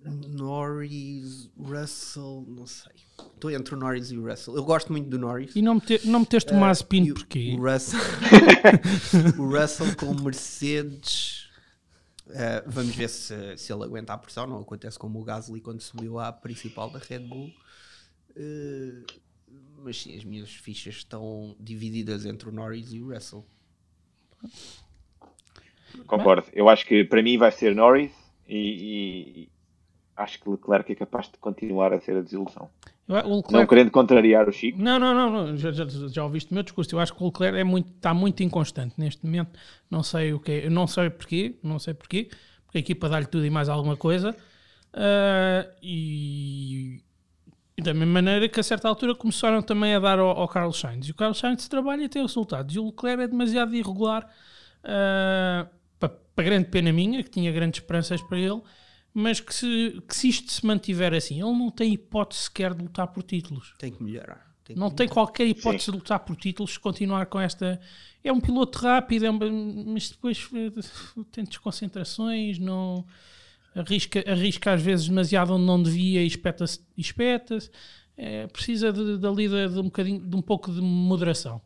Norris, 0.05 1.49
Russell, 1.57 2.45
não 2.47 2.65
sei. 2.67 2.91
Estou 3.33 3.49
entre 3.51 3.73
o 3.75 3.77
Norris 3.77 4.11
e 4.11 4.17
o 4.17 4.27
Russell. 4.29 4.55
Eu 4.55 4.63
gosto 4.63 4.91
muito 4.91 5.09
do 5.09 5.17
Norris. 5.17 5.55
E 5.55 5.61
não, 5.61 5.75
mete, 5.75 6.07
não 6.07 6.19
meteste 6.21 6.51
o 6.53 6.55
Mazepin 6.55 7.05
E 7.05 7.11
o- 7.11 7.15
porquê? 7.15 7.55
O 7.57 7.61
Russell, 7.71 7.99
o 9.39 9.49
Russell 9.59 9.95
com 9.95 10.13
Mercedes. 10.21 11.49
eh, 12.29 12.63
vamos 12.67 12.95
ver 12.95 13.09
se, 13.09 13.57
se 13.57 13.71
ele 13.73 13.83
aguenta 13.83 14.13
a 14.13 14.17
pressão. 14.17 14.45
Não 14.47 14.59
acontece 14.59 14.97
como 14.99 15.19
o 15.19 15.23
Gasly 15.23 15.61
quando 15.61 15.81
subiu 15.81 16.19
à 16.19 16.31
principal 16.31 16.89
da 16.89 16.99
Red 16.99 17.19
Bull. 17.19 17.51
Eh, 18.35 19.03
mas 19.83 20.01
sim, 20.01 20.17
as 20.17 20.23
minhas 20.23 20.49
fichas 20.49 20.95
estão 20.95 21.55
divididas 21.59 22.25
entre 22.25 22.49
o 22.49 22.51
Norris 22.51 22.91
e 22.91 23.01
o 23.01 23.13
Russell. 23.13 23.45
Concordo. 26.07 26.45
Eu 26.53 26.67
acho 26.69 26.85
que 26.85 27.03
para 27.03 27.23
mim 27.23 27.37
vai 27.37 27.51
ser 27.51 27.73
Norris 27.75 28.11
e, 28.47 28.57
e 29.43 29.49
acho 30.15 30.39
que 30.39 30.49
Leclerc 30.49 30.91
é 30.91 30.95
capaz 30.95 31.27
de 31.27 31.37
continuar 31.37 31.93
a 31.93 31.99
ser 31.99 32.17
a 32.17 32.21
desilusão. 32.21 32.69
O 33.07 33.13
Não 33.13 33.37
Leclerc, 33.37 33.67
querendo 33.69 33.91
contrariar 33.91 34.49
o 34.49 34.51
Chico. 34.51 34.81
Não, 34.81 34.97
não, 34.97 35.13
não, 35.13 35.29
não, 35.29 35.57
Já, 35.57 35.71
já, 35.71 35.85
já 35.87 36.23
ouviste 36.23 36.51
o 36.51 36.53
meu 36.53 36.63
discurso. 36.63 36.95
Eu 36.95 36.99
acho 36.99 37.13
que 37.13 37.21
o 37.21 37.25
Leclerc 37.27 37.57
é 37.57 37.63
muito, 37.63 37.91
está 37.91 38.13
muito 38.13 38.41
inconstante 38.41 38.95
neste 38.97 39.25
momento. 39.25 39.59
Não 39.89 40.01
sei 40.01 40.33
o 40.33 40.39
que 40.39 40.51
é, 40.51 40.65
eu 40.65 40.71
não 40.71 40.87
sei 40.87 41.09
porquê, 41.09 41.59
não 41.61 41.77
sei 41.77 41.93
porquê, 41.93 42.29
porque 42.65 42.77
a 42.77 42.81
equipa 42.81 43.09
dá-lhe 43.09 43.27
tudo 43.27 43.45
e 43.45 43.49
mais 43.49 43.69
alguma 43.69 43.95
coisa. 43.97 44.35
Ah, 44.93 45.67
e, 45.83 47.01
e 47.77 47.81
da 47.81 47.93
mesma 47.93 48.13
maneira 48.13 48.47
que 48.47 48.59
a 48.59 48.63
certa 48.63 48.87
altura 48.87 49.13
começaram 49.13 49.61
também 49.61 49.93
a 49.93 49.99
dar 49.99 50.17
ao, 50.17 50.29
ao 50.29 50.47
Carlos 50.47 50.79
Sainz. 50.79 51.07
E 51.07 51.11
o 51.11 51.15
Carlos 51.15 51.37
Sainz 51.37 51.67
trabalha 51.67 52.03
e 52.03 52.09
tem 52.09 52.21
resultados. 52.21 52.73
E 52.75 52.79
o 52.79 52.85
Leclerc 52.87 53.23
é 53.23 53.27
demasiado 53.27 53.75
irregular. 53.75 54.27
ah, 54.83 55.67
para, 55.99 56.09
para 56.09 56.45
grande 56.45 56.69
pena 56.69 56.91
minha, 56.91 57.23
que 57.23 57.29
tinha 57.29 57.51
grandes 57.51 57.79
esperanças 57.81 58.21
para 58.21 58.37
ele, 58.39 58.61
mas 59.17 59.39
que 59.39 59.55
se, 59.55 60.03
que 60.07 60.13
se 60.15 60.27
isto 60.27 60.51
se 60.51 60.65
mantiver 60.65 61.13
assim, 61.13 61.35
ele 61.41 61.57
não 61.57 61.71
tem 61.71 61.93
hipótese 61.93 62.41
sequer 62.41 62.73
de 62.73 62.83
lutar 62.83 63.07
por 63.07 63.23
títulos. 63.23 63.73
Tem 63.79 63.89
que 63.91 64.03
melhorar. 64.03 64.45
Tem 64.65 64.75
que 64.75 64.79
Não 64.79 64.91
tem 64.91 65.07
qualquer 65.07 65.47
hipótese 65.47 65.85
de 65.85 65.91
lutar 65.91 66.19
por 66.19 66.35
títulos 66.35 66.73
se 66.73 66.79
continuar 66.79 67.25
com 67.27 67.39
esta. 67.39 67.79
É 68.21 68.31
um 68.33 68.41
piloto 68.41 68.77
rápido, 68.79 69.25
é 69.25 69.31
um- 69.31 69.85
mas 69.93 70.09
depois 70.09 70.49
eh, 70.53 71.23
tem 71.31 71.45
desconcentrações, 71.45 72.59
não 72.59 73.05
arrisca, 73.73 74.23
arrisca 74.29 74.73
às 74.73 74.81
vezes 74.81 75.07
demasiado 75.07 75.53
onde 75.53 75.65
não 75.65 75.81
devia 75.81 76.21
e 76.21 76.27
espeta-se. 76.27 76.81
e 76.97 77.01
espeta-se. 77.01 77.69
É, 78.17 78.47
precisa 78.47 78.91
de, 78.91 79.17
dali 79.17 79.47
de, 79.47 79.67
de 79.69 79.79
um 79.79 79.83
bocadinho, 79.83 80.19
de 80.19 80.35
um 80.35 80.41
pouco 80.41 80.71
de 80.71 80.81
moderação, 80.81 81.61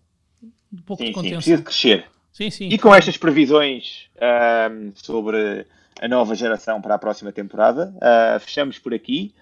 de 0.71 0.81
um 0.81 0.83
pouco 0.83 1.01
Sim, 1.03 1.09
de 1.09 1.09
sim, 1.09 1.13
contenção. 1.13 1.37
precisa 1.37 1.57
de 1.57 1.63
crescer. 1.63 2.05
Sim, 2.31 2.49
sim. 2.51 2.69
E 2.69 2.77
com 2.77 2.93
estas 2.93 3.17
previsões 3.17 4.05
ahm, 4.19 4.91
sobre 4.95 5.65
a 6.01 6.07
nova 6.07 6.33
geração 6.33 6.81
para 6.81 6.95
a 6.95 6.97
próxima 6.97 7.31
temporada, 7.31 7.93
ah, 8.01 8.37
fechamos 8.39 8.79
por 8.79 8.93
aqui. 8.93 9.33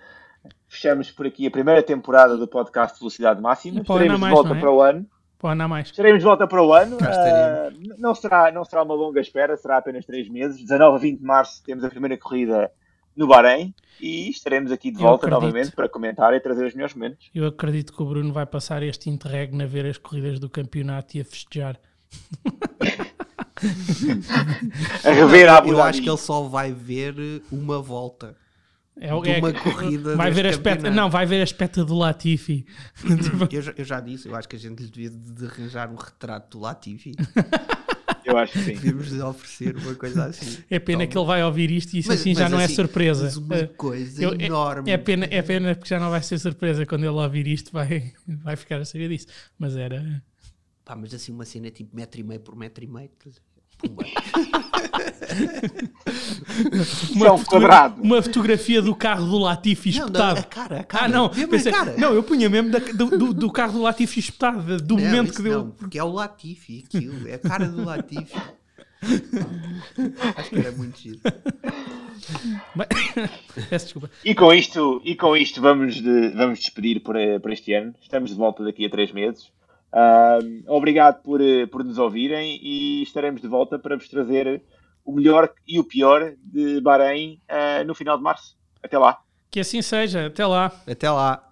Fechamos 0.68 1.12
por 1.12 1.26
aqui 1.26 1.47
a 1.47 1.51
primeira 1.51 1.82
temporada 1.82 2.38
do 2.38 2.47
podcast 2.47 2.99
Velocidade 2.99 3.41
Máxima. 3.41 3.82
Estaremos 3.82 4.20
de 4.20 4.30
volta 4.30 4.55
é? 4.55 4.60
para 4.60 4.72
o 4.72 4.82
ano. 4.82 5.05
Pô, 5.39 5.53
não 5.53 5.70
mais. 5.70 5.88
Estaremos 5.88 6.20
de 6.20 6.26
volta 6.26 6.47
para 6.47 6.64
o 6.64 6.74
ano. 6.74 6.97
Ah, 7.01 7.70
não, 7.97 8.16
será, 8.16 8.51
não 8.51 8.66
será 8.66 8.84
uma 8.84 8.93
longa 8.93 9.22
espera, 9.22 9.55
será 9.55 9.78
apenas 9.78 10.05
três 10.05 10.28
meses. 10.30 10.62
19 10.62 10.95
a 10.95 10.99
20 10.99 11.20
de 11.20 11.26
março 11.26 11.64
temos 11.64 11.84
a 11.84 11.89
primeira 11.89 12.18
corrida 12.18 12.72
no 13.16 13.28
Bahrein 13.28 13.74
e 13.99 14.30
estaremos 14.30 14.72
aqui 14.72 14.91
de 14.91 14.99
volta 14.99 15.28
novamente 15.28 15.72
para 15.72 15.89
comentar 15.89 16.34
e 16.34 16.39
trazer 16.39 16.66
os 16.66 16.74
melhores 16.74 16.95
momentos. 16.95 17.30
Eu 17.34 17.47
acredito 17.47 17.93
que 17.93 18.01
o 18.01 18.05
Bruno 18.05 18.32
vai 18.32 18.45
passar 18.45 18.84
este 18.84 19.10
interregno 19.10 19.64
a 19.64 19.66
ver 19.66 19.86
as 19.86 19.97
corridas 19.97 20.39
do 20.39 20.49
campeonato 20.49 21.18
e 21.18 21.22
a 21.22 21.26
festejar. 21.26 21.80
A 25.03 25.12
rever 25.12 25.49
a 25.49 25.58
Abu 25.58 25.70
Eu 25.72 25.82
acho 25.84 26.01
que 26.01 26.10
ele 26.10 26.18
só 26.18 26.43
vai 26.43 26.72
ver 26.74 27.41
uma 27.51 27.82
volta. 27.82 28.36
É, 28.99 29.14
o- 29.14 29.22
De 29.22 29.30
é- 29.30 29.38
uma 29.38 29.53
corrida 29.53 30.16
vai 30.16 30.32
ver 30.32 30.39
a 30.39 30.43
deste 30.49 30.58
espeta, 30.60 30.76
campeonato. 30.78 31.01
não, 31.01 31.10
vai 31.10 31.26
ver 31.26 31.41
a 31.41 31.43
espeta 31.43 31.86
do 31.86 31.95
Latifi. 31.95 32.66
Eu 33.51 33.62
já, 33.62 33.74
eu 33.78 33.86
já 33.86 33.99
disse, 33.99 34.28
eu 34.28 34.36
acho 34.36 34.49
que 34.49 34.55
a 34.55 34.60
gente 34.60 34.82
lhe 34.82 34.89
devia 34.89 35.10
de 35.12 35.45
arranjar 35.45 35.91
um 35.91 35.95
retrato 35.95 36.58
do 36.58 36.64
Latifi. 36.64 37.12
Eu 38.26 38.38
acho 38.38 38.53
que 38.53 38.60
sim. 38.60 38.74
Devíamos 38.74 39.08
lhe 39.10 39.22
oferecer 39.22 39.78
uma 39.78 39.93
coisa 39.95 40.26
assim. 40.26 40.64
É 40.70 40.80
pena 40.80 40.99
Toma. 40.99 41.08
que 41.12 41.18
ele 41.18 41.26
vai 41.28 41.43
ouvir 41.43 41.70
isto 41.72 41.93
e 41.93 41.99
isso 41.99 42.10
Mas- 42.10 42.20
assim 42.22 42.34
já 42.34 42.41
mas 42.43 42.51
não 42.51 42.60
é 42.60 42.64
assim, 42.66 42.74
surpresa. 42.76 43.24
mas 43.26 43.38
uma 43.38 43.55
É- 43.55 43.68
coisa 43.68 44.22
eu- 44.24 44.34
é- 44.34 44.45
enorme. 44.45 44.89
É, 44.91 44.97
pena, 44.97 45.28
é 45.30 45.41
pena 45.43 45.76
porque 45.76 45.88
já 45.89 45.99
não 45.99 46.10
vai 46.10 46.22
ser 46.24 46.39
surpresa 46.39 46.84
quando 46.86 47.03
ele 47.03 47.10
ouvir 47.12 47.47
isto, 47.47 47.72
vai, 47.72 48.12
vai 48.28 48.55
ficar 48.55 48.82
a 48.82 48.86
saber 48.86 49.10
disso. 49.10 49.28
Mas 49.60 49.78
era. 49.78 50.22
Pá, 50.88 50.96
mas 50.96 51.14
assim 51.14 51.34
uma 51.34 51.44
cena 51.44 51.70
tipo 51.70 51.94
metro 51.94 52.22
e 52.22 52.24
meio 52.24 52.40
por 52.40 52.56
metro 52.56 52.82
e 52.82 52.88
meio. 52.88 53.10
Pumba. 53.78 54.04
Isso 56.64 57.26
é 57.26 57.32
um 57.32 57.44
quadrado. 57.44 58.02
Uma 58.02 58.22
fotografia 58.22 58.82
do 58.82 58.96
carro 58.96 59.26
do 59.28 59.38
Latifi 59.38 59.92
Não, 59.92 60.06
espetado. 60.08 60.36
da- 60.36 60.40
a 60.40 60.44
cara, 60.44 60.80
a 60.80 60.84
cara. 60.84 61.06
Ah, 61.06 61.08
não, 61.08 61.30
pensei- 61.30 61.72
cara. 61.72 61.96
não, 61.98 62.14
eu 62.14 62.24
punha 62.24 62.50
mesmo 62.50 62.72
da- 62.72 62.80
do, 62.80 63.34
do- 63.34 63.52
carro 63.52 63.74
do 63.74 63.82
Latifi 63.82 64.20
espetado, 64.20 64.78
do 64.82 64.96
Não, 64.96 65.04
momento 65.04 65.34
que 65.34 65.42
deu. 65.42 65.66
Não, 65.66 65.72
porque 65.72 66.00
é 66.00 66.04
o 66.04 66.12
Latifi, 66.12 66.86
aquilo. 66.88 67.28
É 67.28 67.34
a 67.36 67.40
cara 67.40 67.68
do 67.68 67.84
Latifi. 67.84 68.34
Acho 70.38 70.50
que 70.50 70.56
era 70.60 70.72
muito 70.72 70.98
giro. 71.00 71.20
Mas- 72.76 72.88
Peço 73.70 73.86
desculpa. 73.86 74.10
E 74.26 74.34
com 74.34 74.52
isto, 74.54 75.02
e 75.06 75.16
com 75.16 75.36
isto 75.38 75.62
vamos, 75.62 75.96
de- 75.96 76.30
vamos 76.30 76.60
despedir 76.60 77.02
por, 77.02 77.16
eh, 77.16 77.38
por 77.40 77.52
este 77.52 77.74
ano. 77.74 77.94
Estamos 78.02 78.32
de 78.32 78.36
volta 78.38 78.64
daqui 78.64 78.86
a 78.86 78.90
três 78.90 79.12
meses. 79.12 79.52
Ahm, 79.92 80.64
obrigado 80.68 81.22
por, 81.24 81.42
eh, 81.42 81.66
por 81.66 81.84
nos 81.84 81.98
ouvirem 81.98 82.60
e 82.62 83.02
estaremos 83.04 83.42
de 83.42 83.48
volta 83.48 83.80
para 83.80 83.96
vos 83.96 84.08
trazer 84.08 84.62
o 85.06 85.14
melhor 85.14 85.50
e 85.66 85.80
o 85.80 85.84
pior 85.84 86.34
de 86.44 86.82
Bahrein 86.82 87.40
ah, 87.48 87.84
no 87.86 87.96
final 87.96 88.18
de 88.18 88.24
março. 88.24 88.58
Até 88.84 88.98
lá. 88.98 89.20
Que 89.50 89.62
assim 89.62 89.82
seja. 89.82 90.28
Até 90.28 90.46
lá. 90.46 90.72
Até 90.86 91.10
lá. 91.10 91.47